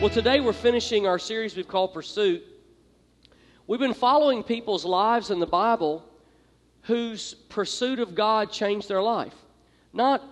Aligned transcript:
Well, 0.00 0.10
today 0.10 0.38
we're 0.38 0.52
finishing 0.52 1.08
our 1.08 1.18
series 1.18 1.56
we've 1.56 1.66
called 1.66 1.92
Pursuit. 1.92 2.44
We've 3.66 3.80
been 3.80 3.94
following 3.94 4.44
people's 4.44 4.84
lives 4.84 5.32
in 5.32 5.40
the 5.40 5.46
Bible 5.46 6.04
whose 6.82 7.34
pursuit 7.34 7.98
of 7.98 8.14
God 8.14 8.52
changed 8.52 8.88
their 8.88 9.02
life. 9.02 9.34
Not, 9.92 10.22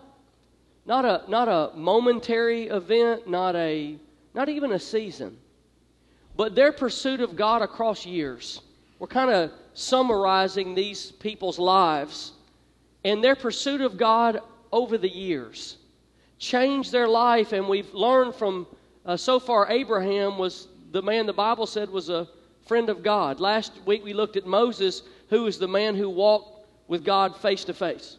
not, 0.87 1.05
a, 1.05 1.29
not 1.29 1.49
a 1.49 1.77
momentary 1.77 2.69
event, 2.69 3.29
not, 3.29 3.57
a, 3.57 3.97
not 4.35 4.49
even 4.49 4.71
a 4.71 4.79
season, 4.79 5.37
but 6.37 6.55
their 6.55 6.71
pursuit 6.71 7.21
of 7.21 7.35
God 7.35 7.61
across 7.61 8.07
years. 8.07 8.61
We're 9.01 9.09
kind 9.09 9.33
of 9.33 9.51
summarizing 9.75 10.77
these 10.77 11.11
people's 11.11 11.59
lives 11.59 12.35
and 13.03 13.23
their 13.23 13.35
pursuit 13.35 13.81
of 13.81 13.99
God 13.99 14.39
over 14.71 14.97
the 14.97 15.11
years 15.11 15.77
changed 16.39 16.93
their 16.93 17.09
life, 17.09 17.53
and 17.53 17.69
we've 17.69 17.93
learned 17.93 18.37
from 18.37 18.69
uh, 19.07 19.17
so 19.17 19.39
far, 19.39 19.71
Abraham 19.71 20.37
was 20.37 20.69
the 20.91 21.01
man 21.01 21.27
the 21.27 21.33
Bible 21.33 21.67
said 21.67 21.89
was 21.89 22.09
a 22.09 22.29
friend 22.67 22.91
of 22.91 23.03
God. 23.03 23.39
Last 23.39 23.73
week 23.87 24.05
we 24.05 24.13
looked 24.13 24.37
at 24.37 24.47
Moses, 24.47 25.03
who 25.31 25.45
was 25.45 25.59
the 25.59 25.69
man 25.69 25.95
who 25.95 26.11
walked 26.11 26.67
with 26.89 27.05
God 27.05 27.37
face 27.37 27.65
to 27.65 27.75
face. 27.75 28.19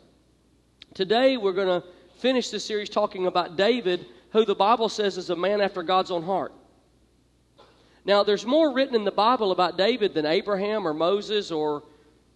Today 0.94 1.36
we're 1.36 1.54
going 1.54 1.82
to 1.82 1.88
finish 2.20 2.50
the 2.50 2.60
series 2.60 2.90
talking 2.90 3.28
about 3.28 3.58
David, 3.58 4.06
who 4.32 4.46
the 4.46 4.56
Bible 4.56 4.90
says 4.90 5.18
is 5.18 5.30
a 5.30 5.36
man 5.36 5.60
after 5.60 5.84
God's 5.84 6.12
own 6.12 6.24
heart. 6.24 6.54
Now, 8.06 8.24
there's 8.24 8.46
more 8.46 8.74
written 8.74 8.96
in 8.96 9.04
the 9.04 9.12
Bible 9.12 9.52
about 9.52 9.78
David 9.78 10.14
than 10.14 10.26
Abraham 10.26 10.88
or 10.88 10.94
Moses 10.94 11.52
or 11.52 11.84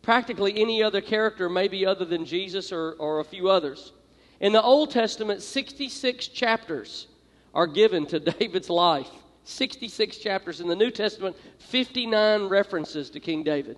practically 0.02 0.60
any 0.60 0.84
other 0.84 1.00
character, 1.00 1.50
maybe 1.50 1.86
other 1.86 2.04
than 2.04 2.26
Jesus 2.26 2.74
or, 2.74 2.96
or 3.00 3.22
a 3.22 3.24
few 3.24 3.50
others. 3.50 3.94
In 4.42 4.52
the 4.52 4.62
Old 4.62 4.92
Testament, 4.92 5.42
66 5.42 6.28
chapters 6.28 7.08
are 7.54 7.68
given 7.68 8.06
to 8.08 8.20
David's 8.40 8.70
life. 8.70 9.10
66 9.44 10.18
chapters 10.18 10.62
in 10.62 10.68
the 10.68 10.76
New 10.76 10.92
Testament, 10.92 11.36
59 11.58 12.48
references 12.48 13.10
to 13.10 13.20
King 13.20 13.44
David. 13.44 13.78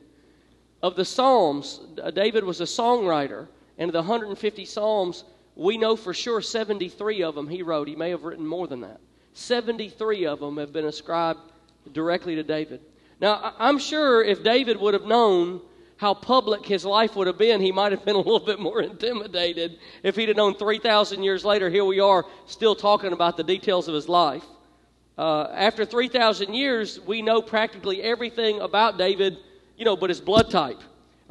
Of 0.81 0.95
the 0.95 1.05
Psalms, 1.05 1.79
uh, 2.01 2.11
David 2.11 2.44
was 2.44 2.59
a 2.59 2.66
songwriter, 2.66 3.47
and 3.77 3.89
of 3.89 3.94
the 3.94 3.99
150 3.99 4.66
Psalms, 4.66 5.23
we 5.55 5.77
know 5.77 5.95
for 5.95 6.13
sure 6.13 6.41
73 6.41 7.23
of 7.23 7.35
them 7.35 7.47
he 7.47 7.61
wrote. 7.61 7.88
He 7.88 7.95
may 7.95 8.09
have 8.09 8.23
written 8.23 8.45
more 8.45 8.67
than 8.67 8.81
that. 8.81 8.99
73 9.33 10.25
of 10.25 10.39
them 10.39 10.57
have 10.57 10.73
been 10.73 10.85
ascribed 10.85 11.39
directly 11.94 12.35
to 12.35 12.44
David. 12.44 12.81
Now, 13.19 13.53
I'm 13.57 13.79
sure 13.79 14.23
if 14.23 14.44
David 14.44 14.79
would 14.79 14.94
have 14.94 15.05
known 15.05 15.61
how 15.97 16.13
public 16.13 16.66
his 16.66 16.86
life 16.86 17.16
would 17.16 17.27
have 17.27 17.38
been, 17.38 17.61
he 17.61 17.72
might 17.72 17.91
have 17.91 18.03
been 18.03 18.16
a 18.16 18.19
little 18.19 18.39
bit 18.39 18.59
more 18.59 18.81
intimidated 18.81 19.80
if 20.02 20.16
he'd 20.16 20.27
have 20.27 20.38
known 20.38 20.55
3,000 20.55 21.23
years 21.23 21.45
later, 21.45 21.69
here 21.69 21.85
we 21.85 22.00
are 22.00 22.25
still 22.45 22.75
talking 22.75 23.13
about 23.13 23.38
the 23.38 23.44
details 23.44 23.88
of 23.88 23.94
his 23.94 24.09
life. 24.09 24.44
Uh, 25.17 25.47
after 25.53 25.85
3,000 25.85 26.53
years, 26.53 27.00
we 27.02 27.22
know 27.22 27.41
practically 27.41 28.02
everything 28.02 28.59
about 28.61 28.97
David, 28.97 29.38
you 29.77 29.85
know, 29.85 29.95
but 29.95 30.09
his 30.09 30.19
blood 30.19 30.50
type. 30.50 30.81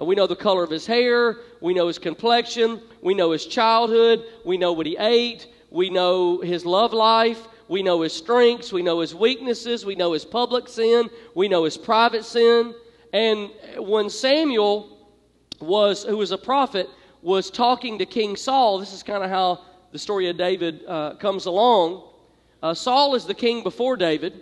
Uh, 0.00 0.04
we 0.04 0.14
know 0.14 0.26
the 0.26 0.36
color 0.36 0.62
of 0.62 0.70
his 0.70 0.86
hair, 0.86 1.38
we 1.60 1.74
know 1.74 1.88
his 1.88 1.98
complexion, 1.98 2.80
we 3.02 3.14
know 3.14 3.32
his 3.32 3.44
childhood, 3.44 4.24
we 4.44 4.56
know 4.56 4.72
what 4.72 4.86
he 4.86 4.96
ate, 4.98 5.48
we 5.70 5.90
know 5.90 6.40
his 6.40 6.64
love 6.64 6.92
life, 6.92 7.48
we 7.68 7.82
know 7.82 8.02
his 8.02 8.12
strengths, 8.12 8.72
we 8.72 8.82
know 8.82 9.00
his 9.00 9.14
weaknesses, 9.14 9.84
we 9.84 9.94
know 9.94 10.12
his 10.12 10.24
public 10.24 10.68
sin, 10.68 11.10
we 11.34 11.48
know 11.48 11.64
his 11.64 11.76
private 11.76 12.24
sin. 12.24 12.74
And 13.12 13.50
when 13.76 14.08
Samuel 14.08 14.98
was, 15.60 16.04
who 16.04 16.16
was 16.16 16.32
a 16.32 16.38
prophet, 16.38 16.88
was 17.20 17.50
talking 17.50 17.98
to 17.98 18.06
King 18.06 18.36
Saul, 18.36 18.78
this 18.78 18.92
is 18.92 19.02
kind 19.02 19.22
of 19.22 19.30
how 19.30 19.60
the 19.92 19.98
story 19.98 20.28
of 20.28 20.36
David 20.36 20.82
uh, 20.86 21.14
comes 21.14 21.46
along. 21.46 22.02
Uh, 22.62 22.74
Saul 22.74 23.14
is 23.14 23.24
the 23.26 23.34
king 23.34 23.62
before 23.62 23.96
David, 23.96 24.40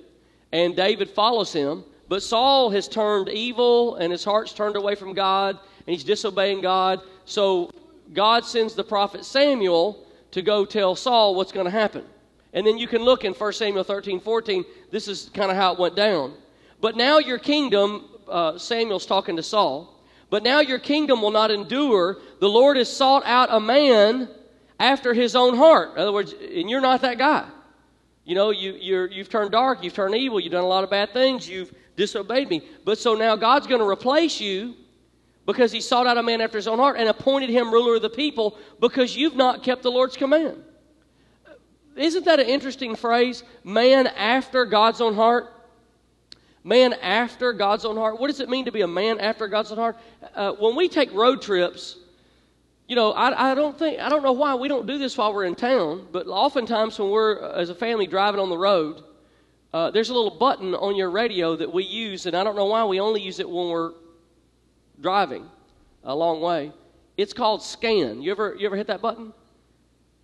and 0.53 0.77
David 0.77 1.11
follows 1.11 1.53
him. 1.53 1.84
But 2.09 2.22
Saul 2.22 2.71
has 2.71 2.89
turned 2.89 3.28
evil, 3.28 3.97
and 3.97 4.11
his 4.11 4.25
heart's 4.25 4.53
turned 4.53 4.77
away 4.77 4.95
from 4.95 5.12
God, 5.12 5.59
and 5.87 5.95
he's 5.95 6.05
disobeying 6.05 6.61
God. 6.61 7.00
So 7.25 7.71
God 8.12 8.45
sends 8.45 8.75
the 8.75 8.84
prophet 8.84 9.25
Samuel 9.25 10.06
to 10.33 10.43
go 10.43 10.65
tell 10.65 10.95
Saul 10.95 11.34
what's 11.34 11.53
going 11.53 11.66
to 11.66 11.71
happen. 11.71 12.05
And 12.53 12.66
then 12.66 12.78
you 12.78 12.89
can 12.89 13.03
look 13.03 13.25
in 13.25 13.33
1 13.33 13.53
Samuel 13.53 13.84
13, 13.84 14.21
14. 14.21 14.65
This 14.91 15.06
is 15.06 15.31
kind 15.34 15.50
of 15.50 15.56
how 15.56 15.72
it 15.72 15.78
went 15.78 15.95
down. 15.95 16.34
But 16.81 16.97
now 16.97 17.19
your 17.19 17.39
kingdom 17.39 18.09
uh, 18.31 18.59
Samuel's 18.59 19.07
talking 19.07 19.37
to 19.37 19.43
Saul. 19.43 20.01
But 20.31 20.43
now 20.45 20.61
your 20.61 20.79
kingdom 20.79 21.21
will 21.23 21.33
not 21.33 21.51
endure. 21.51 22.19
The 22.39 22.49
Lord 22.49 22.77
has 22.77 22.95
sought 22.95 23.25
out 23.27 23.49
a 23.51 23.61
man 23.61 24.29
after 24.79 25.13
his 25.13 25.35
own 25.35 25.57
heart. 25.57 25.95
In 25.95 25.99
other 25.99 26.13
words, 26.13 26.33
and 26.33 26.71
you're 26.71 26.81
not 26.81 27.03
that 27.03 27.19
guy. 27.19 27.47
You 28.25 28.35
know, 28.35 28.51
you, 28.51 28.73
you're, 28.81 29.07
you've 29.07 29.29
turned 29.29 29.51
dark, 29.51 29.83
you've 29.83 29.95
turned 29.95 30.15
evil, 30.15 30.39
you've 30.39 30.53
done 30.53 30.63
a 30.63 30.69
lot 30.69 30.85
of 30.85 30.91
bad 30.91 31.13
things, 31.13 31.49
you've 31.49 31.75
disobeyed 31.97 32.49
me. 32.49 32.63
But 32.85 32.99
so 32.99 33.15
now 33.15 33.35
God's 33.35 33.67
going 33.67 33.81
to 33.81 33.89
replace 33.89 34.41
you 34.41 34.77
because 35.47 35.73
he 35.73 35.81
sought 35.81 36.07
out 36.07 36.17
a 36.17 36.23
man 36.23 36.41
after 36.41 36.57
his 36.57 36.69
own 36.69 36.79
heart 36.79 36.97
and 36.97 37.09
appointed 37.09 37.51
him 37.51 37.73
ruler 37.73 37.97
of 37.97 38.03
the 38.03 38.11
people 38.11 38.57
because 38.79 39.17
you've 39.17 39.37
not 39.37 39.63
kept 39.65 39.83
the 39.83 39.91
Lord's 39.91 40.17
command. 40.17 40.63
Isn't 41.97 42.25
that 42.27 42.39
an 42.39 42.47
interesting 42.47 42.95
phrase? 42.95 43.43
Man 43.65 44.07
after 44.07 44.65
God's 44.65 45.01
own 45.01 45.15
heart? 45.15 45.53
Man 46.62 46.93
after 46.94 47.53
God's 47.53 47.84
own 47.84 47.97
heart. 47.97 48.21
What 48.21 48.28
does 48.28 48.41
it 48.41 48.48
mean 48.48 48.66
to 48.66 48.72
be 48.72 48.82
a 48.82 48.88
man 48.88 49.19
after 49.21 49.48
God's 49.48 49.72
own 49.72 49.78
heart? 49.78 49.97
Uh, 50.34 50.53
when 50.53 50.76
we 50.76 50.88
take 50.88 51.12
road 51.12 51.43
trips, 51.43 51.97
you 52.87 52.97
know, 52.97 53.12
I, 53.12 53.53
I 53.53 53.54
don't 53.54 53.78
think, 53.78 54.00
I 54.00 54.09
don't 54.09 54.22
know 54.22 54.32
why 54.32 54.54
we 54.56 54.69
don't 54.69 54.87
do 54.87 54.98
this 54.98 55.16
while 55.16 55.32
we're 55.32 55.44
in 55.44 55.54
town, 55.54 56.09
but 56.10 56.26
oftentimes 56.26 56.98
when 56.98 57.10
we're, 57.10 57.43
uh, 57.43 57.53
as 57.53 57.71
a 57.71 57.75
family, 57.75 58.06
driving 58.06 58.41
on 58.41 58.50
the 58.50 58.59
road, 58.59 59.03
uh, 59.72 59.91
there's 59.93 60.10
a 60.10 60.15
little 60.15 60.37
button 60.37 60.75
on 60.75 60.97
your 60.97 61.10
radio 61.10 61.54
that 61.54 61.72
we 61.72 61.84
use, 61.84 62.26
and 62.26 62.37
I 62.37 62.43
don't 62.43 62.56
know 62.56 62.65
why 62.66 62.84
we 62.84 62.98
only 62.98 63.22
use 63.22 63.38
it 63.38 63.48
when 63.48 63.69
we're 63.69 63.92
driving 65.00 65.48
a 66.03 66.15
long 66.15 66.41
way. 66.41 66.72
It's 67.16 67.32
called 67.32 67.62
scan. 67.62 68.21
You 68.22 68.32
ever, 68.32 68.56
you 68.59 68.66
ever 68.66 68.77
hit 68.77 68.88
that 68.88 69.00
button? 69.00 69.32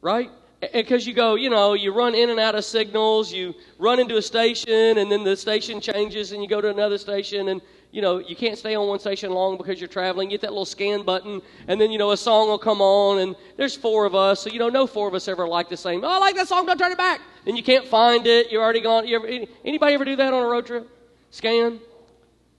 Right? 0.01 0.31
Because 0.73 1.07
you 1.07 1.13
go, 1.13 1.35
you 1.35 1.51
know, 1.51 1.75
you 1.75 1.93
run 1.93 2.15
in 2.15 2.31
and 2.31 2.41
out 2.41 2.55
of 2.55 2.65
signals, 2.65 3.33
you 3.33 3.55
run 3.79 4.01
into 4.01 4.17
a 4.17 4.23
station, 4.23 4.99
and 4.99 5.11
then 5.11 5.23
the 5.23 5.37
station 5.37 5.81
changes, 5.81 6.33
and 6.33 6.43
you 6.43 6.49
go 6.49 6.61
to 6.61 6.71
another 6.71 6.99
station, 6.99 7.49
and 7.49 7.61
you 7.93 8.03
know, 8.03 8.19
you 8.19 8.37
can't 8.37 8.59
stay 8.59 8.75
on 8.75 8.89
one 8.89 8.99
station 8.99 9.31
long 9.33 9.57
because 9.57 9.81
you're 9.81 9.89
traveling. 9.89 10.31
You 10.31 10.37
get 10.37 10.43
that 10.43 10.51
little 10.51 10.65
scan 10.65 11.03
button, 11.03 11.41
and 11.69 11.81
then 11.81 11.91
you 11.91 11.99
know 11.99 12.11
a 12.11 12.17
song 12.17 12.49
will 12.49 12.59
come 12.59 12.81
on, 12.81 13.21
and 13.21 13.37
there's 13.57 13.75
four 13.75 14.07
of 14.07 14.15
us, 14.15 14.41
so 14.43 14.51
you 14.51 14.59
know, 14.59 14.69
no 14.69 14.87
four 14.87 15.09
of 15.09 15.15
us 15.15 15.29
ever 15.29 15.47
like 15.47 15.69
the 15.69 15.77
same. 15.77 16.05
Oh, 16.05 16.09
I 16.09 16.19
like 16.19 16.37
that 16.37 16.49
song, 16.49 16.67
don't 16.67 16.79
turn 16.79 16.93
it 16.93 16.99
back. 16.99 17.21
And 17.47 17.57
you 17.57 17.63
can't 17.63 17.87
find 17.87 18.27
it. 18.27 18.51
You're 18.51 18.63
already 18.63 18.81
gone. 18.81 19.07
You 19.07 19.17
ever, 19.17 19.47
anybody 19.65 19.95
ever 19.95 20.05
do 20.05 20.17
that 20.17 20.33
on 20.33 20.43
a 20.43 20.47
road 20.47 20.67
trip? 20.67 20.89
Scan. 21.31 21.81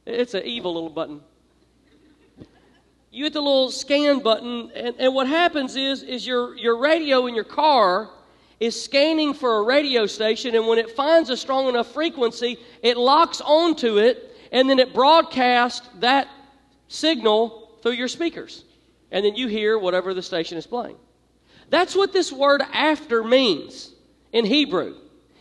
It's 0.05 0.33
an 0.33 0.43
evil 0.43 0.73
little 0.73 0.89
button 0.89 1.21
you 3.17 3.23
hit 3.23 3.33
the 3.33 3.41
little 3.41 3.71
scan 3.71 4.19
button, 4.19 4.69
and, 4.75 4.95
and 4.99 5.15
what 5.15 5.25
happens 5.25 5.75
is, 5.75 6.03
is 6.03 6.27
your, 6.27 6.55
your 6.55 6.77
radio 6.77 7.25
in 7.25 7.33
your 7.33 7.43
car 7.43 8.11
is 8.59 8.79
scanning 8.79 9.33
for 9.33 9.57
a 9.57 9.63
radio 9.63 10.05
station, 10.05 10.53
and 10.55 10.67
when 10.67 10.77
it 10.77 10.91
finds 10.91 11.31
a 11.31 11.35
strong 11.35 11.67
enough 11.67 11.91
frequency, 11.91 12.59
it 12.83 12.95
locks 12.95 13.41
onto 13.41 13.97
it, 13.97 14.35
and 14.51 14.69
then 14.69 14.77
it 14.77 14.93
broadcasts 14.93 15.89
that 15.99 16.27
signal 16.89 17.71
through 17.81 17.93
your 17.93 18.07
speakers. 18.07 18.63
And 19.11 19.25
then 19.25 19.35
you 19.35 19.47
hear 19.47 19.79
whatever 19.79 20.13
the 20.13 20.21
station 20.21 20.59
is 20.59 20.67
playing. 20.67 20.97
That's 21.71 21.95
what 21.95 22.13
this 22.13 22.31
word 22.31 22.61
after 22.71 23.23
means 23.23 23.93
in 24.31 24.45
Hebrew. 24.45 24.95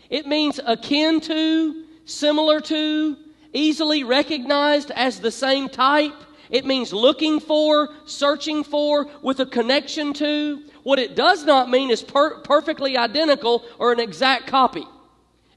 It 0.09 0.27
means 0.27 0.59
akin 0.65 1.21
to, 1.21 1.85
similar 2.07 2.63
to, 2.63 3.17
easily 3.53 4.03
recognized 4.03 4.91
as 4.93 5.21
the 5.21 5.31
same 5.31 5.69
type. 5.69 6.15
It 6.51 6.65
means 6.65 6.93
looking 6.93 7.41
for, 7.41 7.91
searching 8.05 8.65
for, 8.65 9.09
with 9.23 9.41
a 9.41 9.47
connection 9.47 10.13
to. 10.15 10.63
What 10.83 10.99
it 10.99 11.17
does 11.17 11.45
not 11.45 11.69
mean 11.69 11.91
is 11.91 12.03
per- 12.03 12.41
perfectly 12.41 12.97
identical 12.97 13.65
or 13.79 13.93
an 13.93 14.01
exact 14.01 14.47
copy. 14.47 14.85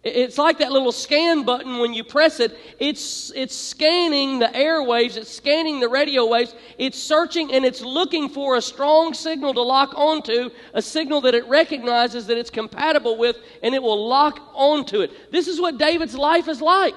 It's 0.01 0.37
like 0.37 0.59
that 0.59 0.71
little 0.71 0.93
scan 0.93 1.43
button 1.43 1.79
when 1.79 1.93
you 1.93 2.05
press 2.05 2.39
it. 2.39 2.57
It's, 2.79 3.33
it's 3.35 3.53
scanning 3.53 4.39
the 4.39 4.45
airwaves, 4.45 5.17
it's 5.17 5.29
scanning 5.29 5.81
the 5.81 5.89
radio 5.89 6.25
waves, 6.25 6.55
it's 6.77 6.97
searching 6.97 7.53
and 7.53 7.65
it's 7.65 7.81
looking 7.81 8.29
for 8.29 8.55
a 8.55 8.61
strong 8.61 9.13
signal 9.13 9.53
to 9.53 9.61
lock 9.61 9.93
onto, 9.95 10.51
a 10.73 10.81
signal 10.81 11.19
that 11.21 11.35
it 11.35 11.45
recognizes 11.47 12.27
that 12.27 12.37
it's 12.37 12.49
compatible 12.49 13.17
with, 13.17 13.35
and 13.61 13.75
it 13.75 13.83
will 13.83 14.07
lock 14.07 14.39
onto 14.53 15.01
it. 15.01 15.31
This 15.31 15.49
is 15.49 15.59
what 15.59 15.77
David's 15.77 16.15
life 16.15 16.47
is 16.47 16.61
like. 16.61 16.95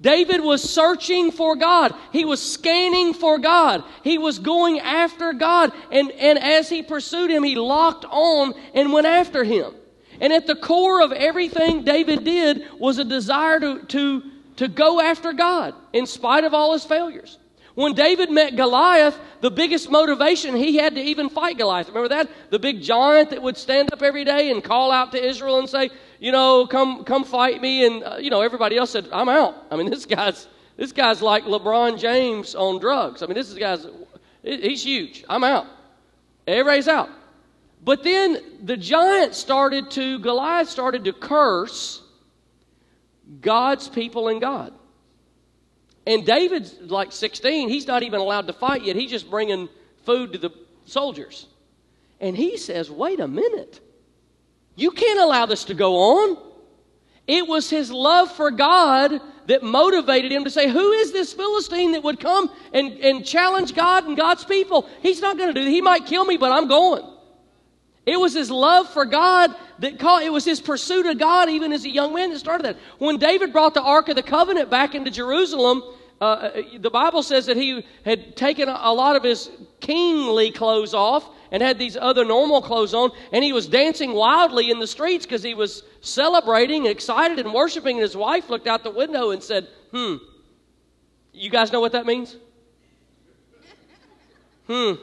David 0.00 0.42
was 0.42 0.62
searching 0.62 1.30
for 1.30 1.56
God. 1.56 1.94
He 2.12 2.24
was 2.24 2.40
scanning 2.40 3.14
for 3.14 3.38
God. 3.38 3.82
He 4.04 4.18
was 4.18 4.38
going 4.38 4.78
after 4.80 5.32
God. 5.32 5.72
And, 5.90 6.10
and 6.12 6.38
as 6.38 6.68
he 6.68 6.82
pursued 6.82 7.30
him, 7.30 7.42
he 7.42 7.54
locked 7.54 8.04
on 8.04 8.54
and 8.74 8.92
went 8.92 9.06
after 9.06 9.42
him. 9.42 9.74
And 10.20 10.32
at 10.32 10.46
the 10.46 10.56
core 10.56 11.02
of 11.02 11.12
everything 11.12 11.82
David 11.82 12.24
did 12.24 12.64
was 12.78 12.98
a 12.98 13.04
desire 13.04 13.58
to, 13.60 13.82
to, 13.84 14.22
to 14.56 14.68
go 14.68 15.00
after 15.00 15.32
God 15.32 15.74
in 15.92 16.06
spite 16.06 16.44
of 16.44 16.52
all 16.52 16.72
his 16.72 16.84
failures. 16.84 17.38
When 17.76 17.92
David 17.92 18.30
met 18.30 18.56
Goliath, 18.56 19.18
the 19.42 19.50
biggest 19.50 19.90
motivation 19.90 20.56
he 20.56 20.76
had 20.76 20.94
to 20.94 21.00
even 21.02 21.28
fight 21.28 21.58
Goliath. 21.58 21.88
Remember 21.88 22.08
that? 22.08 22.30
The 22.48 22.58
big 22.58 22.80
giant 22.80 23.28
that 23.30 23.42
would 23.42 23.58
stand 23.58 23.92
up 23.92 24.00
every 24.00 24.24
day 24.24 24.50
and 24.50 24.64
call 24.64 24.90
out 24.90 25.12
to 25.12 25.22
Israel 25.22 25.58
and 25.58 25.68
say, 25.68 25.90
you 26.18 26.32
know, 26.32 26.66
come 26.66 27.04
come 27.04 27.22
fight 27.22 27.60
me. 27.60 27.84
And 27.84 28.02
uh, 28.02 28.16
you 28.18 28.30
know, 28.30 28.40
everybody 28.40 28.78
else 28.78 28.92
said, 28.92 29.10
I'm 29.12 29.28
out. 29.28 29.66
I 29.70 29.76
mean, 29.76 29.90
this 29.90 30.06
guy's 30.06 30.48
this 30.78 30.92
guy's 30.92 31.20
like 31.20 31.44
LeBron 31.44 31.98
James 31.98 32.54
on 32.54 32.80
drugs. 32.80 33.22
I 33.22 33.26
mean, 33.26 33.34
this 33.34 33.50
is 33.50 33.58
guy's 33.58 33.86
he's 34.42 34.82
huge. 34.82 35.22
I'm 35.28 35.44
out. 35.44 35.66
Everybody's 36.46 36.88
out. 36.88 37.10
But 37.84 38.02
then 38.02 38.38
the 38.62 38.78
giant 38.78 39.34
started 39.34 39.90
to 39.90 40.18
Goliath 40.20 40.70
started 40.70 41.04
to 41.04 41.12
curse 41.12 42.00
God's 43.42 43.86
people 43.90 44.28
and 44.28 44.40
God. 44.40 44.72
And 46.06 46.24
David's 46.24 46.78
like 46.82 47.12
16. 47.12 47.68
He's 47.68 47.86
not 47.86 48.02
even 48.02 48.20
allowed 48.20 48.46
to 48.46 48.52
fight 48.52 48.84
yet. 48.84 48.96
He's 48.96 49.10
just 49.10 49.28
bringing 49.28 49.68
food 50.04 50.32
to 50.32 50.38
the 50.38 50.50
soldiers. 50.84 51.46
And 52.20 52.36
he 52.36 52.56
says, 52.56 52.90
Wait 52.90 53.20
a 53.20 53.28
minute. 53.28 53.80
You 54.76 54.90
can't 54.90 55.18
allow 55.18 55.46
this 55.46 55.64
to 55.64 55.74
go 55.74 55.96
on. 55.96 56.38
It 57.26 57.48
was 57.48 57.68
his 57.68 57.90
love 57.90 58.30
for 58.30 58.50
God 58.50 59.20
that 59.46 59.62
motivated 59.62 60.30
him 60.30 60.44
to 60.44 60.50
say, 60.50 60.68
Who 60.68 60.92
is 60.92 61.12
this 61.12 61.32
Philistine 61.32 61.92
that 61.92 62.04
would 62.04 62.20
come 62.20 62.50
and, 62.72 62.92
and 62.98 63.24
challenge 63.24 63.74
God 63.74 64.04
and 64.04 64.16
God's 64.16 64.44
people? 64.44 64.88
He's 65.02 65.20
not 65.20 65.36
going 65.36 65.52
to 65.52 65.54
do 65.54 65.64
that. 65.64 65.70
He 65.70 65.80
might 65.80 66.06
kill 66.06 66.24
me, 66.24 66.36
but 66.36 66.52
I'm 66.52 66.68
going. 66.68 67.02
It 68.06 68.20
was 68.20 68.32
his 68.32 68.52
love 68.52 68.88
for 68.88 69.04
God 69.04 69.54
that 69.80 69.98
called, 69.98 70.22
it 70.22 70.32
was 70.32 70.44
his 70.44 70.60
pursuit 70.60 71.06
of 71.06 71.18
God 71.18 71.50
even 71.50 71.72
as 71.72 71.84
a 71.84 71.90
young 71.90 72.14
man 72.14 72.30
that 72.30 72.38
started 72.38 72.64
that. 72.64 72.76
When 72.98 73.18
David 73.18 73.52
brought 73.52 73.74
the 73.74 73.82
Ark 73.82 74.08
of 74.08 74.14
the 74.14 74.22
Covenant 74.22 74.70
back 74.70 74.94
into 74.94 75.10
Jerusalem, 75.10 75.82
uh, 76.20 76.24
uh 76.24 76.62
the 76.78 76.88
Bible 76.88 77.24
says 77.24 77.46
that 77.46 77.56
he 77.56 77.84
had 78.04 78.36
taken 78.36 78.68
a 78.68 78.92
lot 78.92 79.16
of 79.16 79.24
his 79.24 79.50
kingly 79.80 80.52
clothes 80.52 80.94
off 80.94 81.28
and 81.50 81.60
had 81.62 81.80
these 81.80 81.96
other 81.96 82.24
normal 82.24 82.62
clothes 82.62 82.94
on, 82.94 83.10
and 83.32 83.42
he 83.42 83.52
was 83.52 83.66
dancing 83.66 84.12
wildly 84.12 84.70
in 84.70 84.78
the 84.78 84.86
streets 84.86 85.26
because 85.26 85.42
he 85.42 85.54
was 85.54 85.82
celebrating, 86.00 86.86
excited, 86.86 87.40
and 87.40 87.52
worshiping. 87.52 87.96
And 87.96 88.02
his 88.02 88.16
wife 88.16 88.48
looked 88.48 88.68
out 88.68 88.84
the 88.84 88.90
window 88.90 89.30
and 89.30 89.42
said, 89.42 89.66
Hmm, 89.90 90.16
you 91.32 91.50
guys 91.50 91.72
know 91.72 91.80
what 91.80 91.92
that 91.92 92.06
means? 92.06 92.36
Hmm. 94.68 94.94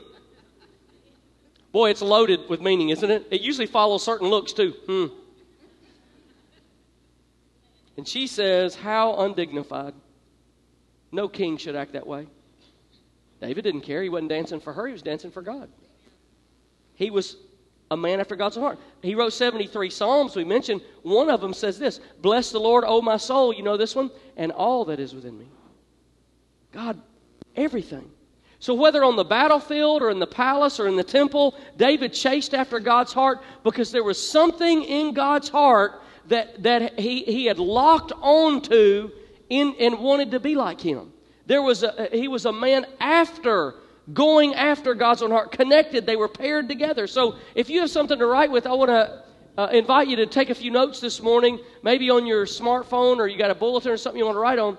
Boy, 1.73 1.89
it's 1.89 2.03
loaded 2.03 2.47
with 2.47 2.61
meaning, 2.61 2.89
isn't 2.89 3.11
it? 3.11 3.27
It 3.31 3.41
usually 3.41 3.65
follows 3.65 4.03
certain 4.03 4.29
looks 4.29 4.53
too. 4.53 4.73
Hmm. 4.85 5.05
And 7.97 8.07
she 8.07 8.27
says, 8.27 8.75
How 8.75 9.15
undignified. 9.17 9.95
No 11.11 11.27
king 11.27 11.57
should 11.57 11.75
act 11.75 11.93
that 11.93 12.07
way. 12.07 12.27
David 13.41 13.63
didn't 13.63 13.81
care. 13.81 14.01
He 14.01 14.09
wasn't 14.09 14.29
dancing 14.29 14.61
for 14.61 14.71
her, 14.71 14.87
he 14.87 14.93
was 14.93 15.01
dancing 15.01 15.31
for 15.31 15.41
God. 15.41 15.69
He 16.95 17.09
was 17.09 17.37
a 17.89 17.97
man 17.97 18.19
after 18.19 18.35
God's 18.35 18.55
heart. 18.55 18.79
He 19.01 19.15
wrote 19.15 19.33
73 19.33 19.89
Psalms. 19.89 20.35
We 20.35 20.43
mentioned 20.43 20.81
one 21.01 21.29
of 21.29 21.41
them 21.41 21.53
says 21.53 21.79
this 21.79 21.99
Bless 22.21 22.51
the 22.51 22.59
Lord, 22.59 22.83
O 22.85 23.01
my 23.01 23.17
soul. 23.17 23.51
You 23.51 23.63
know 23.63 23.77
this 23.77 23.95
one? 23.95 24.11
And 24.37 24.51
all 24.51 24.85
that 24.85 24.99
is 24.99 25.15
within 25.15 25.37
me. 25.37 25.47
God, 26.71 27.01
everything. 27.55 28.09
So, 28.63 28.73
whether 28.73 29.03
on 29.03 29.17
the 29.17 29.25
battlefield 29.25 30.01
or 30.01 30.09
in 30.09 30.19
the 30.19 30.25
palace 30.25 30.79
or 30.79 30.87
in 30.87 30.95
the 30.95 31.03
temple, 31.03 31.53
David 31.75 32.13
chased 32.13 32.53
after 32.53 32.79
God's 32.79 33.11
heart 33.11 33.41
because 33.61 33.91
there 33.91 34.05
was 34.05 34.17
something 34.25 34.83
in 34.83 35.13
God's 35.13 35.49
heart 35.49 36.01
that, 36.29 36.63
that 36.63 36.97
he, 36.97 37.23
he 37.23 37.43
had 37.43 37.59
locked 37.59 38.13
onto 38.21 39.11
in, 39.49 39.75
and 39.81 39.99
wanted 39.99 40.31
to 40.31 40.39
be 40.39 40.55
like 40.55 40.79
him. 40.79 41.11
There 41.45 41.61
was 41.61 41.83
a, 41.83 42.07
he 42.13 42.29
was 42.29 42.45
a 42.45 42.53
man 42.53 42.85
after 43.01 43.75
going 44.13 44.55
after 44.55 44.93
God's 44.93 45.23
own 45.23 45.31
heart, 45.31 45.51
connected. 45.51 46.05
They 46.05 46.15
were 46.15 46.29
paired 46.29 46.69
together. 46.69 47.05
So 47.05 47.35
if 47.55 47.69
you 47.69 47.81
have 47.81 47.89
something 47.89 48.17
to 48.17 48.25
write 48.25 48.49
with, 48.49 48.65
I 48.65 48.71
want 48.75 48.91
to 48.91 49.23
uh, 49.57 49.67
invite 49.73 50.07
you 50.07 50.15
to 50.15 50.25
take 50.25 50.49
a 50.49 50.55
few 50.55 50.71
notes 50.71 51.01
this 51.01 51.21
morning, 51.21 51.59
maybe 51.83 52.09
on 52.09 52.25
your 52.25 52.45
smartphone 52.45 53.17
or 53.17 53.27
you 53.27 53.37
got 53.37 53.51
a 53.51 53.55
bulletin 53.55 53.91
or 53.91 53.97
something 53.97 54.19
you 54.19 54.25
want 54.25 54.37
to 54.37 54.39
write 54.39 54.57
on. 54.57 54.77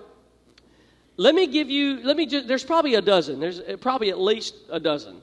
Let 1.16 1.34
me 1.34 1.46
give 1.46 1.70
you, 1.70 2.00
let 2.02 2.16
me 2.16 2.26
just, 2.26 2.48
there's 2.48 2.64
probably 2.64 2.94
a 2.94 3.02
dozen. 3.02 3.38
There's 3.38 3.60
uh, 3.60 3.76
probably 3.80 4.10
at 4.10 4.18
least 4.18 4.54
a 4.70 4.80
dozen 4.80 5.20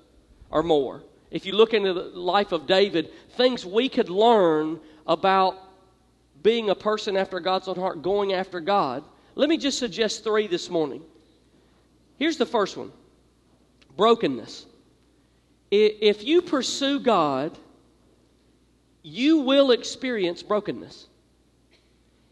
or 0.50 0.64
more. 0.64 1.04
If 1.32 1.46
you 1.46 1.54
look 1.54 1.74
into 1.74 1.94
the 1.94 2.04
life 2.04 2.52
of 2.52 2.68
David, 2.68 3.12
things 3.32 3.66
we 3.66 3.90
could 3.90 4.10
learn 4.10 4.80
about 5.08 5.58
being 6.44 6.70
a 6.70 6.76
person 6.76 7.18
after 7.18 7.40
God's 7.40 7.68
own 7.68 7.76
heart, 7.76 8.02
going 8.02 8.34
after 8.34 8.60
God. 8.60 9.04
Let 9.36 9.50
me 9.50 9.58
just 9.58 9.80
suggest 9.80 10.24
three 10.24 10.48
this 10.48 10.70
morning. 10.70 11.02
Here's 12.18 12.38
the 12.38 12.46
first 12.46 12.78
one 12.78 12.92
brokenness. 13.98 14.66
If 15.72 16.24
you 16.24 16.42
pursue 16.42 17.00
God, 17.00 17.58
you 19.04 19.40
will 19.40 19.72
experience 19.72 20.44
brokenness. 20.44 21.08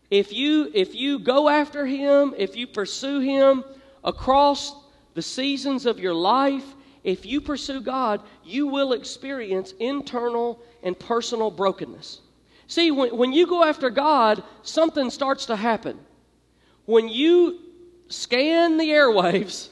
If 0.09 0.33
you, 0.33 0.71
if 0.73 0.95
you 0.95 1.19
go 1.19 1.50
after 1.50 1.85
Him, 1.85 2.33
if 2.38 2.56
you 2.56 2.67
pursue 2.67 3.19
Him 3.19 3.63
across 4.03 4.75
the 5.13 5.21
seasons 5.21 5.85
of 5.85 6.00
your 6.00 6.13
life, 6.13 6.65
if 7.03 7.25
you 7.25 7.41
pursue 7.41 7.81
God, 7.81 8.21
you 8.44 8.67
will 8.67 8.94
experience 8.94 9.73
internal 9.79 10.61
and 10.83 10.97
personal 10.97 11.51
brokenness. 11.51 12.21
See, 12.67 12.91
when, 12.91 13.15
when 13.15 13.33
you 13.33 13.47
go 13.47 13.63
after 13.63 13.89
God, 13.89 14.44
something 14.63 15.09
starts 15.09 15.45
to 15.47 15.56
happen. 15.56 16.00
When 16.85 17.07
you 17.07 17.59
scan 18.07 18.77
the 18.77 18.89
airwaves 18.89 19.69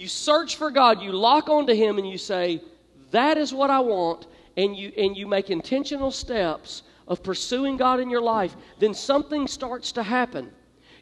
you 0.00 0.08
search 0.08 0.56
for 0.56 0.70
God, 0.70 1.02
you 1.02 1.12
lock 1.12 1.50
onto 1.50 1.74
Him, 1.74 1.98
and 1.98 2.08
you 2.08 2.16
say, 2.16 2.62
That 3.10 3.36
is 3.36 3.52
what 3.52 3.68
I 3.68 3.80
want, 3.80 4.26
and 4.56 4.74
you, 4.74 4.90
and 4.96 5.14
you 5.14 5.26
make 5.26 5.50
intentional 5.50 6.10
steps 6.10 6.84
of 7.10 7.22
pursuing 7.22 7.76
God 7.76 8.00
in 8.00 8.08
your 8.08 8.22
life, 8.22 8.56
then 8.78 8.94
something 8.94 9.48
starts 9.48 9.92
to 9.92 10.02
happen. 10.02 10.50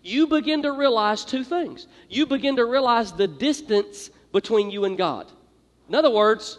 You 0.02 0.26
begin 0.26 0.62
to 0.62 0.72
realize 0.72 1.24
two 1.24 1.44
things. 1.44 1.86
You 2.08 2.24
begin 2.24 2.56
to 2.56 2.64
realize 2.64 3.12
the 3.12 3.28
distance 3.28 4.10
between 4.32 4.70
you 4.70 4.86
and 4.86 4.96
God. 4.96 5.30
In 5.86 5.94
other 5.94 6.10
words, 6.10 6.58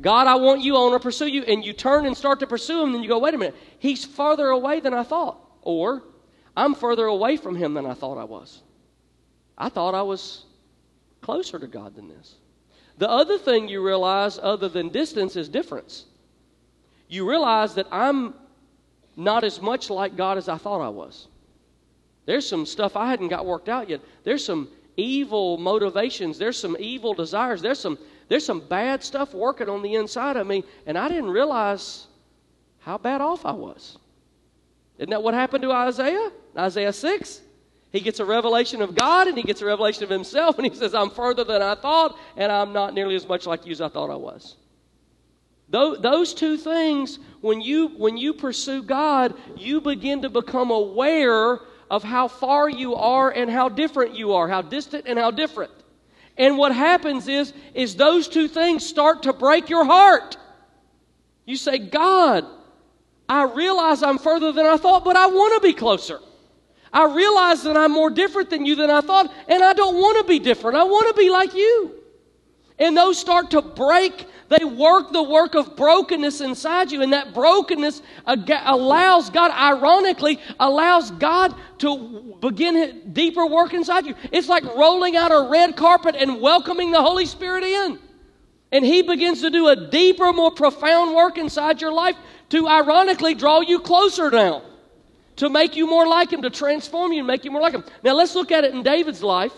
God, 0.00 0.28
I 0.28 0.36
want 0.36 0.62
you, 0.62 0.76
I 0.76 0.80
want 0.80 0.94
to 0.94 1.00
pursue 1.00 1.26
you, 1.26 1.42
and 1.42 1.64
you 1.64 1.72
turn 1.72 2.06
and 2.06 2.16
start 2.16 2.40
to 2.40 2.46
pursue 2.46 2.82
him, 2.82 2.92
then 2.92 3.02
you 3.02 3.08
go, 3.08 3.18
wait 3.18 3.34
a 3.34 3.38
minute, 3.38 3.56
he's 3.80 4.04
farther 4.04 4.48
away 4.48 4.78
than 4.78 4.94
I 4.94 5.02
thought. 5.02 5.40
Or, 5.62 6.04
I'm 6.56 6.74
further 6.74 7.06
away 7.06 7.36
from 7.36 7.56
him 7.56 7.74
than 7.74 7.86
I 7.86 7.94
thought 7.94 8.18
I 8.18 8.24
was. 8.24 8.62
I 9.58 9.68
thought 9.68 9.94
I 9.94 10.02
was 10.02 10.44
closer 11.22 11.58
to 11.58 11.66
God 11.66 11.96
than 11.96 12.08
this. 12.08 12.36
The 12.98 13.10
other 13.10 13.36
thing 13.36 13.68
you 13.68 13.84
realize, 13.84 14.38
other 14.40 14.68
than 14.68 14.90
distance, 14.90 15.34
is 15.34 15.48
difference. 15.48 16.04
You 17.08 17.28
realize 17.28 17.74
that 17.74 17.86
I'm 17.90 18.34
not 19.16 19.44
as 19.44 19.60
much 19.60 19.90
like 19.90 20.16
God 20.16 20.38
as 20.38 20.48
I 20.48 20.58
thought 20.58 20.80
I 20.80 20.88
was. 20.90 21.28
There's 22.26 22.46
some 22.46 22.66
stuff 22.66 22.96
I 22.96 23.08
hadn't 23.08 23.28
got 23.28 23.46
worked 23.46 23.68
out 23.68 23.88
yet. 23.88 24.00
There's 24.24 24.44
some 24.44 24.68
evil 24.96 25.58
motivations. 25.58 26.38
There's 26.38 26.58
some 26.58 26.76
evil 26.78 27.14
desires. 27.14 27.62
There's 27.62 27.78
some 27.78 27.98
there's 28.28 28.44
some 28.44 28.60
bad 28.60 29.04
stuff 29.04 29.34
working 29.34 29.68
on 29.68 29.82
the 29.82 29.94
inside 29.94 30.36
of 30.36 30.46
me, 30.46 30.64
and 30.84 30.98
I 30.98 31.08
didn't 31.08 31.30
realize 31.30 32.06
how 32.80 32.98
bad 32.98 33.20
off 33.20 33.46
I 33.46 33.52
was. 33.52 33.98
Isn't 34.98 35.10
that 35.10 35.22
what 35.22 35.34
happened 35.34 35.62
to 35.62 35.70
Isaiah? 35.70 36.32
Isaiah 36.56 36.92
6? 36.92 37.40
He 37.92 38.00
gets 38.00 38.18
a 38.18 38.24
revelation 38.24 38.82
of 38.82 38.94
God 38.94 39.28
and 39.28 39.36
he 39.36 39.44
gets 39.44 39.62
a 39.62 39.66
revelation 39.66 40.02
of 40.02 40.10
himself, 40.10 40.58
and 40.58 40.66
he 40.66 40.74
says, 40.76 40.94
I'm 40.94 41.10
further 41.10 41.44
than 41.44 41.62
I 41.62 41.74
thought, 41.76 42.18
and 42.36 42.50
I'm 42.50 42.72
not 42.72 42.94
nearly 42.94 43.14
as 43.14 43.28
much 43.28 43.46
like 43.46 43.64
you 43.64 43.72
as 43.72 43.80
I 43.80 43.88
thought 43.88 44.10
I 44.10 44.16
was. 44.16 44.56
Those 45.68 46.32
two 46.32 46.56
things, 46.56 47.18
when 47.40 47.60
you, 47.60 47.88
when 47.88 48.16
you 48.16 48.34
pursue 48.34 48.82
God, 48.82 49.34
you 49.56 49.80
begin 49.80 50.22
to 50.22 50.30
become 50.30 50.70
aware 50.70 51.58
of 51.90 52.02
how 52.02 52.28
far 52.28 52.68
you 52.68 52.94
are 52.94 53.30
and 53.30 53.50
how 53.50 53.68
different 53.68 54.14
you 54.14 54.32
are, 54.34 54.48
how 54.48 54.62
distant 54.62 55.06
and 55.06 55.18
how 55.18 55.30
different. 55.30 55.72
And 56.38 56.58
what 56.58 56.74
happens 56.74 57.28
is, 57.28 57.52
is 57.74 57.96
those 57.96 58.28
two 58.28 58.46
things 58.46 58.86
start 58.86 59.24
to 59.24 59.32
break 59.32 59.68
your 59.68 59.84
heart. 59.84 60.36
You 61.46 61.56
say, 61.56 61.78
God, 61.78 62.44
I 63.28 63.44
realize 63.44 64.02
I'm 64.02 64.18
further 64.18 64.52
than 64.52 64.66
I 64.66 64.76
thought, 64.76 65.04
but 65.04 65.16
I 65.16 65.26
want 65.26 65.54
to 65.60 65.66
be 65.66 65.72
closer. 65.72 66.20
I 66.92 67.12
realize 67.12 67.62
that 67.64 67.76
I'm 67.76 67.92
more 67.92 68.10
different 68.10 68.50
than 68.50 68.64
you 68.64 68.76
than 68.76 68.90
I 68.90 69.00
thought, 69.00 69.32
and 69.48 69.62
I 69.62 69.72
don't 69.72 69.96
want 69.96 70.18
to 70.18 70.24
be 70.24 70.38
different. 70.38 70.76
I 70.76 70.84
want 70.84 71.08
to 71.08 71.14
be 71.14 71.30
like 71.30 71.54
you. 71.54 71.92
And 72.78 72.96
those 72.96 73.18
start 73.18 73.50
to 73.52 73.62
break. 73.62 74.26
They 74.48 74.64
work 74.64 75.12
the 75.12 75.22
work 75.22 75.54
of 75.54 75.76
brokenness 75.76 76.40
inside 76.40 76.92
you, 76.92 77.02
and 77.02 77.12
that 77.12 77.34
brokenness 77.34 78.00
allows 78.26 79.30
God, 79.30 79.50
ironically, 79.50 80.38
allows 80.60 81.10
God 81.12 81.54
to 81.78 82.36
begin 82.40 83.12
deeper 83.12 83.46
work 83.46 83.74
inside 83.74 84.06
you. 84.06 84.14
It's 84.30 84.48
like 84.48 84.64
rolling 84.64 85.16
out 85.16 85.32
a 85.32 85.48
red 85.50 85.76
carpet 85.76 86.14
and 86.16 86.40
welcoming 86.40 86.92
the 86.92 87.02
Holy 87.02 87.26
Spirit 87.26 87.64
in. 87.64 87.98
And 88.70 88.84
He 88.84 89.02
begins 89.02 89.40
to 89.40 89.50
do 89.50 89.68
a 89.68 89.88
deeper, 89.90 90.32
more 90.32 90.52
profound 90.52 91.14
work 91.14 91.38
inside 91.38 91.80
your 91.80 91.92
life 91.92 92.16
to 92.50 92.68
ironically 92.68 93.34
draw 93.34 93.60
you 93.60 93.80
closer 93.80 94.30
now 94.30 94.62
to 95.36 95.50
make 95.50 95.76
you 95.76 95.86
more 95.86 96.06
like 96.06 96.32
him, 96.32 96.42
to 96.42 96.50
transform 96.50 97.12
you 97.12 97.18
and 97.18 97.26
make 97.26 97.44
you 97.44 97.50
more 97.50 97.60
like 97.60 97.74
him. 97.74 97.84
Now 98.02 98.14
let's 98.14 98.34
look 98.34 98.50
at 98.50 98.64
it 98.64 98.74
in 98.74 98.82
David's 98.82 99.22
life. 99.22 99.52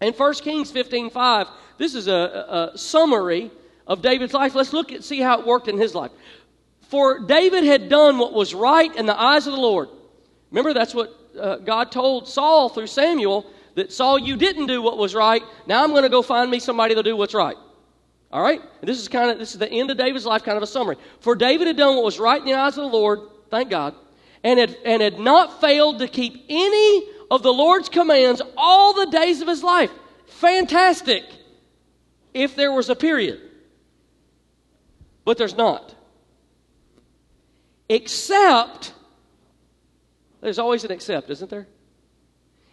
In 0.00 0.12
1 0.12 0.34
Kings 0.34 0.70
15 0.70 1.10
5, 1.10 1.48
this 1.78 1.94
is 1.94 2.08
a, 2.08 2.72
a 2.74 2.78
summary 2.78 3.50
of 3.86 4.02
David's 4.02 4.32
life. 4.32 4.54
Let's 4.54 4.72
look 4.72 4.92
at 4.92 5.04
see 5.04 5.20
how 5.20 5.40
it 5.40 5.46
worked 5.46 5.68
in 5.68 5.78
his 5.78 5.94
life. 5.94 6.10
For 6.88 7.20
David 7.20 7.64
had 7.64 7.88
done 7.88 8.18
what 8.18 8.32
was 8.32 8.54
right 8.54 8.94
in 8.94 9.06
the 9.06 9.20
eyes 9.20 9.46
of 9.46 9.52
the 9.52 9.60
Lord. 9.60 9.88
Remember, 10.50 10.72
that's 10.72 10.94
what 10.94 11.12
uh, 11.40 11.56
God 11.56 11.90
told 11.90 12.28
Saul 12.28 12.68
through 12.68 12.86
Samuel 12.86 13.46
that 13.74 13.92
Saul, 13.92 14.18
you 14.18 14.36
didn't 14.36 14.66
do 14.66 14.80
what 14.80 14.98
was 14.98 15.14
right. 15.14 15.42
Now 15.66 15.82
I'm 15.82 15.90
going 15.90 16.04
to 16.04 16.08
go 16.08 16.22
find 16.22 16.50
me 16.50 16.60
somebody 16.60 16.94
to 16.94 17.02
do 17.02 17.16
what's 17.16 17.34
right. 17.34 17.56
All 18.30 18.42
right? 18.42 18.60
And 18.80 18.88
this 18.88 19.00
is 19.00 19.08
kind 19.08 19.30
of 19.30 19.38
this 19.38 19.52
is 19.52 19.58
the 19.58 19.70
end 19.70 19.90
of 19.90 19.96
David's 19.96 20.26
life, 20.26 20.44
kind 20.44 20.56
of 20.56 20.62
a 20.62 20.66
summary. 20.66 20.96
For 21.20 21.34
David 21.34 21.66
had 21.66 21.76
done 21.76 21.96
what 21.96 22.04
was 22.04 22.18
right 22.18 22.38
in 22.38 22.46
the 22.46 22.54
eyes 22.54 22.76
of 22.78 22.84
the 22.90 22.96
Lord, 22.96 23.20
thank 23.50 23.70
God, 23.70 23.94
and 24.42 24.58
had, 24.58 24.76
and 24.84 25.02
had 25.02 25.18
not 25.18 25.60
failed 25.60 26.00
to 26.00 26.08
keep 26.08 26.44
any 26.48 27.08
of 27.30 27.42
the 27.42 27.52
Lord's 27.52 27.88
commands 27.88 28.42
all 28.56 28.92
the 28.92 29.06
days 29.06 29.40
of 29.40 29.48
his 29.48 29.62
life. 29.62 29.90
Fantastic. 30.26 31.24
If 32.32 32.56
there 32.56 32.72
was 32.72 32.90
a 32.90 32.96
period. 32.96 33.40
But 35.24 35.38
there's 35.38 35.56
not. 35.56 35.94
Except, 37.88 38.92
there's 40.40 40.58
always 40.58 40.84
an 40.84 40.90
except, 40.90 41.30
isn't 41.30 41.50
there? 41.50 41.66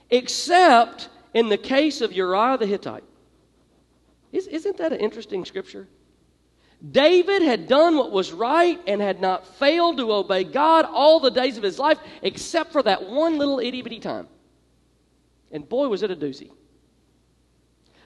Except 0.09 1.09
in 1.33 1.49
the 1.49 1.57
case 1.57 2.01
of 2.01 2.11
Uriah 2.11 2.57
the 2.57 2.65
Hittite. 2.65 3.03
Isn't 4.31 4.77
that 4.77 4.93
an 4.93 4.99
interesting 4.99 5.43
scripture? 5.45 5.87
David 6.89 7.41
had 7.41 7.67
done 7.67 7.95
what 7.97 8.11
was 8.11 8.31
right 8.31 8.79
and 8.87 9.01
had 9.01 9.21
not 9.21 9.45
failed 9.57 9.97
to 9.97 10.11
obey 10.11 10.43
God 10.43 10.85
all 10.85 11.19
the 11.19 11.29
days 11.29 11.57
of 11.57 11.63
his 11.63 11.77
life, 11.77 11.99
except 12.21 12.71
for 12.71 12.81
that 12.83 13.07
one 13.07 13.37
little 13.37 13.59
itty 13.59 13.81
bitty 13.81 13.99
time. 13.99 14.27
And 15.51 15.67
boy, 15.67 15.87
was 15.89 16.01
it 16.01 16.11
a 16.11 16.15
doozy. 16.15 16.51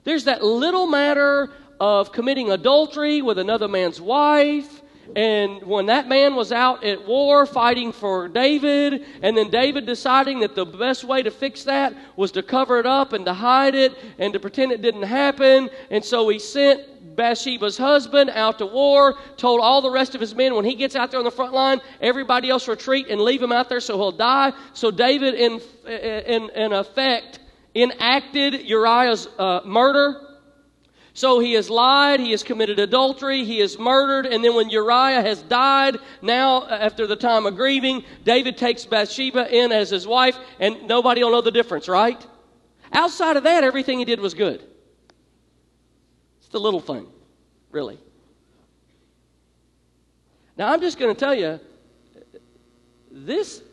There's 0.03 0.25
that 0.25 0.43
little 0.43 0.87
matter 0.87 1.51
of 1.79 2.11
committing 2.11 2.51
adultery 2.51 3.21
with 3.21 3.37
another 3.37 3.67
man's 3.67 3.99
wife. 3.99 4.81
And 5.15 5.61
when 5.63 5.85
that 5.85 6.07
man 6.07 6.35
was 6.35 6.51
out 6.51 6.83
at 6.83 7.07
war 7.07 7.45
fighting 7.45 7.91
for 7.91 8.27
David, 8.27 9.05
and 9.21 9.37
then 9.37 9.49
David 9.49 9.85
deciding 9.85 10.39
that 10.39 10.55
the 10.55 10.65
best 10.65 11.03
way 11.03 11.21
to 11.21 11.31
fix 11.31 11.63
that 11.65 11.95
was 12.15 12.31
to 12.31 12.41
cover 12.41 12.79
it 12.79 12.85
up 12.85 13.13
and 13.13 13.23
to 13.25 13.33
hide 13.33 13.75
it 13.75 13.93
and 14.17 14.33
to 14.33 14.39
pretend 14.39 14.71
it 14.71 14.81
didn't 14.81 15.03
happen. 15.03 15.69
And 15.91 16.03
so 16.03 16.27
he 16.29 16.39
sent 16.39 17.15
Bathsheba's 17.15 17.77
husband 17.77 18.31
out 18.31 18.57
to 18.57 18.65
war, 18.65 19.15
told 19.37 19.61
all 19.61 19.81
the 19.81 19.91
rest 19.91 20.15
of 20.15 20.21
his 20.21 20.33
men 20.33 20.55
when 20.55 20.65
he 20.65 20.75
gets 20.75 20.95
out 20.95 21.11
there 21.11 21.19
on 21.19 21.23
the 21.23 21.31
front 21.31 21.53
line, 21.53 21.81
everybody 22.01 22.49
else 22.49 22.67
retreat 22.67 23.07
and 23.09 23.21
leave 23.21 23.41
him 23.41 23.51
out 23.51 23.69
there 23.69 23.79
so 23.79 23.97
he'll 23.97 24.11
die. 24.11 24.53
So 24.73 24.91
David, 24.91 25.35
in, 25.35 25.61
in, 25.87 26.49
in 26.49 26.73
effect, 26.73 27.39
enacted 27.75 28.67
Uriah's 28.67 29.27
uh, 29.37 29.61
murder. 29.65 30.24
So 31.15 31.39
he 31.39 31.53
has 31.53 31.69
lied, 31.69 32.19
he 32.19 32.31
has 32.31 32.43
committed 32.43 32.77
adultery, 32.77 33.45
he 33.45 33.59
has 33.59 33.79
murdered, 33.79 34.25
and 34.25 34.43
then 34.43 34.53
when 34.53 34.69
Uriah 34.69 35.21
has 35.21 35.41
died, 35.43 35.97
now 36.21 36.63
uh, 36.63 36.77
after 36.81 37.07
the 37.07 37.15
time 37.15 37.45
of 37.45 37.55
grieving, 37.55 38.03
David 38.25 38.57
takes 38.57 38.85
Bathsheba 38.85 39.49
in 39.49 39.71
as 39.71 39.89
his 39.89 40.05
wife, 40.05 40.37
and 40.59 40.89
nobody 40.89 41.23
will 41.23 41.31
know 41.31 41.39
the 41.39 41.51
difference, 41.51 41.87
right? 41.87 42.21
Outside 42.91 43.37
of 43.37 43.43
that, 43.43 43.63
everything 43.63 43.97
he 43.97 44.03
did 44.03 44.19
was 44.19 44.33
good. 44.33 44.61
It's 46.39 46.49
the 46.49 46.59
little 46.59 46.81
thing, 46.81 47.07
really. 47.71 47.97
Now, 50.57 50.73
I'm 50.73 50.81
just 50.81 50.99
going 50.99 51.15
to 51.15 51.19
tell 51.19 51.33
you 51.33 51.61
this, 53.09 53.63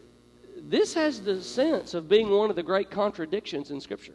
this 0.59 0.95
has 0.95 1.21
the 1.21 1.43
sense 1.43 1.95
of 1.95 2.09
being 2.09 2.31
one 2.31 2.51
of 2.51 2.57
the 2.57 2.63
great 2.63 2.89
contradictions 2.89 3.73
in 3.73 3.81
Scripture 3.81 4.15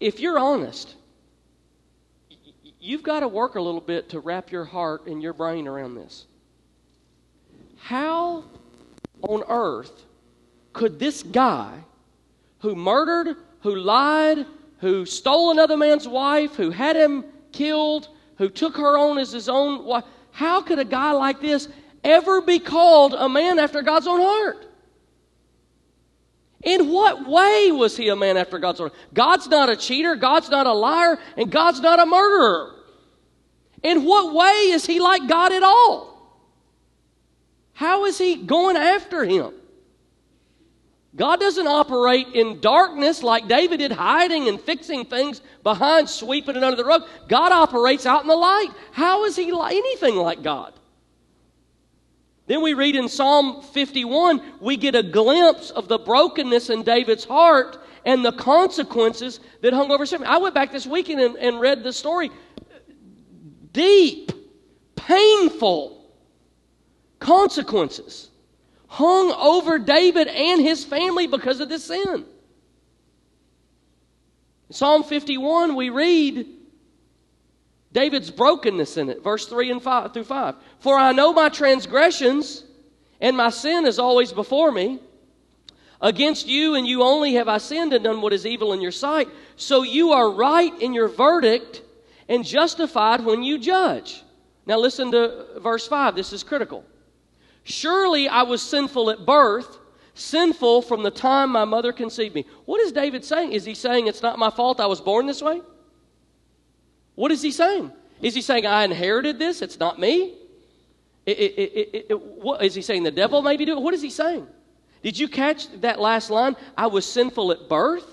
if 0.00 0.20
you're 0.20 0.38
honest, 0.38 0.94
you've 2.80 3.02
got 3.02 3.20
to 3.20 3.28
work 3.28 3.56
a 3.56 3.60
little 3.60 3.80
bit 3.80 4.10
to 4.10 4.20
wrap 4.20 4.52
your 4.52 4.64
heart 4.64 5.06
and 5.06 5.22
your 5.22 5.32
brain 5.32 5.66
around 5.66 5.94
this. 5.94 6.26
How 7.78 8.44
on 9.22 9.42
earth 9.48 10.04
could 10.72 10.98
this 10.98 11.22
guy 11.22 11.78
who 12.60 12.74
murdered, 12.74 13.36
who 13.60 13.74
lied, 13.74 14.46
who 14.78 15.04
stole 15.06 15.50
another 15.50 15.76
man's 15.76 16.06
wife, 16.06 16.54
who 16.54 16.70
had 16.70 16.96
him 16.96 17.24
killed, 17.52 18.08
who 18.36 18.48
took 18.48 18.76
her 18.76 18.96
on 18.96 19.18
as 19.18 19.32
his 19.32 19.48
own 19.48 19.84
wife, 19.84 20.04
how 20.30 20.60
could 20.60 20.78
a 20.78 20.84
guy 20.84 21.10
like 21.12 21.40
this 21.40 21.68
ever 22.04 22.40
be 22.40 22.60
called 22.60 23.14
a 23.14 23.28
man 23.28 23.58
after 23.58 23.82
God's 23.82 24.06
own 24.06 24.20
heart? 24.20 24.67
In 26.62 26.90
what 26.90 27.28
way 27.28 27.70
was 27.70 27.96
he 27.96 28.08
a 28.08 28.16
man 28.16 28.36
after 28.36 28.58
God's 28.58 28.80
own? 28.80 28.90
God's 29.14 29.46
not 29.48 29.68
a 29.68 29.76
cheater, 29.76 30.16
God's 30.16 30.50
not 30.50 30.66
a 30.66 30.72
liar, 30.72 31.18
and 31.36 31.50
God's 31.50 31.80
not 31.80 32.00
a 32.00 32.06
murderer. 32.06 32.74
In 33.82 34.04
what 34.04 34.34
way 34.34 34.70
is 34.72 34.84
he 34.84 34.98
like 34.98 35.28
God 35.28 35.52
at 35.52 35.62
all? 35.62 36.08
How 37.74 38.06
is 38.06 38.18
he 38.18 38.34
going 38.34 38.76
after 38.76 39.24
him? 39.24 39.52
God 41.14 41.40
doesn't 41.40 41.66
operate 41.66 42.28
in 42.34 42.60
darkness 42.60 43.22
like 43.22 43.48
David 43.48 43.78
did, 43.78 43.92
hiding 43.92 44.48
and 44.48 44.60
fixing 44.60 45.04
things 45.04 45.40
behind, 45.62 46.08
sweeping 46.08 46.56
it 46.56 46.64
under 46.64 46.76
the 46.76 46.84
rug. 46.84 47.06
God 47.28 47.52
operates 47.52 48.04
out 48.04 48.22
in 48.22 48.28
the 48.28 48.36
light. 48.36 48.70
How 48.92 49.24
is 49.24 49.36
he 49.36 49.50
anything 49.50 50.16
like 50.16 50.42
God? 50.42 50.74
Then 52.48 52.62
we 52.62 52.72
read 52.72 52.96
in 52.96 53.10
Psalm 53.10 53.62
51, 53.62 54.42
we 54.60 54.78
get 54.78 54.94
a 54.94 55.02
glimpse 55.02 55.70
of 55.70 55.86
the 55.86 55.98
brokenness 55.98 56.70
in 56.70 56.82
David's 56.82 57.26
heart 57.26 57.78
and 58.06 58.24
the 58.24 58.32
consequences 58.32 59.38
that 59.60 59.74
hung 59.74 59.92
over 59.92 60.06
him. 60.06 60.24
I 60.24 60.38
went 60.38 60.54
back 60.54 60.72
this 60.72 60.86
weekend 60.86 61.20
and, 61.20 61.36
and 61.36 61.60
read 61.60 61.84
the 61.84 61.92
story. 61.92 62.30
Deep, 63.72 64.32
painful 64.96 66.10
consequences 67.18 68.30
hung 68.86 69.30
over 69.32 69.78
David 69.78 70.26
and 70.28 70.62
his 70.62 70.86
family 70.86 71.26
because 71.26 71.60
of 71.60 71.68
this 71.68 71.84
sin. 71.84 72.24
In 74.68 74.74
Psalm 74.74 75.02
51, 75.02 75.76
we 75.76 75.90
read 75.90 76.46
David's 77.92 78.30
brokenness 78.30 78.96
in 78.96 79.08
it, 79.08 79.22
verse 79.22 79.46
3 79.46 79.70
and 79.70 79.82
5 79.82 80.12
through 80.12 80.24
5. 80.24 80.54
For 80.80 80.96
I 80.96 81.12
know 81.12 81.32
my 81.32 81.48
transgressions, 81.48 82.64
and 83.20 83.36
my 83.36 83.50
sin 83.50 83.86
is 83.86 83.98
always 83.98 84.32
before 84.32 84.70
me. 84.70 85.00
Against 86.00 86.46
you 86.46 86.76
and 86.76 86.86
you 86.86 87.02
only 87.02 87.34
have 87.34 87.48
I 87.48 87.58
sinned 87.58 87.92
and 87.92 88.04
done 88.04 88.20
what 88.20 88.32
is 88.32 88.46
evil 88.46 88.72
in 88.72 88.80
your 88.80 88.92
sight. 88.92 89.28
So 89.56 89.82
you 89.82 90.12
are 90.12 90.30
right 90.30 90.72
in 90.80 90.94
your 90.94 91.08
verdict 91.08 91.82
and 92.28 92.44
justified 92.44 93.24
when 93.24 93.42
you 93.42 93.58
judge. 93.58 94.22
Now 94.64 94.78
listen 94.78 95.10
to 95.10 95.46
verse 95.60 95.88
5. 95.88 96.14
This 96.14 96.32
is 96.32 96.44
critical. 96.44 96.84
Surely 97.64 98.28
I 98.28 98.42
was 98.42 98.62
sinful 98.62 99.10
at 99.10 99.26
birth, 99.26 99.78
sinful 100.14 100.82
from 100.82 101.02
the 101.02 101.10
time 101.10 101.50
my 101.50 101.64
mother 101.64 101.92
conceived 101.92 102.34
me. 102.34 102.44
What 102.64 102.80
is 102.80 102.92
David 102.92 103.24
saying? 103.24 103.52
Is 103.52 103.64
he 103.64 103.74
saying 103.74 104.06
it's 104.06 104.22
not 104.22 104.38
my 104.38 104.50
fault 104.50 104.78
I 104.78 104.86
was 104.86 105.00
born 105.00 105.26
this 105.26 105.42
way? 105.42 105.62
What 107.18 107.32
is 107.32 107.42
he 107.42 107.50
saying? 107.50 107.90
Is 108.22 108.36
he 108.36 108.40
saying 108.40 108.64
I 108.64 108.84
inherited 108.84 109.40
this? 109.40 109.60
It's 109.60 109.80
not 109.80 109.98
me? 109.98 110.36
It, 111.26 111.32
it, 111.32 112.06
it, 112.10 112.20
what, 112.20 112.64
is 112.64 112.76
he 112.76 112.80
saying 112.80 113.02
the 113.02 113.10
devil 113.10 113.42
maybe 113.42 113.64
do 113.64 113.76
it? 113.76 113.82
What 113.82 113.92
is 113.92 114.02
he 114.02 114.08
saying? 114.08 114.46
Did 115.02 115.18
you 115.18 115.26
catch 115.26 115.68
that 115.80 115.98
last 115.98 116.30
line? 116.30 116.54
I 116.76 116.86
was 116.86 117.04
sinful 117.04 117.50
at 117.50 117.68
birth? 117.68 118.06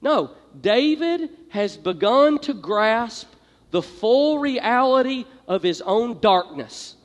No. 0.00 0.30
David 0.58 1.28
has 1.50 1.76
begun 1.76 2.38
to 2.38 2.54
grasp 2.54 3.28
the 3.70 3.82
full 3.82 4.38
reality 4.38 5.26
of 5.46 5.62
his 5.62 5.82
own 5.82 6.20
darkness. 6.20 6.96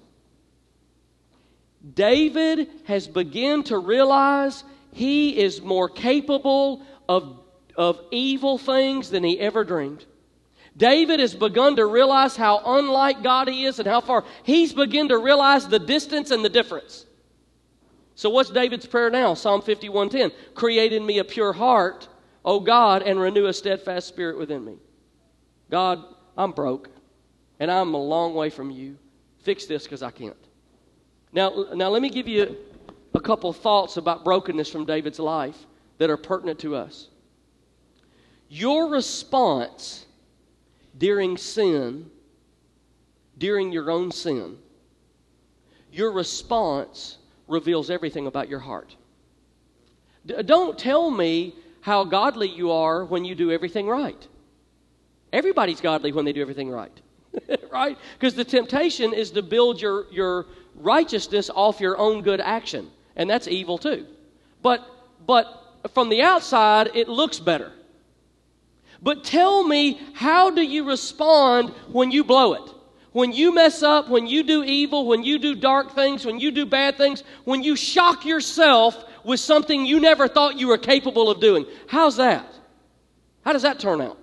David 1.94 2.70
has 2.86 3.06
begun 3.06 3.64
to 3.64 3.78
realize 3.78 4.64
he 4.94 5.38
is 5.38 5.62
more 5.62 5.90
capable 5.90 6.84
of, 7.10 7.42
of 7.76 8.00
evil 8.12 8.58
things 8.58 9.10
than 9.10 9.26
he 9.26 9.38
ever 9.42 9.66
dreamed. 9.66 10.06
David 10.78 11.20
has 11.22 11.34
begun 11.34 11.78
to 11.78 11.86
realize 11.86 12.36
how 12.36 12.62
unlike 12.66 13.24
God 13.24 13.48
he 13.48 13.66
is 13.66 13.80
and 13.80 13.88
how 13.88 14.02
far 14.02 14.26
he's 14.44 14.74
begun 14.74 15.08
to 15.10 15.18
realize 15.18 15.68
the 15.68 15.80
distance 15.80 16.32
and 16.32 16.44
the 16.44 16.50
difference. 16.50 17.06
So 18.16 18.30
what's 18.30 18.50
David's 18.50 18.86
prayer 18.86 19.10
now? 19.10 19.34
Psalm 19.34 19.62
51:10. 19.62 20.32
Create 20.54 20.94
in 20.94 21.06
me 21.06 21.20
a 21.20 21.24
pure 21.24 21.54
heart, 21.54 22.08
O 22.44 22.60
God, 22.60 23.04
and 23.04 23.20
renew 23.20 23.46
a 23.46 23.54
steadfast 23.54 24.08
spirit 24.08 24.38
within 24.38 24.64
me. 24.64 24.78
God, 25.70 26.04
I'm 26.38 26.52
broke 26.52 26.90
and 27.60 27.72
I'm 27.72 27.94
a 27.94 28.02
long 28.02 28.34
way 28.34 28.50
from 28.50 28.70
you. 28.70 28.98
Fix 29.40 29.66
this 29.66 29.84
because 29.84 30.04
I 30.04 30.12
can't. 30.12 30.36
Now, 31.32 31.68
now 31.74 31.90
let 31.90 32.02
me 32.02 32.10
give 32.10 32.28
you 32.28 32.58
a 33.14 33.20
couple 33.20 33.52
thoughts 33.54 33.98
about 33.98 34.24
brokenness 34.24 34.70
from 34.70 34.86
David's 34.86 35.20
life 35.20 35.66
that 35.98 36.10
are 36.10 36.18
pertinent 36.18 36.60
to 36.60 36.76
us. 36.76 37.10
Your 38.50 38.88
response 38.90 40.06
during 40.98 41.38
sin, 41.38 42.10
during 43.38 43.72
your 43.72 43.92
own 43.92 44.12
sin, 44.12 44.58
your 45.92 46.12
response 46.12 47.18
reveals 47.48 47.90
everything 47.90 48.28
about 48.28 48.50
your 48.50 48.60
heart. 48.60 48.96
D- 50.26 50.42
don't 50.44 50.78
tell 50.78 51.10
me 51.10 51.56
how 51.82 52.04
godly 52.04 52.50
you 52.50 52.72
are 52.72 53.06
when 53.06 53.26
you 53.26 53.36
do 53.36 53.52
everything 53.52 53.88
right. 53.88 54.28
Everybody's 55.32 55.82
godly 55.82 56.12
when 56.12 56.26
they 56.26 56.34
do 56.34 56.42
everything 56.42 56.70
right. 56.70 57.02
right? 57.72 57.98
Because 58.18 58.36
the 58.36 58.44
temptation 58.44 59.14
is 59.14 59.32
to 59.32 59.42
build 59.42 59.82
your, 59.82 60.06
your 60.12 60.48
righteousness 60.76 61.50
off 61.54 61.80
your 61.80 61.98
own 61.98 62.22
good 62.22 62.42
action. 62.42 62.90
And 63.16 63.30
that's 63.30 63.48
evil 63.48 63.78
too. 63.78 64.06
But 64.62 64.86
but 65.26 65.92
from 65.94 66.10
the 66.10 66.22
outside 66.22 66.92
it 66.96 67.08
looks 67.08 67.40
better. 67.40 67.72
But 69.02 69.24
tell 69.24 69.64
me, 69.64 70.00
how 70.14 70.50
do 70.50 70.62
you 70.62 70.84
respond 70.84 71.70
when 71.92 72.12
you 72.12 72.24
blow 72.24 72.54
it? 72.54 72.72
When 73.12 73.32
you 73.32 73.54
mess 73.54 73.82
up, 73.82 74.10
when 74.10 74.28
you 74.28 74.44
do 74.44 74.64
evil, 74.64 75.08
when 75.08 75.24
you 75.24 75.40
do 75.40 75.56
dark 75.56 75.96
things, 75.96 76.26
when 76.26 76.40
you 76.40 76.52
do 76.52 76.66
bad 76.66 76.98
things, 76.98 77.24
when 77.46 77.64
you 77.64 77.76
shock 77.76 78.26
yourself 78.26 79.02
with 79.24 79.40
something 79.40 79.86
you 79.86 80.00
never 80.00 80.28
thought 80.28 80.60
you 80.60 80.68
were 80.68 80.78
capable 80.78 81.30
of 81.30 81.40
doing. 81.40 81.66
How's 81.88 82.18
that? 82.18 82.46
How 83.44 83.54
does 83.54 83.62
that 83.62 83.80
turn 83.80 84.02
out? 84.02 84.18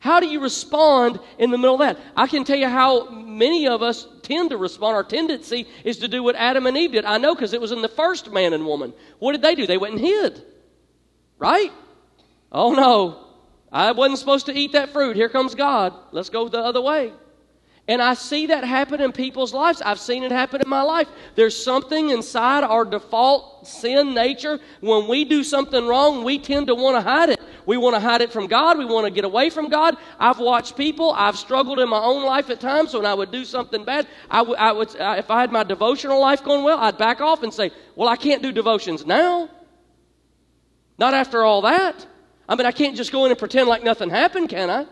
How 0.00 0.20
do 0.20 0.26
you 0.26 0.40
respond 0.40 1.18
in 1.38 1.50
the 1.50 1.56
middle 1.56 1.76
of 1.76 1.80
that? 1.80 1.98
I 2.14 2.26
can 2.26 2.44
tell 2.44 2.58
you 2.58 2.68
how 2.68 3.08
many 3.08 3.66
of 3.66 3.82
us 3.82 4.06
tend 4.22 4.50
to 4.50 4.58
respond. 4.58 4.96
Our 4.96 5.02
tendency 5.02 5.66
is 5.82 5.96
to 6.00 6.08
do 6.08 6.22
what 6.22 6.36
Adam 6.36 6.66
and 6.66 6.76
Eve 6.76 6.92
did. 6.92 7.06
I 7.06 7.16
know 7.16 7.34
because 7.34 7.54
it 7.54 7.60
was 7.60 7.72
in 7.72 7.80
the 7.80 7.88
first 7.88 8.30
man 8.30 8.52
and 8.52 8.66
woman. 8.66 8.92
What 9.18 9.32
did 9.32 9.40
they 9.40 9.54
do? 9.54 9.66
They 9.66 9.78
went 9.78 9.94
and 9.94 10.04
hid. 10.04 10.42
Right? 11.38 11.72
Oh 12.52 12.74
no. 12.74 13.23
I 13.74 13.90
wasn't 13.90 14.20
supposed 14.20 14.46
to 14.46 14.56
eat 14.56 14.72
that 14.72 14.90
fruit. 14.90 15.16
Here 15.16 15.28
comes 15.28 15.56
God. 15.56 15.92
Let's 16.12 16.30
go 16.30 16.48
the 16.48 16.60
other 16.60 16.80
way. 16.80 17.12
And 17.88 18.00
I 18.00 18.14
see 18.14 18.46
that 18.46 18.62
happen 18.62 19.00
in 19.00 19.10
people's 19.10 19.52
lives. 19.52 19.82
I've 19.82 19.98
seen 19.98 20.22
it 20.22 20.30
happen 20.30 20.62
in 20.62 20.68
my 20.70 20.82
life. 20.82 21.08
There's 21.34 21.62
something 21.62 22.10
inside 22.10 22.62
our 22.62 22.84
default 22.84 23.66
sin 23.66 24.14
nature. 24.14 24.60
When 24.80 25.08
we 25.08 25.24
do 25.24 25.42
something 25.42 25.86
wrong, 25.86 26.22
we 26.22 26.38
tend 26.38 26.68
to 26.68 26.74
want 26.76 26.96
to 26.96 27.02
hide 27.02 27.30
it. 27.30 27.40
We 27.66 27.76
want 27.76 27.96
to 27.96 28.00
hide 28.00 28.20
it 28.20 28.32
from 28.32 28.46
God. 28.46 28.78
We 28.78 28.84
want 28.84 29.06
to 29.06 29.10
get 29.10 29.24
away 29.24 29.50
from 29.50 29.68
God. 29.68 29.96
I've 30.20 30.38
watched 30.38 30.76
people. 30.76 31.12
I've 31.12 31.36
struggled 31.36 31.80
in 31.80 31.88
my 31.88 31.98
own 32.00 32.24
life 32.24 32.50
at 32.50 32.60
times 32.60 32.94
when 32.94 33.04
I 33.04 33.12
would 33.12 33.32
do 33.32 33.44
something 33.44 33.84
bad. 33.84 34.06
I, 34.30 34.38
w- 34.38 34.56
I 34.56 34.70
would, 34.70 34.96
uh, 34.98 35.16
if 35.18 35.30
I 35.30 35.40
had 35.40 35.50
my 35.50 35.64
devotional 35.64 36.20
life 36.20 36.44
going 36.44 36.62
well, 36.62 36.78
I'd 36.78 36.96
back 36.96 37.20
off 37.20 37.42
and 37.42 37.52
say, 37.52 37.72
Well, 37.96 38.08
I 38.08 38.16
can't 38.16 38.40
do 38.40 38.52
devotions 38.52 39.04
now. 39.04 39.50
Not 40.96 41.12
after 41.12 41.42
all 41.42 41.62
that. 41.62 42.06
I 42.48 42.56
mean, 42.56 42.66
I 42.66 42.72
can't 42.72 42.96
just 42.96 43.12
go 43.12 43.24
in 43.24 43.30
and 43.30 43.38
pretend 43.38 43.68
like 43.68 43.82
nothing 43.82 44.10
happened, 44.10 44.48
can 44.48 44.70
I? 44.70 44.86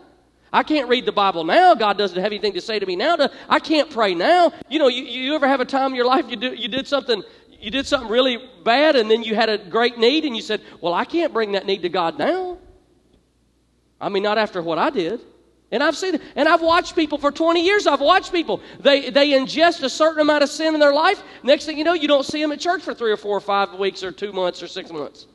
I 0.51 0.61
can't 0.61 0.87
read 0.87 1.05
the 1.05 1.11
Bible 1.11 1.43
now. 1.43 1.73
God 1.73 1.97
doesn't 1.97 2.17
have 2.17 2.27
anything 2.27 2.53
to 2.53 2.61
say 2.61 2.77
to 2.77 2.85
me 2.85 2.95
now. 2.95 3.15
To, 3.15 3.31
I 3.49 3.59
can't 3.59 3.89
pray 3.89 4.13
now. 4.13 4.53
You 4.69 4.77
know, 4.77 4.87
you, 4.87 5.03
you 5.03 5.35
ever 5.35 5.47
have 5.47 5.61
a 5.61 5.65
time 5.65 5.91
in 5.91 5.95
your 5.95 6.05
life 6.05 6.25
you, 6.29 6.35
do, 6.35 6.53
you 6.53 6.67
did 6.67 6.87
something 6.87 7.23
you 7.59 7.71
did 7.71 7.87
something 7.87 8.09
really 8.09 8.37
bad 8.65 8.97
and 8.97 9.09
then 9.09 9.23
you 9.23 9.35
had 9.35 9.47
a 9.47 9.57
great 9.57 9.97
need 9.97 10.25
and 10.25 10.35
you 10.35 10.41
said, 10.41 10.61
Well, 10.81 10.93
I 10.93 11.05
can't 11.05 11.31
bring 11.31 11.53
that 11.53 11.65
need 11.65 11.81
to 11.83 11.89
God 11.89 12.19
now. 12.19 12.57
I 14.01 14.09
mean, 14.09 14.21
not 14.21 14.37
after 14.37 14.61
what 14.61 14.77
I 14.77 14.89
did. 14.89 15.21
And 15.71 15.81
I've 15.81 15.95
seen. 15.97 16.19
And 16.35 16.47
I've 16.47 16.61
watched 16.61 16.95
people 16.95 17.17
for 17.17 17.31
20 17.31 17.65
years. 17.65 17.87
I've 17.87 18.01
watched 18.01 18.31
people. 18.31 18.61
They, 18.79 19.09
they 19.09 19.29
ingest 19.29 19.81
a 19.81 19.89
certain 19.89 20.19
amount 20.19 20.43
of 20.43 20.49
sin 20.49 20.75
in 20.75 20.79
their 20.79 20.93
life. 20.93 21.23
Next 21.41 21.65
thing 21.65 21.77
you 21.77 21.83
know, 21.83 21.93
you 21.93 22.07
don't 22.07 22.25
see 22.25 22.41
them 22.41 22.51
at 22.51 22.59
church 22.59 22.83
for 22.83 22.93
three 22.93 23.11
or 23.11 23.17
four 23.17 23.35
or 23.35 23.41
five 23.41 23.73
weeks 23.79 24.03
or 24.03 24.11
two 24.11 24.33
months 24.33 24.61
or 24.61 24.67
six 24.67 24.91
months. 24.91 25.25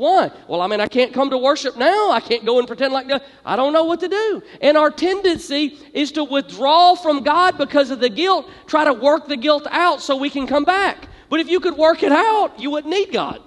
Why? 0.00 0.30
Well, 0.48 0.62
I 0.62 0.66
mean, 0.66 0.80
I 0.80 0.86
can't 0.86 1.12
come 1.12 1.28
to 1.28 1.36
worship 1.36 1.76
now. 1.76 2.10
I 2.10 2.20
can't 2.20 2.46
go 2.46 2.58
and 2.58 2.66
pretend 2.66 2.94
like 2.94 3.06
that. 3.08 3.22
I 3.44 3.54
don't 3.54 3.74
know 3.74 3.84
what 3.84 4.00
to 4.00 4.08
do. 4.08 4.42
And 4.62 4.78
our 4.78 4.90
tendency 4.90 5.76
is 5.92 6.10
to 6.12 6.24
withdraw 6.24 6.94
from 6.94 7.22
God 7.22 7.58
because 7.58 7.90
of 7.90 8.00
the 8.00 8.08
guilt, 8.08 8.48
try 8.66 8.84
to 8.84 8.94
work 8.94 9.28
the 9.28 9.36
guilt 9.36 9.66
out 9.70 10.00
so 10.00 10.16
we 10.16 10.30
can 10.30 10.46
come 10.46 10.64
back. 10.64 11.06
But 11.28 11.40
if 11.40 11.50
you 11.50 11.60
could 11.60 11.76
work 11.76 12.02
it 12.02 12.12
out, 12.12 12.58
you 12.58 12.70
wouldn't 12.70 12.90
need 12.90 13.12
God. 13.12 13.42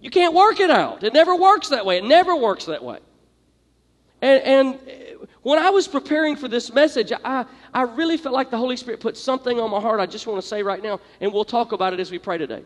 You 0.00 0.08
can't 0.08 0.32
work 0.32 0.58
it 0.58 0.70
out. 0.70 1.04
It 1.04 1.12
never 1.12 1.36
works 1.36 1.68
that 1.68 1.84
way. 1.84 1.98
It 1.98 2.04
never 2.04 2.34
works 2.34 2.64
that 2.64 2.82
way. 2.82 3.00
And, 4.22 4.42
and 4.42 4.78
when 5.42 5.58
I 5.58 5.68
was 5.68 5.86
preparing 5.86 6.34
for 6.34 6.48
this 6.48 6.72
message, 6.72 7.12
I, 7.22 7.44
I 7.74 7.82
really 7.82 8.16
felt 8.16 8.34
like 8.34 8.50
the 8.50 8.56
Holy 8.56 8.78
Spirit 8.78 9.00
put 9.00 9.18
something 9.18 9.60
on 9.60 9.70
my 9.70 9.80
heart 9.82 10.00
I 10.00 10.06
just 10.06 10.26
want 10.26 10.40
to 10.40 10.48
say 10.48 10.62
right 10.62 10.82
now, 10.82 10.98
and 11.20 11.30
we'll 11.30 11.44
talk 11.44 11.72
about 11.72 11.92
it 11.92 12.00
as 12.00 12.10
we 12.10 12.18
pray 12.18 12.38
today. 12.38 12.64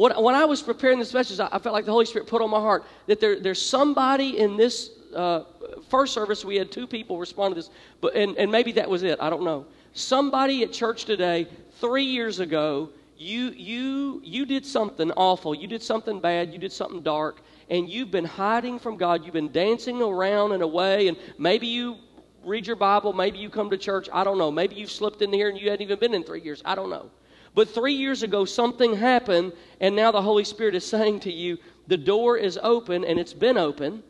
When, 0.00 0.12
when 0.12 0.34
I 0.34 0.46
was 0.46 0.62
preparing 0.62 0.98
this 0.98 1.12
message, 1.12 1.40
I, 1.40 1.48
I, 1.52 1.58
felt 1.58 1.74
like 1.74 1.84
the 1.84 1.92
Holy 1.92 2.06
Spirit 2.06 2.26
put 2.26 2.40
on 2.40 2.48
my 2.48 2.58
heart 2.58 2.86
that 3.06 3.20
there, 3.20 3.38
there's 3.38 3.60
somebody 3.60 4.38
in 4.38 4.56
this 4.56 4.92
uh, 5.14 5.42
first 5.90 6.14
service, 6.14 6.42
we 6.42 6.56
had 6.56 6.72
two 6.72 6.86
people 6.86 7.18
respond 7.18 7.54
to 7.54 7.60
this, 7.60 7.68
but, 8.00 8.16
and, 8.16 8.34
and 8.38 8.50
maybe 8.50 8.72
that 8.72 8.88
was 8.88 9.02
it. 9.02 9.20
I 9.20 9.28
don't 9.28 9.42
know. 9.42 9.66
Somebody 9.92 10.62
at 10.62 10.72
church 10.72 11.04
today, 11.04 11.48
three 11.82 12.04
years 12.04 12.40
ago, 12.40 12.88
you, 13.18 13.50
you, 13.50 14.22
you 14.24 14.46
did 14.46 14.64
something 14.64 15.12
awful. 15.18 15.54
You 15.54 15.66
did 15.66 15.82
something 15.82 16.18
bad. 16.18 16.50
You 16.50 16.58
did 16.58 16.72
something 16.72 17.02
dark. 17.02 17.42
And 17.68 17.86
you've 17.86 18.10
been 18.10 18.24
hiding 18.24 18.78
from 18.78 18.96
God. 18.96 19.22
You've 19.26 19.34
been 19.34 19.52
dancing 19.52 20.00
around 20.00 20.52
and 20.52 20.62
away. 20.62 21.08
And 21.08 21.18
maybe 21.36 21.66
you 21.66 21.98
read 22.42 22.66
your 22.66 22.76
Bible. 22.76 23.12
Maybe 23.12 23.36
you 23.36 23.50
come 23.50 23.68
to 23.68 23.76
church. 23.76 24.08
I 24.14 24.24
don't 24.24 24.38
know. 24.38 24.50
Maybe 24.50 24.76
you've 24.76 24.90
slipped 24.90 25.20
in 25.20 25.30
here 25.30 25.50
and 25.50 25.60
you 25.60 25.68
hadn't 25.68 25.84
even 25.84 25.98
been 25.98 26.14
in 26.14 26.24
three 26.24 26.40
years. 26.40 26.62
I 26.64 26.74
don't 26.74 26.88
know. 26.88 27.10
But 27.54 27.68
three 27.68 27.94
years 27.94 28.22
ago, 28.22 28.44
something 28.44 28.94
happened, 28.94 29.52
and 29.80 29.96
now 29.96 30.12
the 30.12 30.22
Holy 30.22 30.44
Spirit 30.44 30.74
is 30.74 30.86
saying 30.86 31.20
to 31.20 31.32
you, 31.32 31.58
the 31.88 31.96
door 31.96 32.36
is 32.36 32.58
open, 32.62 33.04
and 33.04 33.18
it's 33.18 33.32
been 33.32 33.58
open, 33.58 34.02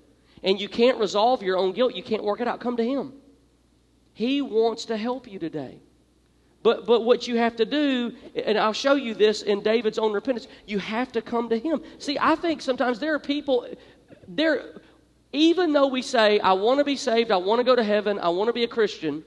and 0.43 0.61
you 0.61 0.69
can't 0.69 0.99
resolve 0.99 1.43
your 1.43 1.57
own 1.57 1.73
guilt. 1.73 1.95
You 1.95 2.03
can't 2.03 2.23
work 2.23 2.41
it 2.41 2.49
out. 2.49 2.61
Come 2.61 2.77
to 2.77 2.85
Him. 2.85 3.15
He 4.13 4.43
wants 4.43 4.87
to 4.87 4.97
help 4.97 5.27
you 5.27 5.39
today. 5.39 5.81
But, 6.63 6.85
but 6.85 7.05
what 7.05 7.27
you 7.27 7.39
have 7.39 7.57
to 7.57 7.65
do, 7.65 8.15
and 8.35 8.59
I'll 8.59 8.75
show 8.75 8.95
you 8.95 9.15
this 9.15 9.41
in 9.41 9.63
David's 9.63 9.99
own 9.99 10.13
repentance, 10.13 10.47
you 10.67 10.79
have 10.79 11.11
to 11.13 11.23
come 11.23 11.49
to 11.49 11.59
Him. 11.59 11.81
See, 11.99 12.19
I 12.21 12.35
think 12.35 12.61
sometimes 12.61 12.99
there 12.99 13.15
are 13.15 13.19
people, 13.19 13.67
there, 14.29 14.83
even 15.33 15.73
though 15.73 15.87
we 15.87 16.03
say, 16.03 16.39
I 16.41 16.53
want 16.53 16.79
to 16.79 16.85
be 16.85 16.97
saved, 16.97 17.31
I 17.31 17.39
want 17.39 17.61
to 17.61 17.65
go 17.65 17.75
to 17.75 17.83
heaven, 17.83 18.19
I 18.19 18.29
want 18.29 18.49
to 18.49 18.53
be 18.53 18.65
a 18.65 18.69
Christian, 18.69 19.25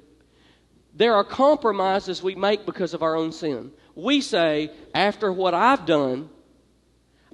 there 0.93 1.15
are 1.15 1.23
compromises 1.23 2.21
we 2.21 2.35
make 2.35 2.67
because 2.67 2.93
of 2.93 3.01
our 3.01 3.15
own 3.15 3.31
sin 3.31 3.71
we 3.95 4.21
say, 4.21 4.71
after 4.93 5.31
what 5.31 5.53
I've 5.53 5.85
done, 5.85 6.29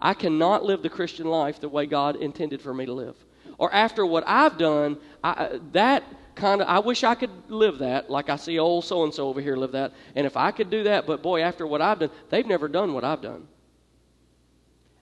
I 0.01 0.13
cannot 0.13 0.63
live 0.63 0.81
the 0.81 0.89
Christian 0.89 1.27
life 1.27 1.59
the 1.59 1.69
way 1.69 1.85
God 1.85 2.15
intended 2.15 2.61
for 2.61 2.73
me 2.73 2.85
to 2.85 2.93
live. 2.93 3.15
Or 3.57 3.73
after 3.73 4.05
what 4.05 4.23
I've 4.27 4.57
done, 4.57 4.97
I, 5.23 5.31
uh, 5.31 5.59
that 5.73 6.03
kind 6.35 6.61
of, 6.61 6.67
I 6.67 6.79
wish 6.79 7.03
I 7.03 7.15
could 7.15 7.31
live 7.49 7.79
that, 7.79 8.09
like 8.09 8.29
I 8.29 8.37
see 8.37 8.57
old 8.57 8.85
so 8.85 9.03
and 9.03 9.13
so 9.13 9.27
over 9.27 9.41
here 9.41 9.57
live 9.57 9.73
that. 9.73 9.93
And 10.15 10.25
if 10.25 10.37
I 10.37 10.51
could 10.51 10.69
do 10.69 10.83
that, 10.83 11.05
but 11.05 11.21
boy, 11.21 11.41
after 11.41 11.67
what 11.67 11.81
I've 11.81 11.99
done, 11.99 12.11
they've 12.29 12.45
never 12.45 12.67
done 12.67 12.93
what 12.93 13.03
I've 13.03 13.21
done. 13.21 13.47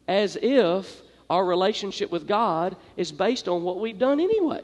As 0.07 0.37
if 0.41 1.01
our 1.29 1.45
relationship 1.45 2.11
with 2.11 2.27
God 2.27 2.75
is 2.95 3.11
based 3.11 3.47
on 3.47 3.63
what 3.63 3.79
we've 3.79 3.99
done 3.99 4.19
anyway. 4.19 4.61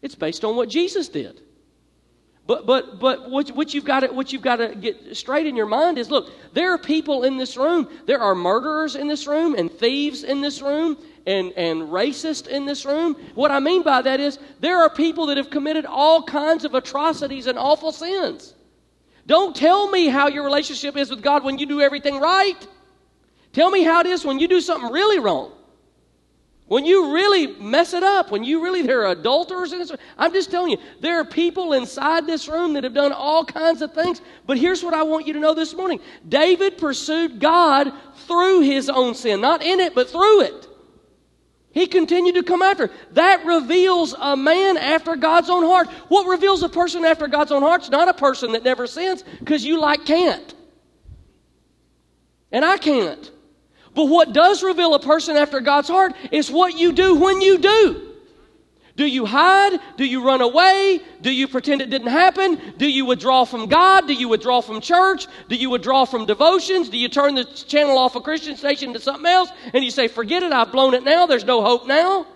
It's 0.00 0.14
based 0.14 0.44
on 0.44 0.56
what 0.56 0.68
Jesus 0.68 1.08
did. 1.08 1.40
But 2.46 2.66
but 2.66 3.00
but 3.00 3.30
what, 3.30 3.50
what 3.52 3.72
you've 3.72 3.86
got 3.86 4.00
to 4.00 4.08
what 4.08 4.32
you've 4.32 4.42
got 4.42 4.56
to 4.56 4.74
get 4.74 5.16
straight 5.16 5.46
in 5.46 5.56
your 5.56 5.66
mind 5.66 5.96
is 5.96 6.10
look, 6.10 6.30
there 6.52 6.72
are 6.72 6.78
people 6.78 7.24
in 7.24 7.38
this 7.38 7.56
room. 7.56 7.88
There 8.04 8.20
are 8.20 8.34
murderers 8.34 8.96
in 8.96 9.08
this 9.08 9.26
room 9.26 9.54
and 9.54 9.70
thieves 9.70 10.24
in 10.24 10.42
this 10.42 10.60
room 10.60 10.98
and, 11.26 11.52
and 11.52 11.82
racists 11.82 12.46
in 12.46 12.66
this 12.66 12.84
room. 12.84 13.16
What 13.34 13.50
I 13.50 13.60
mean 13.60 13.82
by 13.82 14.02
that 14.02 14.20
is 14.20 14.38
there 14.60 14.78
are 14.80 14.90
people 14.90 15.26
that 15.26 15.38
have 15.38 15.48
committed 15.48 15.86
all 15.86 16.22
kinds 16.22 16.66
of 16.66 16.74
atrocities 16.74 17.46
and 17.46 17.58
awful 17.58 17.92
sins. 17.92 18.54
Don't 19.26 19.56
tell 19.56 19.90
me 19.90 20.08
how 20.08 20.28
your 20.28 20.44
relationship 20.44 20.98
is 20.98 21.08
with 21.08 21.22
God 21.22 21.44
when 21.44 21.58
you 21.58 21.64
do 21.64 21.80
everything 21.80 22.20
right. 22.20 22.66
Tell 23.54 23.70
me 23.70 23.82
how 23.84 24.00
it 24.00 24.06
is 24.06 24.22
when 24.22 24.38
you 24.38 24.48
do 24.48 24.60
something 24.60 24.92
really 24.92 25.18
wrong. 25.18 25.50
When 26.66 26.86
you 26.86 27.12
really 27.12 27.48
mess 27.60 27.92
it 27.92 28.02
up, 28.02 28.30
when 28.30 28.42
you 28.42 28.62
really, 28.62 28.82
there 28.82 29.04
are 29.04 29.12
adulterers 29.12 29.72
in 29.72 29.80
this 29.80 29.92
I'm 30.16 30.32
just 30.32 30.50
telling 30.50 30.70
you, 30.70 30.78
there 31.00 31.20
are 31.20 31.24
people 31.24 31.74
inside 31.74 32.26
this 32.26 32.48
room 32.48 32.72
that 32.72 32.84
have 32.84 32.94
done 32.94 33.12
all 33.12 33.44
kinds 33.44 33.82
of 33.82 33.92
things. 33.92 34.22
But 34.46 34.56
here's 34.56 34.82
what 34.82 34.94
I 34.94 35.02
want 35.02 35.26
you 35.26 35.34
to 35.34 35.40
know 35.40 35.52
this 35.52 35.74
morning 35.74 36.00
David 36.26 36.78
pursued 36.78 37.38
God 37.38 37.92
through 38.26 38.62
his 38.62 38.88
own 38.88 39.14
sin, 39.14 39.42
not 39.42 39.62
in 39.62 39.78
it, 39.78 39.94
but 39.94 40.08
through 40.08 40.42
it. 40.42 40.68
He 41.70 41.86
continued 41.86 42.36
to 42.36 42.42
come 42.42 42.62
after. 42.62 42.90
That 43.10 43.44
reveals 43.44 44.14
a 44.18 44.36
man 44.36 44.76
after 44.76 45.16
God's 45.16 45.50
own 45.50 45.64
heart. 45.64 45.88
What 46.08 46.26
reveals 46.28 46.62
a 46.62 46.68
person 46.68 47.04
after 47.04 47.26
God's 47.26 47.52
own 47.52 47.62
heart 47.62 47.82
is 47.82 47.90
not 47.90 48.08
a 48.08 48.14
person 48.14 48.52
that 48.52 48.62
never 48.62 48.86
sins, 48.86 49.22
because 49.40 49.64
you 49.64 49.80
like 49.80 50.06
can't. 50.06 50.54
And 52.52 52.64
I 52.64 52.78
can't. 52.78 53.30
But 53.94 54.06
what 54.06 54.32
does 54.32 54.62
reveal 54.62 54.94
a 54.94 55.00
person 55.00 55.36
after 55.36 55.60
God's 55.60 55.88
heart 55.88 56.14
is 56.32 56.50
what 56.50 56.76
you 56.76 56.92
do 56.92 57.14
when 57.14 57.40
you 57.40 57.58
do. 57.58 58.10
Do 58.96 59.06
you 59.06 59.26
hide? 59.26 59.80
Do 59.96 60.04
you 60.04 60.24
run 60.24 60.40
away? 60.40 61.00
Do 61.20 61.32
you 61.32 61.48
pretend 61.48 61.82
it 61.82 61.90
didn't 61.90 62.08
happen? 62.08 62.60
Do 62.76 62.88
you 62.88 63.04
withdraw 63.04 63.44
from 63.44 63.66
God? 63.66 64.06
Do 64.06 64.14
you 64.14 64.28
withdraw 64.28 64.60
from 64.60 64.80
church? 64.80 65.26
Do 65.48 65.56
you 65.56 65.68
withdraw 65.68 66.04
from 66.04 66.26
devotions? 66.26 66.88
Do 66.90 66.98
you 66.98 67.08
turn 67.08 67.34
the 67.34 67.44
channel 67.44 67.98
off 67.98 68.14
a 68.14 68.20
Christian 68.20 68.56
station 68.56 68.92
to 68.92 69.00
something 69.00 69.26
else 69.26 69.50
and 69.72 69.84
you 69.84 69.90
say, 69.90 70.06
forget 70.06 70.44
it, 70.44 70.52
I've 70.52 70.70
blown 70.70 70.94
it 70.94 71.02
now, 71.02 71.26
there's 71.26 71.44
no 71.44 71.62
hope 71.62 71.88
now? 71.88 72.26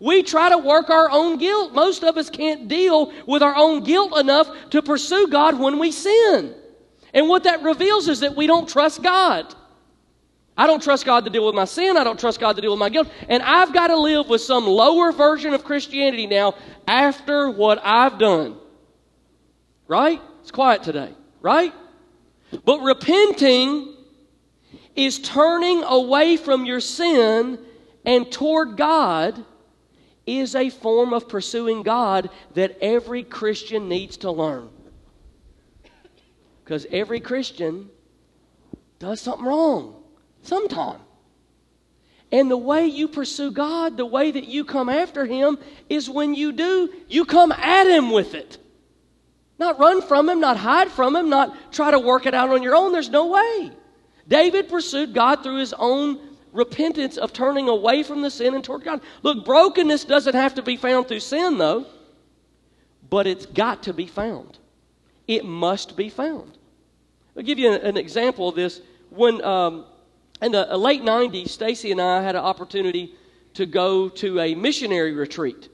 We 0.00 0.22
try 0.22 0.48
to 0.48 0.58
work 0.58 0.90
our 0.90 1.10
own 1.10 1.38
guilt. 1.38 1.72
Most 1.72 2.02
of 2.02 2.16
us 2.16 2.30
can't 2.30 2.68
deal 2.68 3.12
with 3.26 3.42
our 3.42 3.54
own 3.54 3.84
guilt 3.84 4.18
enough 4.18 4.48
to 4.70 4.82
pursue 4.82 5.28
God 5.28 5.58
when 5.58 5.78
we 5.78 5.92
sin. 5.92 6.54
And 7.14 7.28
what 7.28 7.44
that 7.44 7.62
reveals 7.62 8.08
is 8.08 8.20
that 8.20 8.36
we 8.36 8.46
don't 8.46 8.68
trust 8.68 9.02
God. 9.02 9.54
I 10.58 10.66
don't 10.66 10.82
trust 10.82 11.06
God 11.06 11.24
to 11.24 11.30
deal 11.30 11.46
with 11.46 11.54
my 11.54 11.64
sin. 11.64 11.96
I 11.96 12.02
don't 12.02 12.18
trust 12.18 12.40
God 12.40 12.56
to 12.56 12.60
deal 12.60 12.72
with 12.72 12.80
my 12.80 12.88
guilt. 12.88 13.08
And 13.28 13.44
I've 13.44 13.72
got 13.72 13.86
to 13.86 13.96
live 13.96 14.28
with 14.28 14.40
some 14.40 14.66
lower 14.66 15.12
version 15.12 15.54
of 15.54 15.62
Christianity 15.62 16.26
now 16.26 16.56
after 16.88 17.48
what 17.48 17.80
I've 17.84 18.18
done. 18.18 18.56
Right? 19.86 20.20
It's 20.40 20.50
quiet 20.50 20.82
today. 20.82 21.14
Right? 21.40 21.72
But 22.64 22.80
repenting 22.80 23.94
is 24.96 25.20
turning 25.20 25.84
away 25.84 26.36
from 26.36 26.64
your 26.64 26.80
sin 26.80 27.60
and 28.04 28.30
toward 28.30 28.76
God 28.76 29.44
is 30.26 30.56
a 30.56 30.70
form 30.70 31.12
of 31.12 31.28
pursuing 31.28 31.84
God 31.84 32.30
that 32.54 32.76
every 32.82 33.22
Christian 33.22 33.88
needs 33.88 34.16
to 34.18 34.32
learn. 34.32 34.70
Because 36.64 36.84
every 36.90 37.20
Christian 37.20 37.90
does 38.98 39.20
something 39.20 39.46
wrong 39.46 39.97
sometime. 40.42 41.00
And 42.30 42.50
the 42.50 42.58
way 42.58 42.86
you 42.86 43.08
pursue 43.08 43.50
God, 43.50 43.96
the 43.96 44.04
way 44.04 44.30
that 44.30 44.46
you 44.46 44.64
come 44.64 44.88
after 44.88 45.24
Him, 45.24 45.58
is 45.88 46.10
when 46.10 46.34
you 46.34 46.52
do, 46.52 46.92
you 47.08 47.24
come 47.24 47.52
at 47.52 47.86
Him 47.86 48.10
with 48.10 48.34
it. 48.34 48.58
Not 49.58 49.78
run 49.78 50.02
from 50.02 50.28
Him, 50.28 50.40
not 50.40 50.56
hide 50.56 50.90
from 50.90 51.16
Him, 51.16 51.30
not 51.30 51.72
try 51.72 51.90
to 51.90 51.98
work 51.98 52.26
it 52.26 52.34
out 52.34 52.50
on 52.50 52.62
your 52.62 52.76
own. 52.76 52.92
There's 52.92 53.08
no 53.08 53.28
way. 53.28 53.72
David 54.28 54.68
pursued 54.68 55.14
God 55.14 55.42
through 55.42 55.58
his 55.58 55.72
own 55.72 56.20
repentance 56.52 57.16
of 57.16 57.32
turning 57.32 57.68
away 57.68 58.02
from 58.02 58.22
the 58.22 58.30
sin 58.30 58.54
and 58.54 58.62
toward 58.62 58.84
God. 58.84 59.00
Look, 59.22 59.44
brokenness 59.44 60.04
doesn't 60.04 60.34
have 60.34 60.54
to 60.54 60.62
be 60.62 60.76
found 60.76 61.08
through 61.08 61.20
sin, 61.20 61.56
though, 61.56 61.86
but 63.08 63.26
it's 63.26 63.46
got 63.46 63.84
to 63.84 63.94
be 63.94 64.06
found. 64.06 64.58
It 65.26 65.44
must 65.44 65.96
be 65.96 66.10
found. 66.10 66.58
I'll 67.36 67.42
give 67.42 67.58
you 67.58 67.72
an, 67.72 67.96
example 67.96 68.48
of 68.48 68.54
this. 68.54 68.80
When 69.10 69.42
um, 69.42 69.84
in 70.42 70.52
the 70.52 70.76
late 70.76 71.02
90s, 71.02 71.48
Stacy 71.48 71.90
and 71.92 72.00
I 72.00 72.22
had 72.22 72.36
an 72.36 72.42
opportunity 72.42 73.14
to 73.54 73.66
go 73.66 74.08
to 74.08 74.40
a 74.40 74.54
missionary 74.54 75.12
retreat 75.12 75.68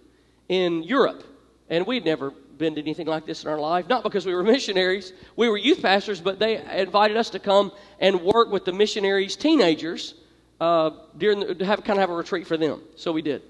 in 0.48 0.82
Europe. 0.82 1.24
And 1.68 1.86
we'd 1.86 2.04
never 2.04 2.30
been 2.30 2.74
to 2.74 2.80
anything 2.80 3.06
like 3.06 3.26
this 3.26 3.44
in 3.44 3.50
our 3.50 3.58
life. 3.58 3.88
Not 3.88 4.02
because 4.02 4.26
we 4.26 4.34
were 4.34 4.42
missionaries, 4.42 5.12
we 5.36 5.48
were 5.48 5.56
youth 5.56 5.82
pastors, 5.82 6.20
but 6.20 6.38
they 6.38 6.62
invited 6.78 7.16
us 7.16 7.30
to 7.30 7.38
come 7.38 7.72
and 8.00 8.20
work 8.22 8.50
with 8.50 8.64
the 8.64 8.72
missionaries' 8.72 9.36
teenagers 9.36 10.14
uh, 10.60 10.90
during 11.18 11.40
the, 11.40 11.54
to 11.54 11.64
have 11.64 11.82
kind 11.84 11.98
of 11.98 12.02
have 12.02 12.10
a 12.10 12.14
retreat 12.14 12.46
for 12.46 12.56
them. 12.56 12.80
So 12.96 13.12
we 13.12 13.22
did. 13.22 13.42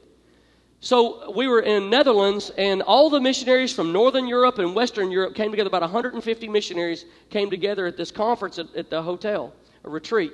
So 0.81 1.33
we 1.33 1.46
were 1.48 1.61
in 1.61 1.88
Netherlands, 1.88 2.50
and 2.59 2.83
all 2.83 3.09
the 3.09 3.20
missionaries 3.20 3.72
from 3.72 3.92
Northern 3.92 4.27
Europe 4.27 4.59
and 4.59 4.74
Western 4.74 5.11
Europe 5.11 5.35
came 5.35 5.50
together. 5.50 5.68
About 5.68 5.83
150 5.83 6.48
missionaries 6.48 7.07
came 7.31 7.48
together 7.48 7.87
at 7.87 7.96
this 7.96 8.11
conference 8.11 8.59
at, 8.59 8.74
at 8.74 8.90
the 8.90 9.00
hotel, 9.00 9.55
a 9.85 9.88
retreat. 9.88 10.33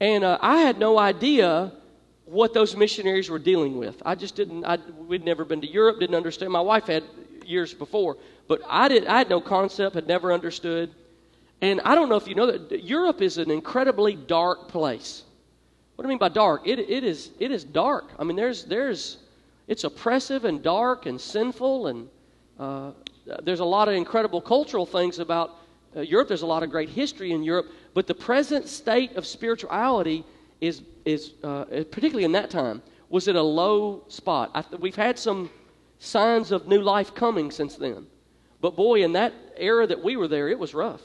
And 0.00 0.24
uh, 0.24 0.38
I 0.40 0.58
had 0.58 0.78
no 0.78 0.98
idea 0.98 1.72
what 2.26 2.52
those 2.52 2.76
missionaries 2.76 3.30
were 3.30 3.38
dealing 3.38 3.78
with. 3.78 4.02
I 4.04 4.14
just 4.14 4.34
didn't. 4.34 4.64
I, 4.64 4.78
we'd 4.98 5.24
never 5.24 5.44
been 5.44 5.60
to 5.62 5.70
Europe, 5.70 6.00
didn't 6.00 6.16
understand. 6.16 6.52
My 6.52 6.60
wife 6.60 6.86
had 6.86 7.04
years 7.44 7.72
before, 7.72 8.16
but 8.48 8.60
I 8.66 8.88
did. 8.88 9.06
I 9.06 9.18
had 9.18 9.30
no 9.30 9.40
concept, 9.40 9.94
had 9.94 10.06
never 10.06 10.32
understood. 10.32 10.90
And 11.62 11.80
I 11.84 11.94
don't 11.94 12.08
know 12.08 12.16
if 12.16 12.28
you 12.28 12.34
know 12.34 12.58
that 12.58 12.84
Europe 12.84 13.22
is 13.22 13.38
an 13.38 13.50
incredibly 13.50 14.14
dark 14.14 14.68
place. 14.68 15.22
What 15.94 16.02
do 16.02 16.08
I 16.08 16.10
mean 16.10 16.18
by 16.18 16.28
dark? 16.28 16.66
It, 16.66 16.78
it 16.78 17.04
is 17.04 17.30
it 17.38 17.50
is 17.50 17.64
dark. 17.64 18.12
I 18.18 18.24
mean, 18.24 18.36
there's 18.36 18.64
there's 18.64 19.18
it's 19.66 19.84
oppressive 19.84 20.44
and 20.44 20.62
dark 20.62 21.06
and 21.06 21.18
sinful, 21.18 21.86
and 21.86 22.08
uh, 22.58 22.90
there's 23.42 23.60
a 23.60 23.64
lot 23.64 23.88
of 23.88 23.94
incredible 23.94 24.40
cultural 24.40 24.84
things 24.84 25.18
about 25.20 25.56
Europe. 26.02 26.28
There's 26.28 26.42
a 26.42 26.46
lot 26.46 26.62
of 26.62 26.70
great 26.70 26.88
history 26.88 27.32
in 27.32 27.42
Europe, 27.42 27.66
but 27.94 28.06
the 28.06 28.14
present 28.14 28.68
state 28.68 29.16
of 29.16 29.26
spirituality 29.26 30.24
is, 30.60 30.82
is 31.04 31.34
uh, 31.42 31.64
particularly 31.64 32.24
in 32.24 32.32
that 32.32 32.50
time, 32.50 32.82
was 33.08 33.28
at 33.28 33.36
a 33.36 33.42
low 33.42 34.04
spot. 34.08 34.52
Th- 34.70 34.80
we've 34.80 34.96
had 34.96 35.18
some 35.18 35.50
signs 35.98 36.52
of 36.52 36.66
new 36.66 36.80
life 36.80 37.14
coming 37.14 37.50
since 37.50 37.76
then. 37.76 38.06
But 38.60 38.76
boy, 38.76 39.02
in 39.02 39.12
that 39.12 39.32
era 39.56 39.86
that 39.86 40.02
we 40.02 40.16
were 40.16 40.28
there, 40.28 40.48
it 40.48 40.58
was 40.58 40.74
rough. 40.74 41.02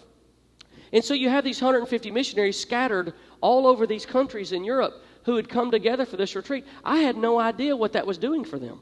And 0.94 1.04
so 1.04 1.14
you 1.14 1.30
have 1.30 1.44
these 1.44 1.62
150 1.62 2.12
missionaries 2.12 2.60
scattered 2.60 3.14
all 3.40 3.68
over 3.68 3.88
these 3.88 4.06
countries 4.06 4.52
in 4.52 4.64
Europe 4.64 5.04
who 5.24 5.36
had 5.36 5.48
come 5.48 5.72
together 5.72 6.06
for 6.06 6.18
this 6.18 6.36
retreat. 6.36 6.66
I 6.84 6.98
had 6.98 7.16
no 7.16 7.40
idea 7.40 7.76
what 7.76 7.94
that 7.94 8.08
was 8.08 8.18
doing 8.18 8.44
for 8.44 8.60
them. 8.60 8.82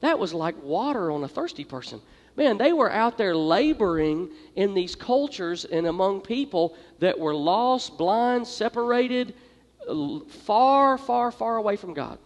That 0.00 0.18
was 0.18 0.34
like 0.34 0.62
water 0.62 1.10
on 1.10 1.24
a 1.24 1.28
thirsty 1.28 1.64
person. 1.64 2.00
Man, 2.36 2.58
they 2.58 2.72
were 2.72 2.90
out 2.90 3.16
there 3.16 3.36
laboring 3.36 4.30
in 4.56 4.74
these 4.74 4.94
cultures 4.94 5.64
and 5.64 5.86
among 5.86 6.20
people 6.20 6.76
that 6.98 7.18
were 7.18 7.34
lost, 7.34 7.96
blind, 7.96 8.46
separated, 8.46 9.34
far, 10.28 10.98
far, 10.98 11.30
far 11.30 11.56
away 11.56 11.76
from 11.76 11.94
God. 11.94 12.18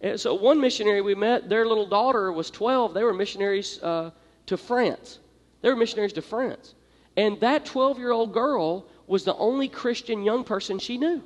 And 0.00 0.20
so, 0.20 0.34
one 0.34 0.60
missionary 0.60 1.00
we 1.00 1.14
met, 1.14 1.48
their 1.48 1.66
little 1.66 1.86
daughter 1.86 2.30
was 2.30 2.50
12. 2.50 2.94
They 2.94 3.02
were 3.02 3.14
missionaries 3.14 3.82
uh, 3.82 4.10
to 4.46 4.56
France. 4.56 5.18
They 5.62 5.70
were 5.70 5.76
missionaries 5.76 6.12
to 6.14 6.22
France. 6.22 6.74
And 7.16 7.40
that 7.40 7.64
12 7.64 7.98
year 7.98 8.12
old 8.12 8.32
girl 8.32 8.86
was 9.06 9.24
the 9.24 9.34
only 9.36 9.68
Christian 9.68 10.22
young 10.22 10.44
person 10.44 10.78
she 10.78 10.98
knew. 10.98 11.22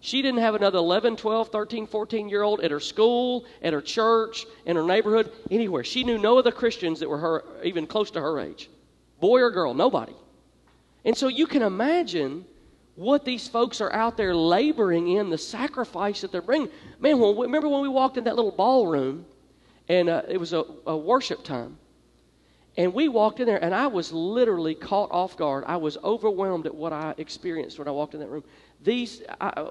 She 0.00 0.22
didn't 0.22 0.40
have 0.40 0.54
another 0.54 0.78
11, 0.78 1.16
12, 1.16 1.48
13, 1.48 1.86
14 1.86 2.28
year 2.28 2.42
old 2.42 2.60
at 2.60 2.70
her 2.70 2.80
school, 2.80 3.44
at 3.62 3.72
her 3.72 3.80
church, 3.80 4.46
in 4.64 4.76
her 4.76 4.84
neighborhood, 4.84 5.32
anywhere. 5.50 5.82
She 5.82 6.04
knew 6.04 6.18
no 6.18 6.38
other 6.38 6.52
Christians 6.52 7.00
that 7.00 7.08
were 7.08 7.18
her, 7.18 7.44
even 7.64 7.86
close 7.86 8.10
to 8.12 8.20
her 8.20 8.38
age. 8.38 8.70
Boy 9.20 9.40
or 9.40 9.50
girl, 9.50 9.74
nobody. 9.74 10.14
And 11.04 11.16
so 11.16 11.28
you 11.28 11.46
can 11.46 11.62
imagine 11.62 12.44
what 12.94 13.24
these 13.24 13.48
folks 13.48 13.80
are 13.80 13.92
out 13.92 14.16
there 14.16 14.34
laboring 14.34 15.08
in, 15.08 15.30
the 15.30 15.38
sacrifice 15.38 16.20
that 16.20 16.32
they're 16.32 16.42
bringing. 16.42 16.68
Man, 17.00 17.18
well, 17.18 17.34
remember 17.34 17.68
when 17.68 17.82
we 17.82 17.88
walked 17.88 18.16
in 18.16 18.24
that 18.24 18.36
little 18.36 18.50
ballroom 18.52 19.24
and 19.88 20.08
uh, 20.08 20.22
it 20.28 20.38
was 20.38 20.52
a, 20.52 20.64
a 20.86 20.96
worship 20.96 21.44
time? 21.44 21.78
And 22.78 22.94
we 22.94 23.08
walked 23.08 23.40
in 23.40 23.46
there, 23.46 23.62
and 23.62 23.74
I 23.74 23.88
was 23.88 24.12
literally 24.12 24.76
caught 24.76 25.10
off 25.10 25.36
guard. 25.36 25.64
I 25.66 25.76
was 25.78 25.98
overwhelmed 26.04 26.64
at 26.64 26.74
what 26.74 26.92
I 26.92 27.12
experienced 27.18 27.76
when 27.76 27.88
I 27.88 27.90
walked 27.90 28.14
in 28.14 28.20
that 28.20 28.28
room. 28.28 28.44
These, 28.84 29.22
I, 29.40 29.68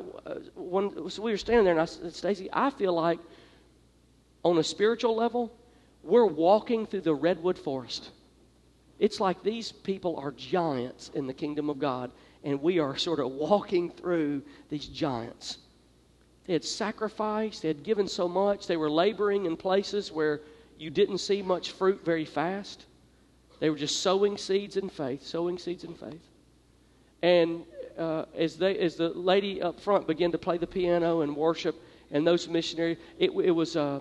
when 0.55 1.09
so 1.09 1.21
we 1.21 1.31
were 1.31 1.37
standing 1.37 1.63
there, 1.63 1.71
and 1.71 1.81
I 1.81 1.85
said, 1.85 2.13
Stacy, 2.13 2.49
I 2.51 2.69
feel 2.69 2.91
like 2.91 3.19
on 4.43 4.57
a 4.57 4.63
spiritual 4.63 5.15
level, 5.15 5.53
we're 6.03 6.25
walking 6.25 6.85
through 6.85 7.01
the 7.01 7.15
redwood 7.15 7.57
forest. 7.57 8.11
It's 8.99 9.21
like 9.21 9.41
these 9.41 9.71
people 9.71 10.17
are 10.17 10.33
giants 10.33 11.09
in 11.13 11.27
the 11.27 11.33
kingdom 11.33 11.69
of 11.69 11.79
God, 11.79 12.11
and 12.43 12.61
we 12.61 12.79
are 12.79 12.97
sort 12.97 13.21
of 13.21 13.31
walking 13.31 13.89
through 13.89 14.41
these 14.67 14.85
giants. 14.85 15.59
They 16.45 16.51
had 16.51 16.65
sacrificed, 16.65 17.61
they 17.61 17.69
had 17.69 17.83
given 17.83 18.09
so 18.09 18.27
much, 18.27 18.67
they 18.67 18.75
were 18.75 18.91
laboring 18.91 19.45
in 19.45 19.55
places 19.55 20.11
where 20.11 20.41
you 20.77 20.89
didn't 20.89 21.19
see 21.19 21.41
much 21.41 21.71
fruit 21.71 22.03
very 22.03 22.25
fast. 22.25 22.85
They 23.59 23.69
were 23.69 23.77
just 23.77 24.01
sowing 24.01 24.37
seeds 24.37 24.77
in 24.77 24.89
faith, 24.89 25.25
sowing 25.25 25.57
seeds 25.57 25.83
in 25.83 25.93
faith. 25.93 26.21
And 27.21 27.63
uh, 27.97 28.25
as, 28.35 28.57
they, 28.57 28.77
as 28.77 28.95
the 28.95 29.09
lady 29.09 29.61
up 29.61 29.79
front 29.79 30.05
began 30.05 30.31
to 30.31 30.37
play 30.37 30.57
the 30.57 30.67
piano 30.67 31.21
and 31.21 31.35
worship, 31.35 31.81
and 32.11 32.25
those 32.25 32.47
missionaries, 32.47 32.97
it, 33.19 33.31
it 33.31 33.51
was. 33.51 33.75
Uh, 33.75 33.99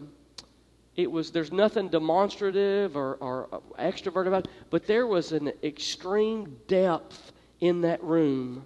it 0.96 1.10
was 1.10 1.30
there's 1.30 1.52
nothing 1.52 1.88
demonstrative 1.88 2.96
or, 2.96 3.16
or 3.16 3.60
extrovert 3.78 4.26
about 4.26 4.46
it, 4.46 4.50
but 4.70 4.86
there 4.86 5.06
was 5.06 5.32
an 5.32 5.52
extreme 5.62 6.56
depth 6.68 7.32
in 7.60 7.82
that 7.82 8.02
room 8.02 8.64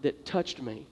that 0.00 0.24
touched 0.24 0.62
me. 0.62 0.86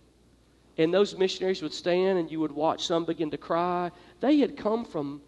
And 0.77 0.93
those 0.93 1.17
missionaries 1.17 1.63
would 1.63 1.73
stand 1.73 2.19
and 2.19 2.31
you 2.31 2.41
would 2.41 2.53
watch 2.53 2.87
some 2.87 3.07
begin 3.07 3.31
to 3.31 3.39
cry. 3.39 3.91
They 4.21 4.39
had 4.39 4.55
come 4.55 4.85
from 4.85 5.23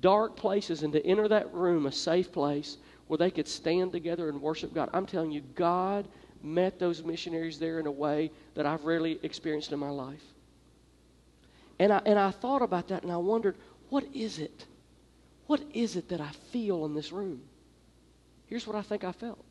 dark 0.00 0.36
places 0.36 0.82
and 0.82 0.92
to 0.92 1.04
enter 1.06 1.26
that 1.28 1.52
room, 1.54 1.86
a 1.86 1.92
safe 1.92 2.30
place 2.30 2.76
where 3.10 3.18
they 3.18 3.32
could 3.32 3.48
stand 3.48 3.90
together 3.90 4.28
and 4.28 4.40
worship 4.40 4.72
God. 4.72 4.88
I'm 4.92 5.04
telling 5.04 5.32
you, 5.32 5.40
God 5.56 6.06
met 6.44 6.78
those 6.78 7.02
missionaries 7.02 7.58
there 7.58 7.80
in 7.80 7.88
a 7.88 7.90
way 7.90 8.30
that 8.54 8.66
I've 8.66 8.84
rarely 8.84 9.18
experienced 9.24 9.72
in 9.72 9.80
my 9.80 9.90
life. 9.90 10.22
And 11.80 11.92
I, 11.92 12.00
and 12.06 12.16
I 12.16 12.30
thought 12.30 12.62
about 12.62 12.86
that 12.86 13.02
and 13.02 13.10
I 13.10 13.16
wondered, 13.16 13.56
what 13.88 14.04
is 14.14 14.38
it? 14.38 14.64
What 15.48 15.60
is 15.74 15.96
it 15.96 16.08
that 16.10 16.20
I 16.20 16.30
feel 16.52 16.84
in 16.84 16.94
this 16.94 17.10
room? 17.10 17.42
Here's 18.46 18.64
what 18.64 18.76
I 18.76 18.82
think 18.82 19.02
I 19.02 19.10
felt. 19.10 19.44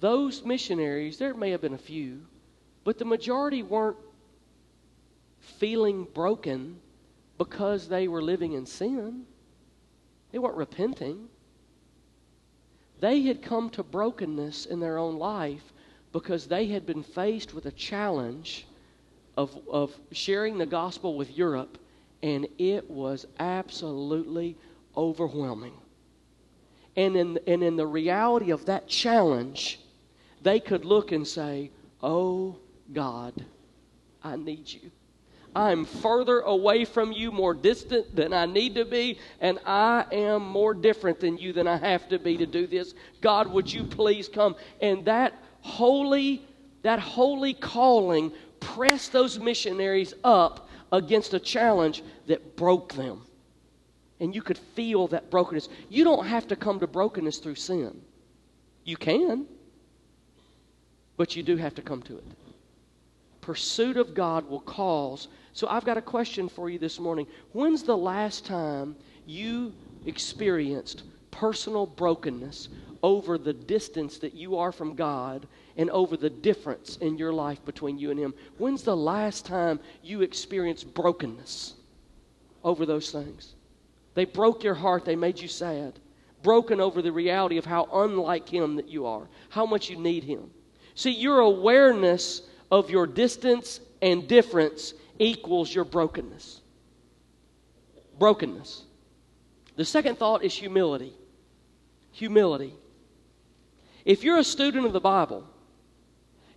Those 0.00 0.44
missionaries, 0.44 1.16
there 1.16 1.32
may 1.32 1.50
have 1.52 1.62
been 1.62 1.72
a 1.72 1.78
few, 1.78 2.26
but 2.84 2.98
the 2.98 3.06
majority 3.06 3.62
weren't 3.62 3.96
feeling 5.40 6.06
broken 6.12 6.78
because 7.38 7.88
they 7.88 8.06
were 8.06 8.20
living 8.20 8.52
in 8.52 8.66
sin. 8.66 9.24
They 10.30 10.38
weren't 10.38 10.58
repenting. 10.58 11.30
They 13.02 13.22
had 13.22 13.42
come 13.42 13.68
to 13.70 13.82
brokenness 13.82 14.66
in 14.66 14.78
their 14.78 14.96
own 14.96 15.18
life 15.18 15.72
because 16.12 16.46
they 16.46 16.66
had 16.66 16.86
been 16.86 17.02
faced 17.02 17.52
with 17.52 17.66
a 17.66 17.72
challenge 17.72 18.64
of, 19.36 19.58
of 19.68 19.98
sharing 20.12 20.56
the 20.56 20.66
gospel 20.66 21.16
with 21.16 21.36
Europe, 21.36 21.78
and 22.22 22.46
it 22.58 22.88
was 22.88 23.26
absolutely 23.40 24.56
overwhelming. 24.96 25.72
And 26.94 27.16
in, 27.16 27.40
and 27.48 27.64
in 27.64 27.74
the 27.74 27.88
reality 27.88 28.52
of 28.52 28.66
that 28.66 28.86
challenge, 28.86 29.80
they 30.40 30.60
could 30.60 30.84
look 30.84 31.10
and 31.10 31.26
say, 31.26 31.72
Oh 32.04 32.54
God, 32.92 33.44
I 34.22 34.36
need 34.36 34.72
you. 34.72 34.92
I'm 35.54 35.84
further 35.84 36.40
away 36.40 36.84
from 36.84 37.12
you, 37.12 37.30
more 37.30 37.52
distant 37.52 38.14
than 38.16 38.32
I 38.32 38.46
need 38.46 38.74
to 38.76 38.84
be, 38.84 39.18
and 39.40 39.58
I 39.66 40.06
am 40.10 40.42
more 40.42 40.72
different 40.72 41.20
than 41.20 41.36
you 41.36 41.52
than 41.52 41.68
I 41.68 41.76
have 41.76 42.08
to 42.08 42.18
be 42.18 42.38
to 42.38 42.46
do 42.46 42.66
this. 42.66 42.94
God, 43.20 43.48
would 43.48 43.72
you 43.72 43.84
please 43.84 44.28
come? 44.28 44.56
And 44.80 45.04
that 45.04 45.34
holy, 45.60 46.42
that 46.82 47.00
holy 47.00 47.52
calling 47.52 48.32
pressed 48.60 49.12
those 49.12 49.38
missionaries 49.38 50.14
up 50.24 50.68
against 50.90 51.34
a 51.34 51.40
challenge 51.40 52.02
that 52.26 52.56
broke 52.56 52.94
them. 52.94 53.26
And 54.20 54.34
you 54.34 54.40
could 54.40 54.58
feel 54.58 55.08
that 55.08 55.30
brokenness. 55.30 55.68
You 55.88 56.04
don't 56.04 56.26
have 56.26 56.46
to 56.48 56.56
come 56.56 56.80
to 56.80 56.86
brokenness 56.86 57.38
through 57.38 57.56
sin. 57.56 58.00
You 58.84 58.96
can, 58.96 59.46
but 61.16 61.36
you 61.36 61.42
do 61.42 61.56
have 61.56 61.74
to 61.74 61.82
come 61.82 62.02
to 62.02 62.18
it. 62.18 62.24
Pursuit 63.40 63.96
of 63.96 64.14
God 64.14 64.48
will 64.48 64.60
cause. 64.60 65.28
So 65.52 65.68
I've 65.68 65.84
got 65.84 65.98
a 65.98 66.02
question 66.02 66.48
for 66.48 66.70
you 66.70 66.78
this 66.78 66.98
morning. 66.98 67.26
When's 67.52 67.82
the 67.82 67.96
last 67.96 68.46
time 68.46 68.96
you 69.26 69.72
experienced 70.06 71.02
personal 71.30 71.86
brokenness 71.86 72.68
over 73.02 73.36
the 73.36 73.52
distance 73.52 74.18
that 74.18 74.34
you 74.34 74.56
are 74.56 74.72
from 74.72 74.94
God 74.94 75.46
and 75.76 75.90
over 75.90 76.16
the 76.16 76.30
difference 76.30 76.96
in 76.98 77.18
your 77.18 77.32
life 77.32 77.62
between 77.64 77.98
you 77.98 78.10
and 78.10 78.18
Him? 78.18 78.34
When's 78.58 78.82
the 78.82 78.96
last 78.96 79.44
time 79.44 79.78
you 80.02 80.22
experienced 80.22 80.94
brokenness 80.94 81.74
over 82.64 82.86
those 82.86 83.10
things? 83.10 83.54
They 84.14 84.24
broke 84.24 84.62
your 84.62 84.74
heart, 84.74 85.04
they 85.04 85.16
made 85.16 85.38
you 85.38 85.48
sad. 85.48 85.98
Broken 86.42 86.80
over 86.80 87.02
the 87.02 87.12
reality 87.12 87.58
of 87.58 87.66
how 87.66 87.88
unlike 87.92 88.48
Him 88.48 88.76
that 88.76 88.88
you 88.88 89.06
are, 89.06 89.28
how 89.50 89.66
much 89.66 89.90
you 89.90 89.96
need 89.96 90.24
Him. 90.24 90.50
See, 90.94 91.12
your 91.12 91.40
awareness 91.40 92.42
of 92.70 92.90
your 92.90 93.06
distance 93.06 93.80
and 94.00 94.26
difference 94.26 94.94
equals 95.18 95.74
your 95.74 95.84
brokenness. 95.84 96.60
Brokenness. 98.18 98.84
The 99.76 99.84
second 99.84 100.18
thought 100.18 100.44
is 100.44 100.54
humility. 100.54 101.14
Humility. 102.12 102.74
If 104.04 104.24
you're 104.24 104.38
a 104.38 104.44
student 104.44 104.86
of 104.86 104.92
the 104.92 105.00
Bible, 105.00 105.46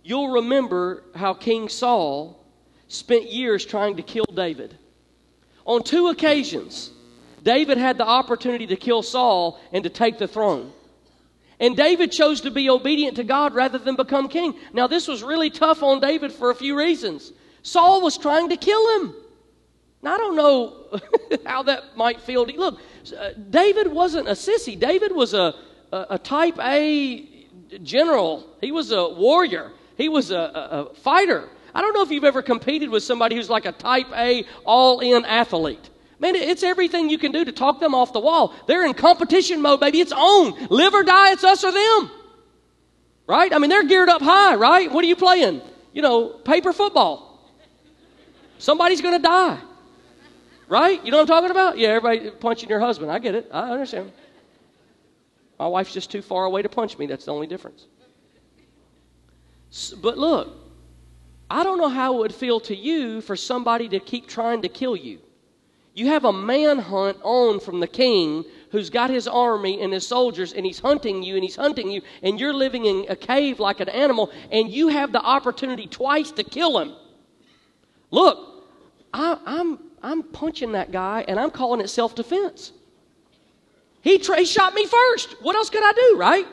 you'll 0.02 0.32
remember 0.32 1.04
how 1.14 1.34
King 1.34 1.68
Saul 1.68 2.44
spent 2.88 3.32
years 3.32 3.64
trying 3.64 3.96
to 3.96 4.02
kill 4.02 4.26
David. 4.34 4.76
On 5.64 5.82
two 5.82 6.08
occasions, 6.08 6.90
David 7.42 7.78
had 7.78 7.98
the 7.98 8.06
opportunity 8.06 8.66
to 8.68 8.76
kill 8.76 9.02
Saul 9.02 9.60
and 9.72 9.84
to 9.84 9.90
take 9.90 10.18
the 10.18 10.28
throne. 10.28 10.72
And 11.58 11.76
David 11.76 12.12
chose 12.12 12.42
to 12.42 12.50
be 12.50 12.68
obedient 12.68 13.16
to 13.16 13.24
God 13.24 13.54
rather 13.54 13.78
than 13.78 13.96
become 13.96 14.28
king. 14.28 14.54
Now, 14.72 14.86
this 14.86 15.08
was 15.08 15.22
really 15.22 15.50
tough 15.50 15.82
on 15.82 16.00
David 16.00 16.32
for 16.32 16.50
a 16.50 16.54
few 16.54 16.76
reasons. 16.76 17.32
Saul 17.66 18.00
was 18.00 18.16
trying 18.16 18.50
to 18.50 18.56
kill 18.56 19.00
him. 19.00 19.14
Now, 20.00 20.14
I 20.14 20.18
don't 20.18 20.36
know 20.36 21.00
how 21.46 21.64
that 21.64 21.96
might 21.96 22.20
feel. 22.20 22.46
Look, 22.46 22.78
uh, 23.18 23.30
David 23.50 23.88
wasn't 23.88 24.28
a 24.28 24.32
sissy. 24.32 24.78
David 24.78 25.10
was 25.10 25.34
a, 25.34 25.52
a, 25.90 26.06
a, 26.10 26.18
type 26.18 26.60
A 26.60 27.48
general, 27.82 28.46
he 28.60 28.70
was 28.70 28.92
a 28.92 29.08
warrior, 29.08 29.72
he 29.96 30.08
was 30.08 30.30
a, 30.30 30.38
a 30.38 30.94
fighter. 30.94 31.48
I 31.74 31.80
don't 31.80 31.92
know 31.92 32.02
if 32.02 32.12
you've 32.12 32.22
ever 32.22 32.40
competed 32.40 32.88
with 32.88 33.02
somebody 33.02 33.34
who's 33.34 33.50
like 33.50 33.66
a 33.66 33.72
type 33.72 34.06
A 34.14 34.44
all 34.64 35.00
in 35.00 35.24
athlete. 35.24 35.90
Man, 36.20 36.36
it's 36.36 36.62
everything 36.62 37.10
you 37.10 37.18
can 37.18 37.32
do 37.32 37.44
to 37.44 37.52
talk 37.52 37.80
them 37.80 37.96
off 37.96 38.12
the 38.12 38.20
wall. 38.20 38.54
They're 38.68 38.86
in 38.86 38.94
competition 38.94 39.60
mode, 39.60 39.80
baby. 39.80 40.00
It's 40.00 40.12
on. 40.12 40.68
Live 40.70 40.94
or 40.94 41.02
die, 41.02 41.32
it's 41.32 41.42
us 41.42 41.64
or 41.64 41.72
them. 41.72 42.10
Right? 43.26 43.52
I 43.52 43.58
mean, 43.58 43.70
they're 43.70 43.82
geared 43.82 44.08
up 44.08 44.22
high, 44.22 44.54
right? 44.54 44.90
What 44.90 45.04
are 45.04 45.08
you 45.08 45.16
playing? 45.16 45.62
You 45.92 46.02
know, 46.02 46.28
paper 46.28 46.72
football. 46.72 47.25
Somebody's 48.58 49.00
going 49.00 49.16
to 49.16 49.22
die. 49.22 49.58
Right? 50.68 51.04
You 51.04 51.10
know 51.12 51.18
what 51.18 51.22
I'm 51.22 51.28
talking 51.28 51.50
about? 51.50 51.78
Yeah, 51.78 51.90
everybody 51.90 52.30
punching 52.30 52.68
your 52.68 52.80
husband. 52.80 53.10
I 53.10 53.18
get 53.18 53.34
it. 53.34 53.48
I 53.52 53.70
understand. 53.70 54.10
My 55.58 55.68
wife's 55.68 55.92
just 55.92 56.10
too 56.10 56.22
far 56.22 56.44
away 56.44 56.62
to 56.62 56.68
punch 56.68 56.98
me. 56.98 57.06
That's 57.06 57.24
the 57.24 57.32
only 57.32 57.46
difference. 57.46 57.86
But 60.02 60.18
look, 60.18 60.56
I 61.48 61.62
don't 61.62 61.78
know 61.78 61.88
how 61.88 62.16
it 62.16 62.18
would 62.18 62.34
feel 62.34 62.60
to 62.60 62.74
you 62.74 63.20
for 63.20 63.36
somebody 63.36 63.88
to 63.90 64.00
keep 64.00 64.26
trying 64.26 64.62
to 64.62 64.68
kill 64.68 64.96
you. 64.96 65.20
You 65.94 66.08
have 66.08 66.24
a 66.24 66.32
manhunt 66.32 67.18
on 67.22 67.60
from 67.60 67.80
the 67.80 67.86
king 67.86 68.44
who's 68.70 68.90
got 68.90 69.08
his 69.08 69.28
army 69.28 69.80
and 69.80 69.92
his 69.92 70.06
soldiers, 70.06 70.52
and 70.52 70.66
he's 70.66 70.80
hunting 70.80 71.22
you 71.22 71.36
and 71.36 71.44
he's 71.44 71.56
hunting 71.56 71.90
you, 71.90 72.02
and 72.22 72.38
you're 72.38 72.52
living 72.52 72.84
in 72.84 73.06
a 73.08 73.16
cave 73.16 73.60
like 73.60 73.80
an 73.80 73.88
animal, 73.88 74.30
and 74.50 74.70
you 74.70 74.88
have 74.88 75.12
the 75.12 75.22
opportunity 75.22 75.86
twice 75.86 76.32
to 76.32 76.42
kill 76.44 76.78
him. 76.78 76.94
Look, 78.10 78.64
I, 79.12 79.38
I'm, 79.44 79.78
I'm 80.02 80.22
punching 80.22 80.72
that 80.72 80.92
guy, 80.92 81.24
and 81.26 81.38
I'm 81.38 81.50
calling 81.50 81.80
it 81.80 81.88
self 81.88 82.14
defense. 82.14 82.72
He, 84.02 84.18
tra- 84.18 84.44
shot 84.44 84.74
me 84.74 84.86
first. 84.86 85.42
What 85.42 85.56
else 85.56 85.70
could 85.70 85.82
I 85.82 85.92
do, 85.92 86.16
right? 86.18 86.46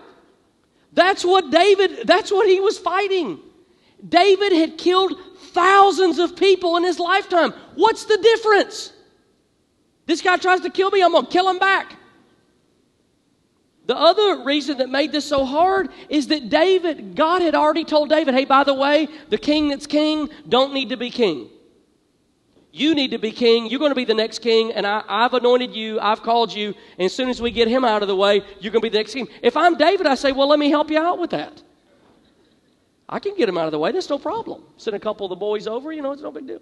That's 0.93 1.23
what 1.25 1.51
David, 1.51 2.07
that's 2.07 2.31
what 2.31 2.47
he 2.47 2.59
was 2.59 2.77
fighting. 2.77 3.39
David 4.07 4.51
had 4.51 4.77
killed 4.77 5.13
thousands 5.51 6.19
of 6.19 6.35
people 6.35 6.77
in 6.77 6.83
his 6.83 6.99
lifetime. 6.99 7.53
What's 7.75 8.05
the 8.05 8.17
difference? 8.17 8.91
This 10.05 10.21
guy 10.21 10.37
tries 10.37 10.59
to 10.61 10.69
kill 10.69 10.91
me, 10.91 11.01
I'm 11.01 11.11
going 11.11 11.25
to 11.25 11.31
kill 11.31 11.49
him 11.49 11.59
back. 11.59 11.95
The 13.85 13.97
other 13.97 14.43
reason 14.43 14.77
that 14.77 14.89
made 14.89 15.11
this 15.11 15.25
so 15.25 15.43
hard 15.43 15.89
is 16.07 16.27
that 16.27 16.49
David, 16.49 17.15
God 17.15 17.41
had 17.41 17.53
already 17.53 17.83
told 17.83 18.09
David, 18.09 18.33
hey, 18.33 18.45
by 18.45 18.63
the 18.63 18.73
way, 18.73 19.09
the 19.29 19.37
king 19.37 19.67
that's 19.69 19.87
king 19.87 20.29
don't 20.47 20.73
need 20.73 20.89
to 20.89 20.97
be 20.97 21.09
king. 21.09 21.49
You 22.71 22.95
need 22.95 23.11
to 23.11 23.19
be 23.19 23.31
king. 23.31 23.67
You're 23.67 23.79
going 23.79 23.91
to 23.91 23.95
be 23.95 24.05
the 24.05 24.15
next 24.15 24.39
king, 24.39 24.71
and 24.71 24.87
I, 24.87 25.03
have 25.07 25.33
anointed 25.35 25.75
you. 25.75 25.99
I've 25.99 26.23
called 26.23 26.51
you. 26.51 26.73
And 26.97 27.05
as 27.05 27.13
soon 27.13 27.29
as 27.29 27.41
we 27.41 27.51
get 27.51 27.67
him 27.67 27.85
out 27.85 28.01
of 28.01 28.07
the 28.07 28.15
way, 28.15 28.41
you're 28.59 28.71
going 28.71 28.81
to 28.81 28.85
be 28.85 28.89
the 28.89 28.97
next 28.97 29.13
king. 29.13 29.27
If 29.43 29.55
I'm 29.55 29.77
David, 29.77 30.07
I 30.07 30.15
say, 30.15 30.31
well, 30.31 30.47
let 30.47 30.57
me 30.57 30.69
help 30.69 30.89
you 30.89 30.97
out 30.97 31.19
with 31.19 31.29
that. 31.31 31.61
I 33.07 33.19
can 33.19 33.35
get 33.35 33.47
him 33.47 33.59
out 33.59 33.65
of 33.65 33.73
the 33.73 33.79
way. 33.79 33.91
That's 33.91 34.09
no 34.09 34.17
problem. 34.17 34.63
Send 34.77 34.95
a 34.95 34.99
couple 34.99 35.25
of 35.25 35.29
the 35.29 35.35
boys 35.35 35.67
over. 35.67 35.91
You 35.91 36.01
know, 36.01 36.13
it's 36.13 36.23
no 36.23 36.31
big 36.31 36.47
deal. 36.47 36.61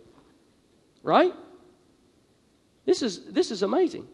Right? 1.01 1.33
This 2.85 3.01
is, 3.01 3.25
this 3.31 3.51
is 3.51 3.63
amazing. 3.63 4.05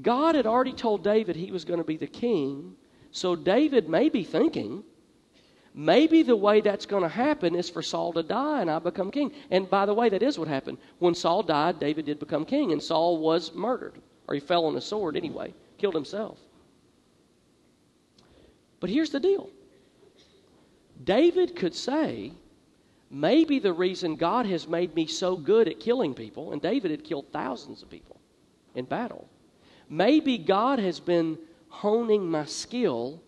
God 0.00 0.34
had 0.34 0.46
already 0.46 0.72
told 0.72 1.04
David 1.04 1.36
he 1.36 1.52
was 1.52 1.64
going 1.64 1.78
to 1.78 1.84
be 1.84 1.96
the 1.96 2.06
king, 2.06 2.76
so 3.10 3.36
David 3.36 3.88
may 3.88 4.08
be 4.08 4.24
thinking, 4.24 4.82
maybe 5.74 6.22
the 6.22 6.36
way 6.36 6.62
that's 6.62 6.86
going 6.86 7.02
to 7.02 7.08
happen 7.08 7.54
is 7.54 7.68
for 7.68 7.82
Saul 7.82 8.12
to 8.14 8.22
die 8.22 8.62
and 8.62 8.70
I 8.70 8.78
become 8.78 9.10
king. 9.10 9.32
And 9.50 9.68
by 9.68 9.84
the 9.84 9.94
way, 9.94 10.08
that 10.08 10.22
is 10.22 10.38
what 10.38 10.48
happened. 10.48 10.78
When 10.98 11.14
Saul 11.14 11.42
died, 11.42 11.78
David 11.78 12.06
did 12.06 12.18
become 12.18 12.46
king, 12.46 12.72
and 12.72 12.82
Saul 12.82 13.18
was 13.18 13.54
murdered, 13.54 14.00
or 14.28 14.34
he 14.34 14.40
fell 14.40 14.64
on 14.64 14.76
a 14.76 14.80
sword 14.80 15.16
anyway, 15.16 15.52
killed 15.76 15.94
himself. 15.94 16.38
But 18.80 18.90
here's 18.90 19.10
the 19.10 19.20
deal 19.20 19.50
David 21.04 21.54
could 21.54 21.74
say, 21.74 22.32
maybe 23.10 23.58
the 23.58 23.72
reason 23.72 24.16
God 24.16 24.46
has 24.46 24.66
made 24.66 24.94
me 24.94 25.06
so 25.06 25.36
good 25.36 25.68
at 25.68 25.80
killing 25.80 26.14
people, 26.14 26.52
and 26.52 26.62
David 26.62 26.90
had 26.90 27.04
killed 27.04 27.26
thousands 27.30 27.82
of 27.82 27.90
people 27.90 28.20
in 28.74 28.86
battle, 28.86 29.28
maybe 29.92 30.38
God 30.38 30.78
has 30.78 30.98
been 30.98 31.38
honing 31.68 32.28
my 32.28 32.46
skill 32.46 33.22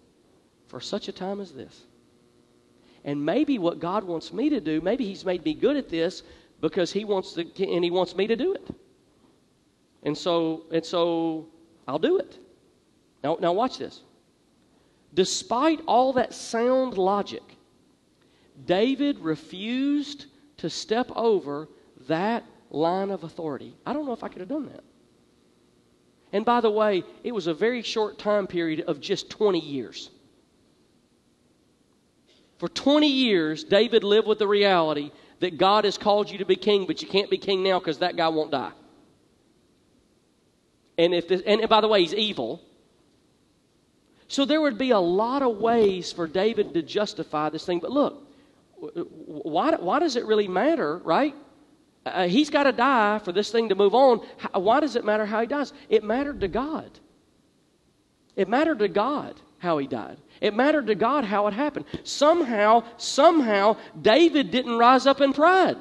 for 0.67 0.81
such 0.81 1.09
a 1.09 1.13
time 1.13 1.41
as 1.41 1.53
this. 1.53 1.83
And 3.05 3.25
maybe 3.25 3.59
what 3.59 3.81
God 3.81 4.03
wants 4.03 4.33
me 4.33 4.49
to 4.49 4.61
do, 4.61 4.81
maybe 4.81 5.05
He's 5.05 5.27
made 5.27 5.45
me 5.45 5.53
good 5.53 5.77
at 5.77 5.91
this 5.91 6.23
because 6.63 6.91
He 6.91 7.05
wants 7.05 7.35
to, 7.35 7.43
and 7.43 7.85
He 7.85 7.91
wants 7.91 8.17
me 8.17 8.27
to 8.27 8.35
do 8.35 8.55
it. 8.55 8.67
And 10.05 10.17
so, 10.17 10.65
and 10.73 10.85
so 10.85 11.49
I'll 11.87 11.99
do 11.99 12.17
it. 12.17 12.39
Now, 13.23 13.37
now 13.39 13.53
watch 13.53 13.77
this. 13.77 14.01
Despite 15.13 15.83
all 15.87 16.15
that 16.15 16.33
sound 16.33 16.97
logic, 16.97 17.43
David 18.65 19.19
refused 19.19 20.27
to 20.57 20.71
step 20.71 21.11
over 21.15 21.69
that 22.09 22.43
line 22.71 23.11
of 23.11 23.23
authority. 23.23 23.77
I 23.85 23.93
don't 23.93 24.07
know 24.07 24.13
if 24.13 24.25
I 24.25 24.29
could 24.29 24.41
have 24.41 24.49
done 24.49 24.67
that. 24.67 24.83
And 26.35 26.45
by 26.45 26.61
the 26.61 26.71
way, 26.71 27.05
it 27.23 27.33
was 27.33 27.47
a 27.47 27.55
very 27.55 27.83
short 27.83 28.19
time 28.19 28.49
period 28.49 28.81
of 28.89 29.01
just 29.01 29.31
20 29.31 29.61
years. 29.61 30.11
For 32.59 32.69
20 32.69 33.07
years, 33.09 33.63
David 33.63 34.03
lived 34.03 34.27
with 34.27 34.41
the 34.41 34.49
reality 34.49 35.13
that 35.39 35.59
God 35.59 35.85
has 35.85 35.97
called 35.97 36.29
you 36.29 36.39
to 36.39 36.45
be 36.45 36.57
king, 36.57 36.87
but 36.87 37.01
you 37.03 37.09
can't 37.09 37.31
be 37.31 37.39
king 37.39 37.63
now 37.63 37.79
because 37.79 37.99
that 37.99 38.17
guy 38.17 38.29
won't 38.29 38.51
die. 38.51 38.73
And 40.99 41.15
if 41.15 41.29
this, 41.29 41.41
and 41.47 41.69
by 41.69 41.81
the 41.81 41.89
way, 41.89 42.01
he's 42.01 42.15
evil. 42.15 42.61
So 44.27 44.45
there 44.45 44.61
would 44.61 44.79
be 44.79 44.91
a 44.91 44.99
lot 44.99 45.43
of 45.43 45.59
ways 45.59 46.13
for 46.13 46.27
David 46.27 46.75
to 46.75 46.83
justify 46.83 47.49
this 47.49 47.65
thing. 47.65 47.79
But 47.79 47.93
look, 47.93 48.29
why, 48.77 49.77
why 49.77 50.01
does 50.01 50.17
it 50.17 50.25
really 50.25 50.49
matter, 50.49 50.99
right? 50.99 51.35
Uh, 52.05 52.29
he's 52.29 52.51
got 52.51 52.65
to 52.65 52.73
die 52.73 53.19
for 53.19 53.33
this 53.33 53.51
thing 53.51 53.71
to 53.71 53.75
move 53.75 53.95
on. 53.95 54.21
How, 54.37 54.61
why 54.61 54.81
does 54.81 54.97
it 54.97 55.05
matter 55.05 55.25
how 55.25 55.41
he 55.41 55.47
dies? 55.47 55.73
It 55.89 56.05
mattered 56.05 56.41
to 56.41 56.49
God. 56.49 56.91
It 58.37 58.49
mattered 58.49 58.81
to 58.81 58.89
God. 58.89 59.41
how 59.65 59.79
he 59.79 59.87
died. 59.87 60.19
It 60.43 60.55
mattered 60.55 60.87
to 60.89 60.95
God 60.95 61.25
how 61.25 61.47
it 61.47 61.55
happened. 61.55 61.87
Somehow, 62.05 62.85
somehow, 62.99 63.79
David 64.01 64.51
didn't 64.51 64.77
rise 64.77 65.07
up 65.07 65.23
in 65.23 65.33
pride. 65.33 65.79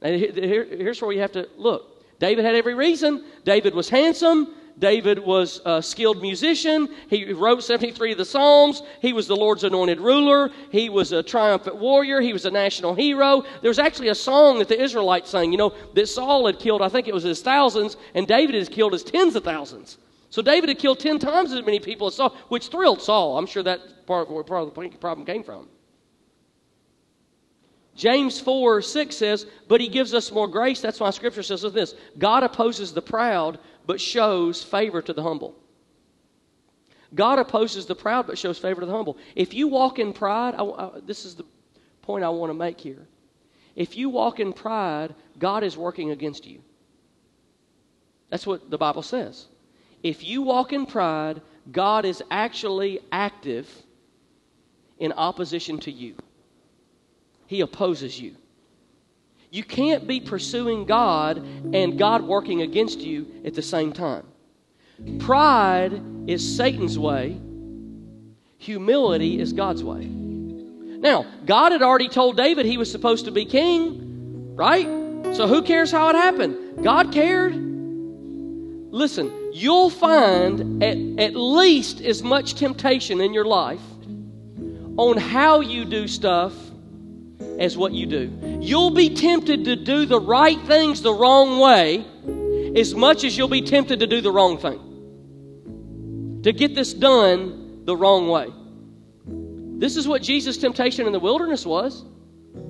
And 0.00 0.14
here, 0.14 0.64
here's 0.64 1.02
where 1.02 1.12
you 1.12 1.20
have 1.20 1.32
to 1.32 1.48
look. 1.56 2.04
David 2.20 2.44
had 2.44 2.54
every 2.54 2.74
reason. 2.74 3.24
David 3.44 3.74
was 3.74 3.88
handsome. 3.88 4.54
David 4.78 5.18
was 5.18 5.60
a 5.64 5.82
skilled 5.82 6.22
musician. 6.22 6.88
He 7.10 7.32
wrote 7.32 7.64
73 7.64 8.12
of 8.12 8.18
the 8.18 8.24
Psalms. 8.24 8.82
He 9.00 9.12
was 9.12 9.26
the 9.26 9.36
Lord's 9.36 9.64
anointed 9.64 10.00
ruler. 10.00 10.50
He 10.70 10.88
was 10.88 11.12
a 11.12 11.22
triumphant 11.22 11.76
warrior. 11.76 12.20
He 12.20 12.32
was 12.32 12.44
a 12.44 12.50
national 12.50 12.94
hero. 12.94 13.42
There's 13.60 13.78
actually 13.78 14.08
a 14.08 14.14
song 14.14 14.58
that 14.60 14.68
the 14.68 14.80
Israelites 14.80 15.30
sang, 15.30 15.50
you 15.50 15.58
know, 15.58 15.74
that 15.94 16.06
Saul 16.06 16.46
had 16.46 16.58
killed, 16.58 16.82
I 16.82 16.88
think 16.88 17.08
it 17.08 17.14
was 17.14 17.24
his 17.24 17.42
thousands, 17.42 17.96
and 18.14 18.26
David 18.26 18.54
has 18.54 18.68
killed 18.68 18.92
his 18.92 19.02
tens 19.02 19.34
of 19.34 19.44
thousands. 19.44 19.98
So 20.30 20.42
David 20.42 20.68
had 20.68 20.78
killed 20.78 21.00
10 21.00 21.18
times 21.18 21.52
as 21.52 21.64
many 21.64 21.80
people 21.80 22.06
as 22.06 22.14
Saul, 22.14 22.36
which 22.48 22.68
thrilled 22.68 23.02
Saul. 23.02 23.38
I'm 23.38 23.46
sure 23.46 23.62
that's 23.62 23.82
part, 24.06 24.30
where 24.30 24.44
part 24.44 24.68
of 24.68 24.74
the 24.74 24.90
problem 24.98 25.26
came 25.26 25.42
from. 25.42 25.68
James 27.98 28.38
4 28.38 28.80
6 28.80 29.16
says, 29.16 29.46
But 29.66 29.80
he 29.80 29.88
gives 29.88 30.14
us 30.14 30.30
more 30.30 30.46
grace. 30.46 30.80
That's 30.80 31.00
why 31.00 31.10
scripture 31.10 31.42
says 31.42 31.62
this 31.62 31.96
God 32.16 32.44
opposes 32.44 32.92
the 32.92 33.02
proud, 33.02 33.58
but 33.88 34.02
shows 34.02 34.62
favor 34.62 35.00
to 35.00 35.14
the 35.14 35.22
humble. 35.22 35.56
God 37.14 37.38
opposes 37.38 37.86
the 37.86 37.94
proud, 37.94 38.26
but 38.26 38.36
shows 38.36 38.58
favor 38.58 38.80
to 38.82 38.86
the 38.86 38.92
humble. 38.92 39.16
If 39.34 39.54
you 39.54 39.66
walk 39.66 39.98
in 39.98 40.12
pride, 40.12 40.54
I, 40.54 40.62
I, 40.62 40.90
this 41.06 41.24
is 41.24 41.36
the 41.36 41.46
point 42.02 42.22
I 42.22 42.28
want 42.28 42.50
to 42.50 42.54
make 42.54 42.78
here. 42.78 43.08
If 43.74 43.96
you 43.96 44.10
walk 44.10 44.40
in 44.40 44.52
pride, 44.52 45.14
God 45.38 45.64
is 45.64 45.74
working 45.74 46.10
against 46.10 46.46
you. 46.46 46.60
That's 48.28 48.46
what 48.46 48.68
the 48.68 48.76
Bible 48.76 49.00
says. 49.00 49.46
If 50.02 50.22
you 50.22 50.42
walk 50.42 50.74
in 50.74 50.84
pride, 50.84 51.40
God 51.72 52.04
is 52.04 52.22
actually 52.30 53.00
active 53.10 53.70
in 54.98 55.12
opposition 55.12 55.78
to 55.80 55.90
you. 55.90 56.14
He 57.46 57.62
opposes 57.62 58.20
you. 58.20 58.34
You 59.50 59.64
can't 59.64 60.06
be 60.06 60.20
pursuing 60.20 60.84
God 60.84 61.38
and 61.74 61.98
God 61.98 62.22
working 62.22 62.62
against 62.62 63.00
you 63.00 63.26
at 63.44 63.54
the 63.54 63.62
same 63.62 63.92
time. 63.92 64.26
Pride 65.18 66.02
is 66.26 66.56
Satan's 66.56 66.98
way, 66.98 67.40
humility 68.58 69.40
is 69.40 69.52
God's 69.52 69.82
way. 69.82 70.04
Now, 70.04 71.26
God 71.46 71.72
had 71.72 71.82
already 71.82 72.08
told 72.08 72.36
David 72.36 72.66
he 72.66 72.76
was 72.76 72.90
supposed 72.90 73.26
to 73.26 73.30
be 73.30 73.44
king, 73.44 74.56
right? 74.56 74.86
So 75.34 75.46
who 75.46 75.62
cares 75.62 75.92
how 75.92 76.08
it 76.08 76.16
happened? 76.16 76.82
God 76.82 77.12
cared. 77.12 77.54
Listen, 78.90 79.50
you'll 79.52 79.90
find 79.90 80.82
at, 80.82 80.96
at 81.18 81.36
least 81.36 82.00
as 82.00 82.22
much 82.22 82.54
temptation 82.54 83.20
in 83.20 83.32
your 83.32 83.44
life 83.44 83.80
on 84.96 85.16
how 85.16 85.60
you 85.60 85.84
do 85.84 86.08
stuff 86.08 86.52
as 87.58 87.76
what 87.76 87.92
you 87.92 88.06
do. 88.06 88.58
You'll 88.60 88.92
be 88.92 89.10
tempted 89.14 89.64
to 89.64 89.76
do 89.76 90.06
the 90.06 90.20
right 90.20 90.60
things 90.62 91.02
the 91.02 91.12
wrong 91.12 91.58
way 91.58 92.04
as 92.78 92.94
much 92.94 93.24
as 93.24 93.36
you'll 93.36 93.48
be 93.48 93.62
tempted 93.62 94.00
to 94.00 94.06
do 94.06 94.20
the 94.20 94.30
wrong 94.30 94.58
thing. 94.58 96.40
To 96.44 96.52
get 96.52 96.74
this 96.74 96.94
done 96.94 97.84
the 97.84 97.96
wrong 97.96 98.28
way. 98.28 98.48
This 99.78 99.96
is 99.96 100.06
what 100.06 100.22
Jesus' 100.22 100.56
temptation 100.56 101.06
in 101.06 101.12
the 101.12 101.20
wilderness 101.20 101.66
was. 101.66 102.04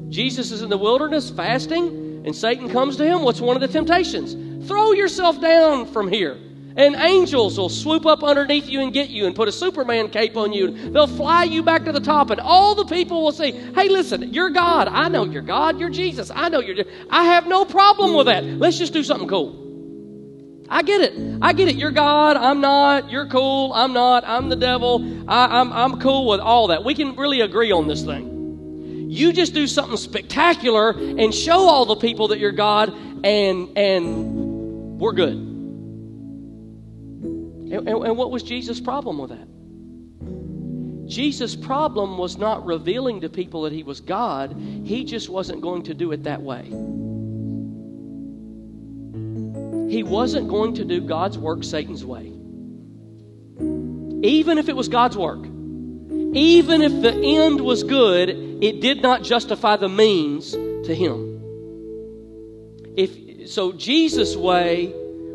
Jesus 0.08 0.50
is 0.50 0.62
in 0.62 0.70
the 0.70 0.78
wilderness 0.78 1.30
fasting, 1.30 2.22
and 2.24 2.34
Satan 2.34 2.70
comes 2.70 2.96
to 2.96 3.04
him. 3.04 3.22
What's 3.22 3.40
one 3.40 3.56
of 3.56 3.60
the 3.60 3.68
temptations? 3.68 4.66
Throw 4.66 4.92
yourself 4.92 5.40
down 5.40 5.86
from 5.86 6.10
here 6.10 6.38
and 6.78 6.94
angels 6.94 7.58
will 7.58 7.68
swoop 7.68 8.06
up 8.06 8.22
underneath 8.22 8.68
you 8.68 8.80
and 8.80 8.92
get 8.92 9.10
you 9.10 9.26
and 9.26 9.34
put 9.34 9.48
a 9.48 9.52
Superman 9.52 10.08
cape 10.10 10.36
on 10.36 10.52
you. 10.52 10.70
They'll 10.90 11.08
fly 11.08 11.42
you 11.42 11.64
back 11.64 11.84
to 11.86 11.92
the 11.92 12.00
top, 12.00 12.30
and 12.30 12.40
all 12.40 12.76
the 12.76 12.84
people 12.84 13.24
will 13.24 13.32
say, 13.32 13.50
Hey, 13.50 13.88
listen, 13.88 14.32
you're 14.32 14.50
God. 14.50 14.86
I 14.86 15.08
know 15.08 15.24
you're 15.24 15.42
God. 15.42 15.80
You're 15.80 15.90
Jesus. 15.90 16.30
I 16.32 16.48
know 16.48 16.60
you're. 16.60 16.84
I 17.10 17.24
have 17.24 17.48
no 17.48 17.64
problem 17.64 18.14
with 18.14 18.26
that. 18.26 18.44
Let's 18.44 18.78
just 18.78 18.92
do 18.92 19.02
something 19.02 19.28
cool. 19.28 19.66
I 20.70 20.82
get 20.82 21.00
it. 21.00 21.38
I 21.42 21.52
get 21.52 21.66
it. 21.66 21.74
You're 21.74 21.90
God. 21.90 22.36
I'm 22.36 22.60
not. 22.60 23.10
You're 23.10 23.26
cool. 23.26 23.72
I'm 23.72 23.92
not. 23.92 24.22
I'm 24.24 24.48
the 24.48 24.56
devil. 24.56 25.24
I, 25.28 25.60
I'm, 25.60 25.72
I'm 25.72 25.98
cool 25.98 26.28
with 26.28 26.40
all 26.40 26.68
that. 26.68 26.84
We 26.84 26.94
can 26.94 27.16
really 27.16 27.40
agree 27.40 27.72
on 27.72 27.88
this 27.88 28.04
thing. 28.04 29.08
You 29.10 29.32
just 29.32 29.52
do 29.52 29.66
something 29.66 29.96
spectacular 29.96 30.90
and 30.90 31.34
show 31.34 31.58
all 31.58 31.86
the 31.86 31.96
people 31.96 32.28
that 32.28 32.38
you're 32.38 32.52
God, 32.52 32.94
and 33.24 33.76
and 33.76 35.00
we're 35.00 35.14
good. 35.14 35.47
And, 37.70 37.88
and, 37.88 38.06
and 38.06 38.16
what 38.16 38.30
was 38.30 38.42
Jesus' 38.42 38.80
problem 38.80 39.18
with 39.18 39.30
that? 39.30 39.48
Jesus' 41.08 41.56
problem 41.56 42.18
was 42.18 42.36
not 42.36 42.64
revealing 42.66 43.22
to 43.22 43.28
people 43.28 43.62
that 43.62 43.72
he 43.72 43.82
was 43.82 44.00
God, 44.00 44.54
he 44.84 45.04
just 45.04 45.28
wasn't 45.28 45.62
going 45.62 45.82
to 45.84 45.94
do 45.94 46.12
it 46.12 46.24
that 46.24 46.42
way. 46.42 46.64
He 49.90 50.02
wasn't 50.02 50.48
going 50.48 50.74
to 50.74 50.84
do 50.84 51.00
God's 51.00 51.38
work 51.38 51.64
Satan's 51.64 52.04
way. 52.04 52.26
Even 54.22 54.58
if 54.58 54.68
it 54.68 54.76
was 54.76 54.88
God's 54.88 55.16
work, 55.16 55.44
even 56.34 56.82
if 56.82 57.00
the 57.00 57.14
end 57.14 57.60
was 57.60 57.84
good, 57.84 58.28
it 58.28 58.82
did 58.82 59.00
not 59.00 59.22
justify 59.22 59.76
the 59.76 59.88
means 59.88 60.52
to 60.52 60.94
him. 60.94 61.40
If 62.96 63.48
so 63.48 63.72
Jesus' 63.72 64.36
way 64.36 64.92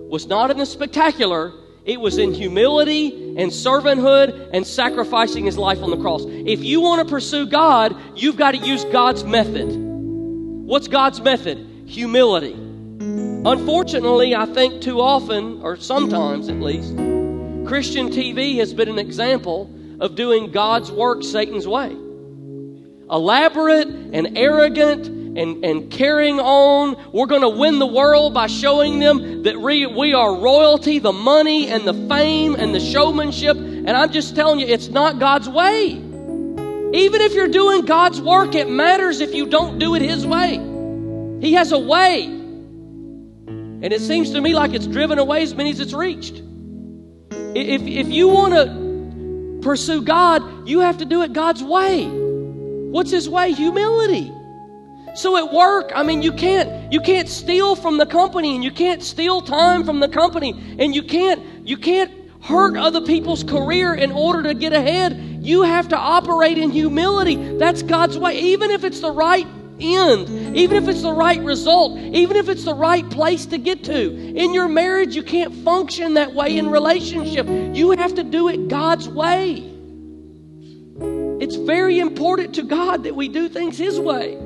was 0.08 0.28
not 0.28 0.52
in 0.52 0.58
the 0.58 0.66
spectacular, 0.68 1.52
it 1.86 2.00
was 2.00 2.18
in 2.18 2.34
humility 2.34 3.36
and 3.38 3.52
servanthood 3.52 4.50
and 4.54 4.66
sacrificing 4.66 5.46
his 5.46 5.58
life 5.58 5.82
on 5.82 5.90
the 5.90 5.98
cross. 5.98 6.24
If 6.26 6.64
you 6.64 6.80
want 6.80 7.06
to 7.06 7.12
pursue 7.12 7.46
God, 7.46 7.96
you've 8.16 8.38
got 8.38 8.52
to 8.52 8.58
use 8.58 8.86
God's 8.86 9.24
method. 9.24 9.68
What's 9.68 10.88
God's 10.88 11.20
method? 11.20 11.58
Humility. 11.86 12.54
Unfortunately, 12.54 14.34
I 14.34 14.46
think 14.46 14.82
too 14.82 15.02
often, 15.02 15.62
or 15.62 15.76
sometimes 15.76 16.48
at 16.48 16.62
least, 16.62 16.96
Christian 17.68 18.10
TV 18.10 18.58
has 18.60 18.74
been 18.74 18.88
an 18.88 19.00
example 19.00 19.70
of 20.00 20.16
doing 20.16 20.52
God's 20.52 20.90
work 20.92 21.22
Satan's 21.24 21.68
way. 21.68 21.96
Elaborate 23.12 23.88
and 23.88 24.38
arrogant 24.38 25.23
and, 25.36 25.64
and 25.66 25.92
carrying 25.92 26.40
on. 26.40 27.12
We're 27.12 27.28
going 27.28 27.42
to 27.42 27.50
win 27.50 27.80
the 27.80 27.88
world 27.88 28.34
by 28.34 28.48
showing 28.48 29.00
them 29.00 29.44
that 29.44 29.60
we, 29.60 29.86
we 29.86 30.14
are 30.14 30.36
royalty, 30.36 31.00
the 31.00 31.14
money 31.14 31.68
and 31.68 31.88
the 31.88 31.94
fame 32.08 32.56
and 32.56 32.74
the 32.74 32.80
showmanship. 32.80 33.58
And 33.58 33.92
I'm 33.92 34.12
just 34.12 34.36
telling 34.36 34.60
you, 34.60 34.68
it's 34.68 34.90
not 34.90 35.20
God's 35.20 35.50
way. 35.50 35.90
Even 36.94 37.22
if 37.22 37.34
you're 37.34 37.48
doing 37.48 37.86
God's 37.86 38.22
work, 38.22 38.54
it 38.54 38.70
matters 38.70 39.20
if 39.20 39.34
you 39.34 39.48
don't 39.48 39.80
do 39.80 39.96
it 39.96 40.02
His 40.02 40.26
way. 40.28 40.58
He 41.42 41.54
has 41.54 41.72
a 41.72 41.80
way. 41.80 42.26
And 42.26 43.92
it 43.92 44.00
seems 44.00 44.32
to 44.32 44.42
me 44.42 44.54
like 44.54 44.74
it's 44.74 44.88
driven 44.88 45.20
away 45.20 45.42
as 45.42 45.56
many 45.56 45.72
as 45.72 45.80
it's 45.80 45.94
reached. 45.94 46.42
If, 47.56 47.82
if 47.82 48.08
you 48.08 48.28
want 48.28 48.54
to 48.54 49.60
pursue 49.62 50.04
God, 50.04 50.68
you 50.68 50.82
have 50.82 51.00
to 51.00 51.06
do 51.06 51.24
it 51.24 51.34
God's 51.34 51.64
way. 51.64 52.06
What's 52.06 53.12
His 53.12 53.28
way? 53.28 53.52
Humility. 53.54 54.32
So 55.16 55.38
at 55.38 55.54
work, 55.54 55.92
I 55.96 56.04
mean, 56.04 56.22
you 56.22 56.32
can't 56.32 56.92
you 56.92 57.00
can't 57.00 57.30
steal 57.30 57.76
from 57.76 57.98
the 57.98 58.06
company, 58.06 58.56
and 58.56 58.64
you 58.64 58.72
can't 58.72 59.04
steal 59.04 59.42
time 59.42 59.84
from 59.84 60.00
the 60.00 60.10
company, 60.10 60.52
and 60.80 60.96
you 60.96 61.04
can't 61.04 61.68
you 61.68 61.78
can't 61.78 62.12
hurt 62.42 62.76
other 62.76 63.02
people's 63.02 63.44
career 63.44 63.94
in 63.94 64.12
order 64.12 64.44
to 64.44 64.54
get 64.54 64.74
ahead. 64.74 65.40
You 65.42 65.62
have 65.62 65.90
to 65.90 65.98
operate 65.98 66.58
in 66.58 66.72
humility. 66.72 67.36
That's 67.58 67.84
God's 67.84 68.18
way, 68.18 68.40
even 68.40 68.72
if 68.72 68.84
it's 68.84 69.00
the 69.00 69.12
right 69.12 69.48
end, 69.80 70.58
even 70.58 70.78
if 70.78 70.88
it's 70.88 71.02
the 71.02 71.14
right 71.14 71.42
result, 71.42 71.98
even 71.98 72.38
if 72.38 72.50
it's 72.50 72.64
the 72.64 72.76
right 72.76 73.08
place 73.10 73.46
to 73.48 73.58
get 73.58 73.84
to. 73.86 74.14
In 74.36 74.54
your 74.54 74.68
marriage, 74.68 75.16
you 75.16 75.24
can't 75.24 75.54
function 75.64 76.16
that 76.16 76.34
way 76.34 76.58
in 76.58 76.70
relationship. 76.70 77.48
You 77.48 77.92
have 77.92 78.16
to 78.16 78.24
do 78.24 78.50
it 78.50 78.68
God's 78.68 79.08
way. 79.08 79.70
It's 81.40 81.56
very 81.56 82.00
important 82.00 82.56
to 82.56 82.64
God 82.64 83.04
that 83.04 83.16
we 83.16 83.28
do 83.28 83.50
things 83.50 83.78
His 83.78 84.00
way. 84.00 84.38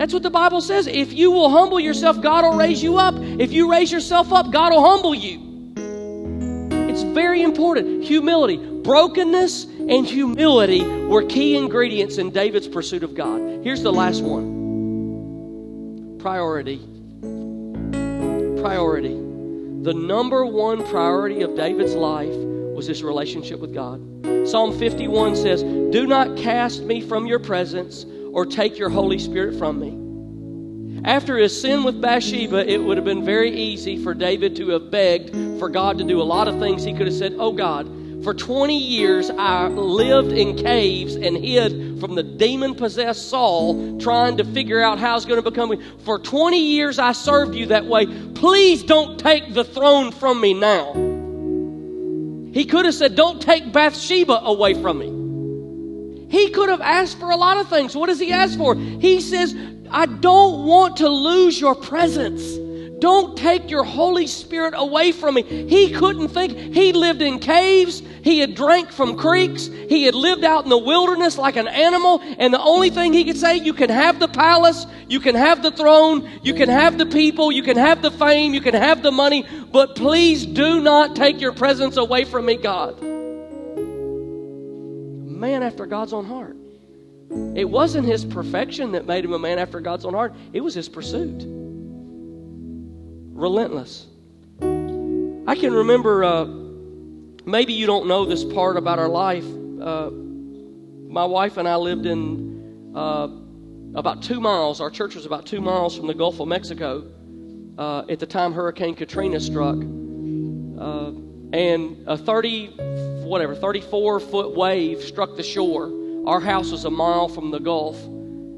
That's 0.00 0.14
what 0.14 0.22
the 0.22 0.30
Bible 0.30 0.62
says. 0.62 0.86
If 0.86 1.12
you 1.12 1.30
will 1.30 1.50
humble 1.50 1.78
yourself, 1.78 2.22
God 2.22 2.42
will 2.42 2.56
raise 2.56 2.82
you 2.82 2.96
up. 2.96 3.16
If 3.18 3.52
you 3.52 3.70
raise 3.70 3.92
yourself 3.92 4.32
up, 4.32 4.50
God 4.50 4.72
will 4.72 4.82
humble 4.82 5.14
you. 5.14 5.74
It's 6.88 7.02
very 7.02 7.42
important. 7.42 8.04
Humility, 8.04 8.56
brokenness, 8.56 9.64
and 9.64 10.06
humility 10.06 10.82
were 11.06 11.22
key 11.24 11.54
ingredients 11.54 12.16
in 12.16 12.30
David's 12.30 12.66
pursuit 12.66 13.02
of 13.02 13.14
God. 13.14 13.62
Here's 13.62 13.82
the 13.82 13.92
last 13.92 14.22
one 14.22 16.16
priority. 16.18 16.78
Priority. 18.62 19.12
The 19.82 19.92
number 19.92 20.46
one 20.46 20.82
priority 20.88 21.42
of 21.42 21.54
David's 21.56 21.94
life 21.94 22.34
was 22.34 22.86
his 22.86 23.02
relationship 23.02 23.60
with 23.60 23.74
God. 23.74 24.00
Psalm 24.48 24.78
51 24.78 25.36
says, 25.36 25.62
Do 25.62 26.06
not 26.06 26.38
cast 26.38 26.84
me 26.84 27.02
from 27.02 27.26
your 27.26 27.38
presence 27.38 28.06
or 28.32 28.46
take 28.46 28.78
your 28.78 28.90
Holy 28.90 29.18
Spirit 29.18 29.58
from 29.58 29.78
me. 29.80 30.00
After 31.04 31.38
his 31.38 31.58
sin 31.58 31.82
with 31.82 32.00
Bathsheba, 32.00 32.70
it 32.70 32.78
would 32.78 32.96
have 32.98 33.06
been 33.06 33.24
very 33.24 33.50
easy 33.50 34.02
for 34.02 34.12
David 34.12 34.56
to 34.56 34.68
have 34.70 34.90
begged 34.90 35.30
for 35.58 35.68
God 35.68 35.98
to 35.98 36.04
do 36.04 36.20
a 36.20 36.24
lot 36.24 36.46
of 36.46 36.58
things. 36.58 36.84
He 36.84 36.92
could 36.92 37.06
have 37.06 37.16
said, 37.16 37.36
Oh 37.38 37.52
God, 37.52 37.86
For 38.22 38.34
20 38.34 38.76
years, 38.76 39.30
I 39.30 39.68
lived 39.68 40.32
in 40.32 40.54
caves 40.56 41.14
and 41.14 41.38
hid 41.38 41.98
from 42.00 42.14
the 42.14 42.22
demon 42.22 42.74
possessed 42.74 43.30
Saul, 43.30 43.98
trying 43.98 44.36
to 44.36 44.44
figure 44.44 44.82
out 44.82 44.98
how 44.98 45.12
I 45.12 45.14
was 45.14 45.24
going 45.24 45.42
to 45.42 45.50
become. 45.50 45.70
Me. 45.70 45.78
For 46.04 46.18
20 46.18 46.58
years, 46.58 46.98
I 46.98 47.12
served 47.12 47.54
you 47.54 47.66
that 47.66 47.86
way. 47.86 48.06
Please 48.34 48.82
don't 48.82 49.18
take 49.18 49.54
the 49.54 49.64
throne 49.64 50.12
from 50.12 50.38
me 50.38 50.52
now. 50.52 50.92
He 52.52 52.66
could 52.66 52.84
have 52.84 52.94
said, 52.94 53.14
Don't 53.14 53.40
take 53.40 53.72
Bathsheba 53.72 54.40
away 54.42 54.74
from 54.74 54.98
me. 54.98 55.19
He 56.30 56.50
could 56.50 56.68
have 56.68 56.80
asked 56.80 57.18
for 57.18 57.30
a 57.30 57.36
lot 57.36 57.58
of 57.58 57.68
things. 57.68 57.96
What 57.96 58.06
does 58.06 58.20
he 58.20 58.32
ask 58.32 58.56
for? 58.56 58.74
He 58.74 59.20
says, 59.20 59.54
I 59.90 60.06
don't 60.06 60.66
want 60.66 60.98
to 60.98 61.08
lose 61.08 61.60
your 61.60 61.74
presence. 61.74 62.56
Don't 63.00 63.36
take 63.36 63.70
your 63.70 63.82
Holy 63.82 64.26
Spirit 64.26 64.74
away 64.76 65.10
from 65.10 65.34
me. 65.34 65.42
He 65.42 65.90
couldn't 65.90 66.28
think. 66.28 66.52
He 66.52 66.92
lived 66.92 67.22
in 67.22 67.38
caves. 67.38 68.02
He 68.22 68.38
had 68.38 68.54
drank 68.54 68.92
from 68.92 69.16
creeks. 69.16 69.66
He 69.66 70.04
had 70.04 70.14
lived 70.14 70.44
out 70.44 70.64
in 70.64 70.70
the 70.70 70.78
wilderness 70.78 71.38
like 71.38 71.56
an 71.56 71.66
animal. 71.66 72.20
And 72.38 72.52
the 72.52 72.60
only 72.60 72.90
thing 72.90 73.14
he 73.14 73.24
could 73.24 73.38
say, 73.38 73.56
you 73.56 73.72
can 73.72 73.88
have 73.88 74.20
the 74.20 74.28
palace, 74.28 74.86
you 75.08 75.18
can 75.18 75.34
have 75.34 75.62
the 75.62 75.70
throne, 75.70 76.28
you 76.42 76.52
can 76.52 76.68
have 76.68 76.98
the 76.98 77.06
people, 77.06 77.50
you 77.50 77.62
can 77.62 77.78
have 77.78 78.02
the 78.02 78.10
fame, 78.10 78.52
you 78.52 78.60
can 78.60 78.74
have 78.74 79.02
the 79.02 79.10
money, 79.10 79.46
but 79.72 79.96
please 79.96 80.44
do 80.44 80.80
not 80.80 81.16
take 81.16 81.40
your 81.40 81.52
presence 81.52 81.96
away 81.96 82.24
from 82.24 82.44
me, 82.44 82.56
God. 82.56 83.19
Man 85.40 85.62
after 85.62 85.86
God's 85.86 86.12
own 86.12 86.26
heart. 86.26 86.54
It 87.56 87.64
wasn't 87.64 88.06
his 88.06 88.26
perfection 88.26 88.92
that 88.92 89.06
made 89.06 89.24
him 89.24 89.32
a 89.32 89.38
man 89.38 89.58
after 89.58 89.80
God's 89.80 90.04
own 90.04 90.12
heart, 90.12 90.34
it 90.52 90.60
was 90.60 90.74
his 90.74 90.88
pursuit 90.88 91.42
relentless. 93.40 94.06
I 94.60 95.56
can 95.56 95.72
remember, 95.72 96.22
uh, 96.22 96.44
maybe 97.46 97.72
you 97.72 97.86
don't 97.86 98.06
know 98.06 98.26
this 98.26 98.44
part 98.44 98.76
about 98.76 98.98
our 98.98 99.08
life. 99.08 99.46
Uh, 99.80 100.10
my 101.08 101.24
wife 101.24 101.56
and 101.56 101.66
I 101.66 101.76
lived 101.76 102.04
in 102.04 102.92
uh, 102.94 103.28
about 103.94 104.22
two 104.22 104.40
miles, 104.40 104.82
our 104.82 104.90
church 104.90 105.14
was 105.14 105.24
about 105.24 105.46
two 105.46 105.62
miles 105.62 105.96
from 105.96 106.06
the 106.06 106.14
Gulf 106.14 106.38
of 106.38 106.48
Mexico 106.48 107.10
uh, 107.78 108.04
at 108.10 108.18
the 108.18 108.26
time 108.26 108.52
Hurricane 108.52 108.94
Katrina 108.94 109.40
struck. 109.40 109.78
And 111.52 112.04
a 112.06 112.16
30, 112.16 112.68
whatever, 113.24 113.54
34 113.54 114.20
foot 114.20 114.54
wave 114.54 115.02
struck 115.02 115.36
the 115.36 115.42
shore. 115.42 115.90
Our 116.26 116.40
house 116.40 116.70
was 116.70 116.84
a 116.84 116.90
mile 116.90 117.28
from 117.28 117.50
the 117.50 117.58
Gulf. 117.58 118.00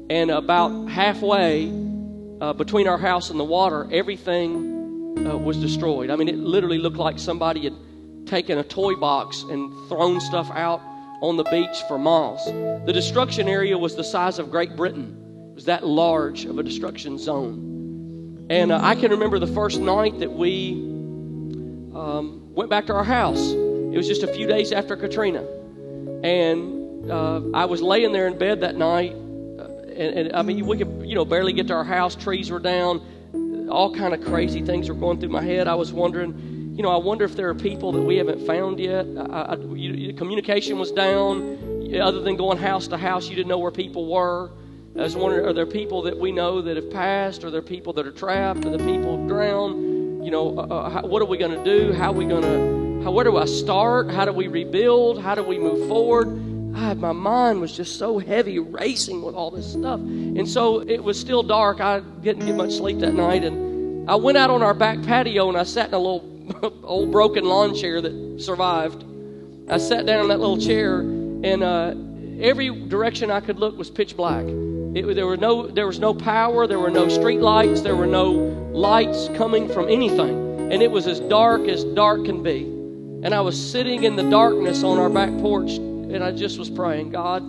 And 0.09 0.29
about 0.29 0.89
halfway, 0.89 1.71
uh, 2.41 2.53
between 2.53 2.87
our 2.87 2.97
house 2.97 3.29
and 3.29 3.39
the 3.39 3.43
water, 3.43 3.87
everything 3.91 5.25
uh, 5.25 5.37
was 5.37 5.57
destroyed. 5.57 6.09
I 6.09 6.15
mean, 6.15 6.27
it 6.27 6.37
literally 6.37 6.77
looked 6.77 6.97
like 6.97 7.17
somebody 7.17 7.63
had 7.63 7.73
taken 8.27 8.57
a 8.57 8.63
toy 8.63 8.95
box 8.95 9.43
and 9.43 9.71
thrown 9.89 10.19
stuff 10.19 10.51
out 10.51 10.81
on 11.21 11.37
the 11.37 11.43
beach 11.45 11.83
for 11.87 11.97
miles. 11.97 12.45
The 12.85 12.91
destruction 12.93 13.47
area 13.47 13.77
was 13.77 13.95
the 13.95 14.03
size 14.03 14.39
of 14.39 14.51
Great 14.51 14.75
Britain. 14.75 15.17
It 15.51 15.55
was 15.55 15.65
that 15.65 15.85
large 15.85 16.45
of 16.45 16.59
a 16.59 16.63
destruction 16.63 17.17
zone. 17.17 18.47
And 18.49 18.71
uh, 18.71 18.79
I 18.81 18.95
can 18.95 19.11
remember 19.11 19.39
the 19.39 19.47
first 19.47 19.79
night 19.79 20.19
that 20.19 20.33
we 20.33 20.73
um, 21.95 22.53
went 22.53 22.69
back 22.69 22.85
to 22.87 22.93
our 22.93 23.03
house. 23.03 23.51
It 23.51 23.97
was 23.97 24.07
just 24.07 24.23
a 24.23 24.27
few 24.27 24.47
days 24.47 24.71
after 24.71 24.95
Katrina. 24.95 25.43
And 26.23 27.11
uh, 27.11 27.41
I 27.53 27.65
was 27.65 27.81
laying 27.81 28.11
there 28.11 28.27
in 28.27 28.37
bed 28.37 28.61
that 28.61 28.75
night 28.75 29.13
and, 29.95 30.17
and, 30.17 30.35
I 30.35 30.41
mean, 30.41 30.65
we 30.65 30.77
could, 30.77 31.03
you 31.05 31.15
know, 31.15 31.25
barely 31.25 31.53
get 31.53 31.67
to 31.67 31.73
our 31.73 31.83
house. 31.83 32.15
Trees 32.15 32.49
were 32.49 32.59
down. 32.59 33.67
All 33.69 33.93
kind 33.93 34.13
of 34.13 34.23
crazy 34.25 34.61
things 34.61 34.89
were 34.89 34.95
going 34.95 35.19
through 35.19 35.29
my 35.29 35.41
head. 35.41 35.67
I 35.67 35.75
was 35.75 35.93
wondering, 35.93 36.73
you 36.75 36.83
know, 36.83 36.89
I 36.89 36.97
wonder 36.97 37.25
if 37.25 37.35
there 37.35 37.49
are 37.49 37.55
people 37.55 37.91
that 37.93 38.01
we 38.01 38.17
haven't 38.17 38.45
found 38.45 38.79
yet. 38.79 39.05
I, 39.17 39.41
I, 39.41 39.55
you, 39.57 40.13
communication 40.13 40.79
was 40.79 40.91
down. 40.91 41.71
Other 42.01 42.21
than 42.21 42.37
going 42.37 42.57
house 42.57 42.87
to 42.87 42.97
house, 42.97 43.29
you 43.29 43.35
didn't 43.35 43.49
know 43.49 43.59
where 43.59 43.71
people 43.71 44.11
were. 44.11 44.51
I 44.95 45.01
was 45.01 45.15
wondering, 45.15 45.45
are 45.45 45.53
there 45.53 45.67
people 45.67 46.01
that 46.03 46.17
we 46.17 46.31
know 46.31 46.61
that 46.61 46.75
have 46.75 46.89
passed? 46.89 47.43
Are 47.43 47.51
there 47.51 47.61
people 47.61 47.93
that 47.93 48.07
are 48.07 48.11
trapped? 48.11 48.65
Are 48.65 48.75
there 48.75 48.87
people 48.87 49.27
drowned? 49.27 50.02
You 50.23 50.31
know, 50.31 50.57
uh, 50.57 50.61
uh 50.61 50.89
how, 50.89 51.05
what 51.05 51.21
are 51.21 51.25
we 51.25 51.37
going 51.37 51.51
to 51.51 51.63
do? 51.63 51.93
How 51.93 52.09
are 52.09 52.13
we 52.13 52.25
going 52.25 52.43
to? 52.43 53.11
Where 53.11 53.25
do 53.25 53.37
I 53.37 53.45
start? 53.45 54.09
How 54.09 54.25
do 54.25 54.31
we 54.31 54.47
rebuild? 54.47 55.21
How 55.21 55.35
do 55.35 55.43
we 55.43 55.59
move 55.59 55.87
forward? 55.87 56.27
I, 56.75 56.93
my 56.95 57.11
mind 57.11 57.61
was 57.61 57.75
just 57.75 57.99
so 57.99 58.17
heavy, 58.17 58.57
racing 58.57 59.21
with 59.21 59.35
all 59.35 59.51
this 59.51 59.71
stuff. 59.71 59.99
And 59.99 60.49
so 60.49 60.79
it 60.79 61.03
was 61.03 61.19
still 61.19 61.43
dark. 61.43 61.81
I 61.81 61.99
didn't 61.99 62.45
get 62.45 62.55
much 62.55 62.73
sleep 62.73 62.99
that 62.99 63.13
night. 63.13 63.43
And 63.43 64.09
I 64.09 64.15
went 64.15 64.37
out 64.37 64.49
on 64.49 64.63
our 64.63 64.73
back 64.73 65.03
patio 65.03 65.49
and 65.49 65.57
I 65.57 65.63
sat 65.63 65.89
in 65.89 65.93
a 65.93 65.99
little 65.99 66.33
old 66.83 67.11
broken 67.11 67.45
lawn 67.45 67.75
chair 67.75 68.01
that 68.01 68.41
survived. 68.41 69.03
I 69.69 69.77
sat 69.77 70.05
down 70.05 70.21
in 70.21 70.27
that 70.27 70.39
little 70.39 70.57
chair, 70.57 70.99
and 70.99 71.63
uh, 71.63 71.95
every 72.39 72.69
direction 72.87 73.31
I 73.31 73.39
could 73.39 73.59
look 73.59 73.77
was 73.77 73.89
pitch 73.89 74.17
black. 74.17 74.45
It, 74.95 75.15
there, 75.15 75.25
were 75.25 75.37
no, 75.37 75.67
there 75.67 75.87
was 75.87 75.99
no 75.99 76.13
power, 76.13 76.67
there 76.67 76.79
were 76.79 76.91
no 76.91 77.07
street 77.09 77.39
lights, 77.39 77.81
there 77.81 77.95
were 77.95 78.05
no 78.05 78.31
lights 78.71 79.27
coming 79.35 79.67
from 79.67 79.89
anything. 79.89 80.71
And 80.71 80.83
it 80.83 80.91
was 80.91 81.07
as 81.07 81.19
dark 81.19 81.67
as 81.67 81.83
dark 81.83 82.25
can 82.25 82.43
be. 82.43 82.63
And 83.23 83.33
I 83.33 83.41
was 83.41 83.59
sitting 83.59 84.03
in 84.03 84.15
the 84.15 84.29
darkness 84.29 84.83
on 84.83 84.99
our 84.99 85.09
back 85.09 85.29
porch 85.39 85.71
and 85.71 86.23
I 86.23 86.31
just 86.31 86.59
was 86.59 86.69
praying, 86.69 87.09
God, 87.09 87.41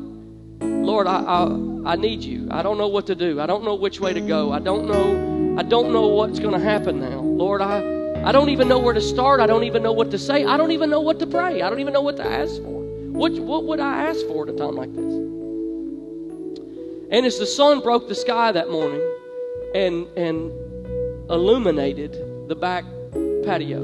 Lord, 0.62 1.06
I, 1.06 1.20
I, 1.20 1.92
I 1.92 1.96
need 1.96 2.22
you. 2.22 2.48
I 2.50 2.62
don't 2.62 2.78
know 2.78 2.88
what 2.88 3.06
to 3.08 3.14
do. 3.14 3.40
I 3.40 3.46
don't 3.46 3.64
know 3.64 3.74
which 3.74 4.00
way 4.00 4.14
to 4.14 4.20
go. 4.20 4.52
I 4.52 4.58
don't 4.58 4.86
know. 4.86 5.58
I 5.58 5.62
don't 5.62 5.92
know 5.92 6.06
what's 6.08 6.38
going 6.38 6.58
to 6.58 6.64
happen 6.64 7.00
now. 7.00 7.20
Lord, 7.20 7.60
I, 7.60 8.24
I 8.24 8.32
don't 8.32 8.48
even 8.48 8.68
know 8.68 8.78
where 8.78 8.94
to 8.94 9.02
start. 9.02 9.40
I 9.40 9.46
don't 9.46 9.64
even 9.64 9.82
know 9.82 9.92
what 9.92 10.10
to 10.12 10.18
say. 10.18 10.44
I 10.44 10.56
don't 10.56 10.70
even 10.70 10.88
know 10.88 11.00
what 11.00 11.18
to 11.18 11.26
pray. 11.26 11.60
I 11.60 11.68
don't 11.68 11.80
even 11.80 11.92
know 11.92 12.00
what 12.00 12.16
to 12.16 12.24
ask 12.24 12.56
for. 12.56 12.82
What, 13.12 13.32
what 13.32 13.64
would 13.64 13.80
I 13.80 14.04
ask 14.04 14.20
for 14.26 14.48
at 14.48 14.54
a 14.54 14.56
time 14.56 14.76
like 14.76 14.94
this? 14.94 15.43
And 17.10 17.26
as 17.26 17.38
the 17.38 17.46
sun 17.46 17.80
broke 17.80 18.08
the 18.08 18.14
sky 18.14 18.52
that 18.52 18.70
morning 18.70 19.02
and, 19.74 20.06
and 20.16 20.50
illuminated 21.30 22.12
the 22.48 22.54
back 22.54 22.84
patio, 23.44 23.82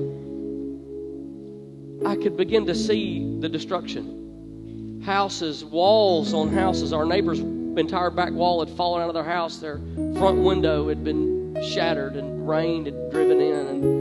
I 2.07 2.17
could 2.17 2.37
begin 2.37 2.67
to 2.67 2.75
see 2.75 3.39
the 3.41 3.49
destruction 3.49 5.03
houses, 5.05 5.65
walls 5.65 6.35
on 6.35 6.53
houses. 6.53 6.93
Our 6.93 7.05
neighbor's 7.05 7.41
entire 7.41 8.11
back 8.11 8.33
wall 8.33 8.65
had 8.65 8.75
fallen 8.77 9.03
out 9.03 9.09
of 9.09 9.15
their 9.15 9.25
house. 9.25 9.59
Their 9.59 9.79
front 10.17 10.39
window 10.39 10.89
had 10.89 11.05
been 11.05 11.57
shattered, 11.63 12.17
and 12.17 12.49
rain 12.49 12.85
had 12.85 13.11
driven 13.11 13.41
in, 13.41 13.67
and 13.67 14.00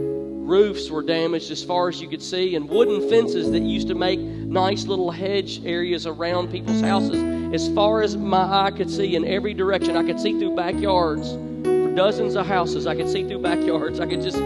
roofs 0.50 0.90
were 0.90 1.02
damaged 1.02 1.52
as 1.52 1.62
far 1.62 1.88
as 1.88 2.00
you 2.00 2.08
could 2.08 2.20
see, 2.20 2.56
and 2.56 2.68
wooden 2.68 3.08
fences 3.08 3.52
that 3.52 3.62
used 3.62 3.86
to 3.86 3.94
make 3.94 4.18
nice 4.18 4.84
little 4.84 5.12
hedge 5.12 5.64
areas 5.64 6.06
around 6.06 6.50
people's 6.50 6.80
houses. 6.80 7.22
As 7.54 7.72
far 7.72 8.02
as 8.02 8.16
my 8.16 8.66
eye 8.66 8.72
could 8.72 8.90
see 8.90 9.14
in 9.14 9.24
every 9.24 9.54
direction, 9.54 9.96
I 9.96 10.02
could 10.02 10.18
see 10.18 10.36
through 10.38 10.56
backyards 10.56 11.30
for 11.62 11.94
dozens 11.94 12.34
of 12.34 12.46
houses. 12.46 12.88
I 12.88 12.96
could 12.96 13.08
see 13.08 13.22
through 13.28 13.42
backyards. 13.42 14.00
I 14.00 14.06
could 14.06 14.22
just 14.22 14.38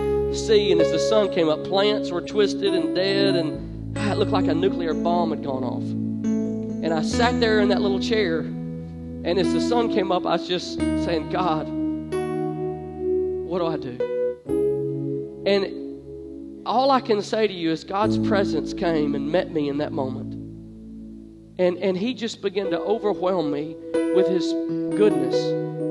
see, 0.47 0.73
and 0.73 0.81
as 0.81 0.93
the 0.93 0.99
sun 0.99 1.33
came 1.33 1.49
up, 1.49 1.65
plants 1.65 2.11
were 2.11 2.21
twisted 2.21 2.75
and 2.75 2.95
dead, 2.95 3.35
and 3.35 3.97
ah, 3.97 4.13
it 4.13 4.19
looked 4.19 4.33
like 4.33 4.47
a 4.47 4.55
nuclear 4.55 4.93
bomb 4.93 5.31
had 5.31 5.43
gone 5.43 5.65
off. 5.65 5.83
And 5.83 6.93
I 6.93 7.01
sat 7.01 7.41
there 7.41 7.61
in 7.61 7.69
that 7.71 7.81
little 7.81 8.01
chair. 8.01 8.41
And 8.41 9.39
as 9.39 9.55
the 9.55 9.61
sun 9.61 9.91
came 9.91 10.13
up, 10.13 10.27
I 10.27 10.33
was 10.33 10.47
just 10.47 10.77
saying, 10.77 11.31
God, 11.31 11.67
what 13.49 13.61
do 13.61 13.67
I 13.67 13.79
do? 13.79 13.97
And 15.47 15.84
all 16.67 16.91
I 16.91 17.01
can 17.01 17.23
say 17.23 17.47
to 17.47 17.53
you 17.53 17.71
is 17.71 17.85
God's 17.85 18.19
presence 18.19 18.73
came 18.73 19.15
and 19.15 19.31
met 19.31 19.51
me 19.51 19.69
in 19.69 19.79
that 19.79 19.93
moment. 19.93 20.35
And, 21.59 21.77
and 21.79 21.97
He 21.97 22.15
just 22.15 22.43
began 22.43 22.71
to 22.71 22.81
overwhelm 22.81 23.51
me 23.51 23.77
with 24.15 24.29
His 24.29 24.53
goodness 24.97 25.37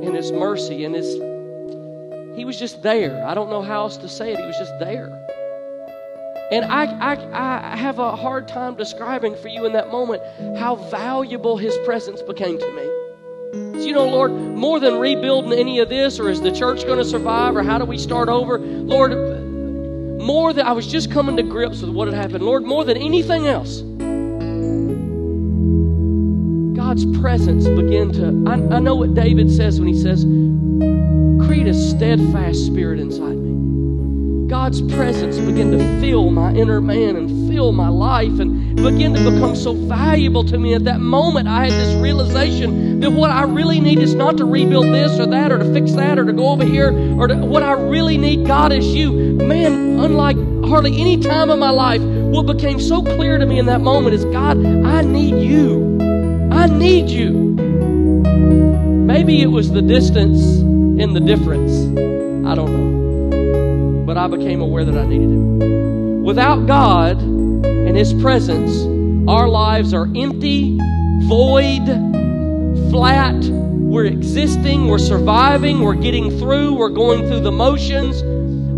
and 0.05 0.15
His 0.15 0.31
mercy 0.31 0.85
and 0.85 0.95
His. 0.95 1.13
He 2.35 2.45
was 2.45 2.59
just 2.59 2.81
there. 2.81 3.25
I 3.25 3.33
don't 3.33 3.49
know 3.49 3.61
how 3.61 3.81
else 3.81 3.97
to 3.97 4.09
say 4.09 4.33
it. 4.33 4.39
He 4.39 4.45
was 4.45 4.57
just 4.57 4.77
there. 4.79 5.19
And 6.51 6.65
I, 6.65 6.85
I, 6.85 7.73
I 7.73 7.75
have 7.77 7.99
a 7.99 8.15
hard 8.15 8.47
time 8.47 8.75
describing 8.75 9.35
for 9.35 9.47
you 9.47 9.65
in 9.65 9.73
that 9.73 9.91
moment 9.91 10.21
how 10.57 10.75
valuable 10.75 11.57
His 11.57 11.77
presence 11.85 12.21
became 12.21 12.57
to 12.59 12.71
me. 12.71 13.83
You 13.85 13.93
know, 13.93 14.07
Lord, 14.07 14.31
more 14.31 14.79
than 14.79 14.97
rebuilding 14.97 15.53
any 15.57 15.79
of 15.79 15.89
this, 15.89 16.19
or 16.19 16.29
is 16.29 16.41
the 16.41 16.51
church 16.51 16.85
going 16.85 16.97
to 16.97 17.05
survive, 17.05 17.55
or 17.55 17.63
how 17.63 17.77
do 17.77 17.85
we 17.85 17.97
start 17.97 18.27
over? 18.27 18.57
Lord, 18.57 19.11
more 20.23 20.53
than 20.53 20.65
I 20.65 20.71
was 20.71 20.87
just 20.87 21.11
coming 21.11 21.37
to 21.37 21.43
grips 21.43 21.81
with 21.81 21.89
what 21.89 22.07
had 22.07 22.15
happened. 22.15 22.43
Lord, 22.43 22.63
more 22.63 22.83
than 22.85 22.97
anything 22.97 23.45
else, 23.47 23.81
God's 26.75 27.05
presence 27.19 27.67
began 27.67 28.11
to. 28.13 28.49
I, 28.49 28.75
I 28.75 28.79
know 28.79 28.95
what 28.95 29.13
David 29.13 29.51
says 29.51 29.79
when 29.79 29.87
he 29.87 29.99
says, 29.99 30.23
create 31.45 31.67
a 31.67 31.73
steadfast 31.73 32.65
spirit 32.65 32.99
inside 32.99 33.35
me. 33.35 34.47
God's 34.47 34.81
presence 34.93 35.39
begin 35.39 35.71
to 35.71 35.79
fill 35.99 36.29
my 36.29 36.53
inner 36.53 36.79
man 36.79 37.15
and 37.15 37.49
fill 37.49 37.71
my 37.71 37.87
life 37.89 38.39
and 38.39 38.75
begin 38.75 39.13
to 39.15 39.31
become 39.31 39.55
so 39.55 39.73
valuable 39.73 40.43
to 40.43 40.57
me. 40.57 40.73
At 40.75 40.83
that 40.83 40.99
moment, 40.99 41.47
I 41.47 41.65
had 41.65 41.71
this 41.71 41.95
realization 41.95 42.99
that 42.99 43.11
what 43.11 43.31
I 43.31 43.43
really 43.43 43.79
need 43.79 43.99
is 43.99 44.13
not 44.13 44.37
to 44.37 44.45
rebuild 44.45 44.85
this 44.85 45.19
or 45.19 45.25
that 45.25 45.51
or 45.51 45.57
to 45.57 45.73
fix 45.73 45.93
that 45.93 46.19
or 46.19 46.25
to 46.25 46.33
go 46.33 46.49
over 46.49 46.63
here 46.63 46.91
or 47.19 47.27
to, 47.27 47.35
what 47.35 47.63
I 47.63 47.73
really 47.73 48.17
need, 48.17 48.45
God, 48.45 48.71
is 48.71 48.85
you. 48.85 49.22
Man, 49.37 49.99
unlike 49.99 50.37
hardly 50.65 50.99
any 50.99 51.17
time 51.17 51.49
in 51.49 51.59
my 51.59 51.69
life 51.69 52.01
what 52.01 52.47
became 52.47 52.79
so 52.79 53.03
clear 53.03 53.37
to 53.37 53.45
me 53.45 53.59
in 53.59 53.67
that 53.67 53.81
moment 53.81 54.15
is 54.15 54.25
God, 54.25 54.57
I 54.65 55.01
need 55.01 55.35
you. 55.35 55.99
I 56.51 56.65
need 56.65 57.09
you. 57.09 57.31
Maybe 59.05 59.43
it 59.43 59.47
was 59.47 59.71
the 59.71 59.83
distance 59.83 60.43
and 60.43 61.15
the 61.15 61.19
difference. 61.19 61.71
I 62.47 62.55
don't 62.55 62.73
know. 62.73 64.05
But 64.05 64.17
I 64.17 64.27
became 64.27 64.61
aware 64.61 64.83
that 64.83 64.97
I 64.97 65.05
needed 65.05 65.29
Him. 65.29 66.23
Without 66.23 66.65
God 66.65 67.21
and 67.21 67.95
His 67.95 68.13
presence, 68.15 68.81
our 69.29 69.47
lives 69.47 69.93
are 69.93 70.07
empty, 70.15 70.79
void, 71.27 71.85
flat. 72.89 73.43
We're 73.43 74.05
existing, 74.05 74.87
we're 74.87 74.97
surviving, 74.97 75.81
we're 75.81 75.93
getting 75.93 76.31
through, 76.39 76.73
we're 76.73 76.89
going 76.89 77.27
through 77.27 77.41
the 77.41 77.51
motions. 77.51 78.23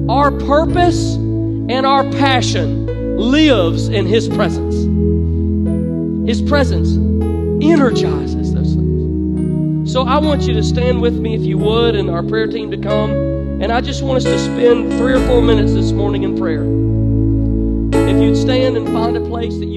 Our 0.07 0.29
purpose 0.31 1.15
and 1.15 1.83
our 1.83 2.03
passion 2.11 3.17
lives 3.17 3.87
in 3.87 4.05
His 4.05 4.29
presence. 4.29 4.75
His 6.29 6.43
presence 6.43 6.95
energizes 7.63 8.53
those 8.53 8.75
things. 8.75 9.91
So 9.91 10.03
I 10.03 10.19
want 10.19 10.43
you 10.43 10.53
to 10.53 10.63
stand 10.63 11.01
with 11.01 11.17
me 11.17 11.33
if 11.33 11.41
you 11.41 11.57
would, 11.57 11.95
and 11.95 12.11
our 12.11 12.21
prayer 12.21 12.45
team 12.45 12.69
to 12.69 12.77
come. 12.77 13.09
And 13.61 13.71
I 13.71 13.81
just 13.81 14.03
want 14.03 14.17
us 14.17 14.25
to 14.25 14.37
spend 14.37 14.93
three 14.93 15.13
or 15.13 15.27
four 15.27 15.41
minutes 15.41 15.73
this 15.73 15.91
morning 15.91 16.21
in 16.21 16.37
prayer. 16.37 16.63
If 18.07 18.21
you'd 18.21 18.37
stand 18.37 18.77
and 18.77 18.87
find 18.89 19.17
a 19.17 19.21
place 19.21 19.57
that 19.57 19.69
you 19.69 19.74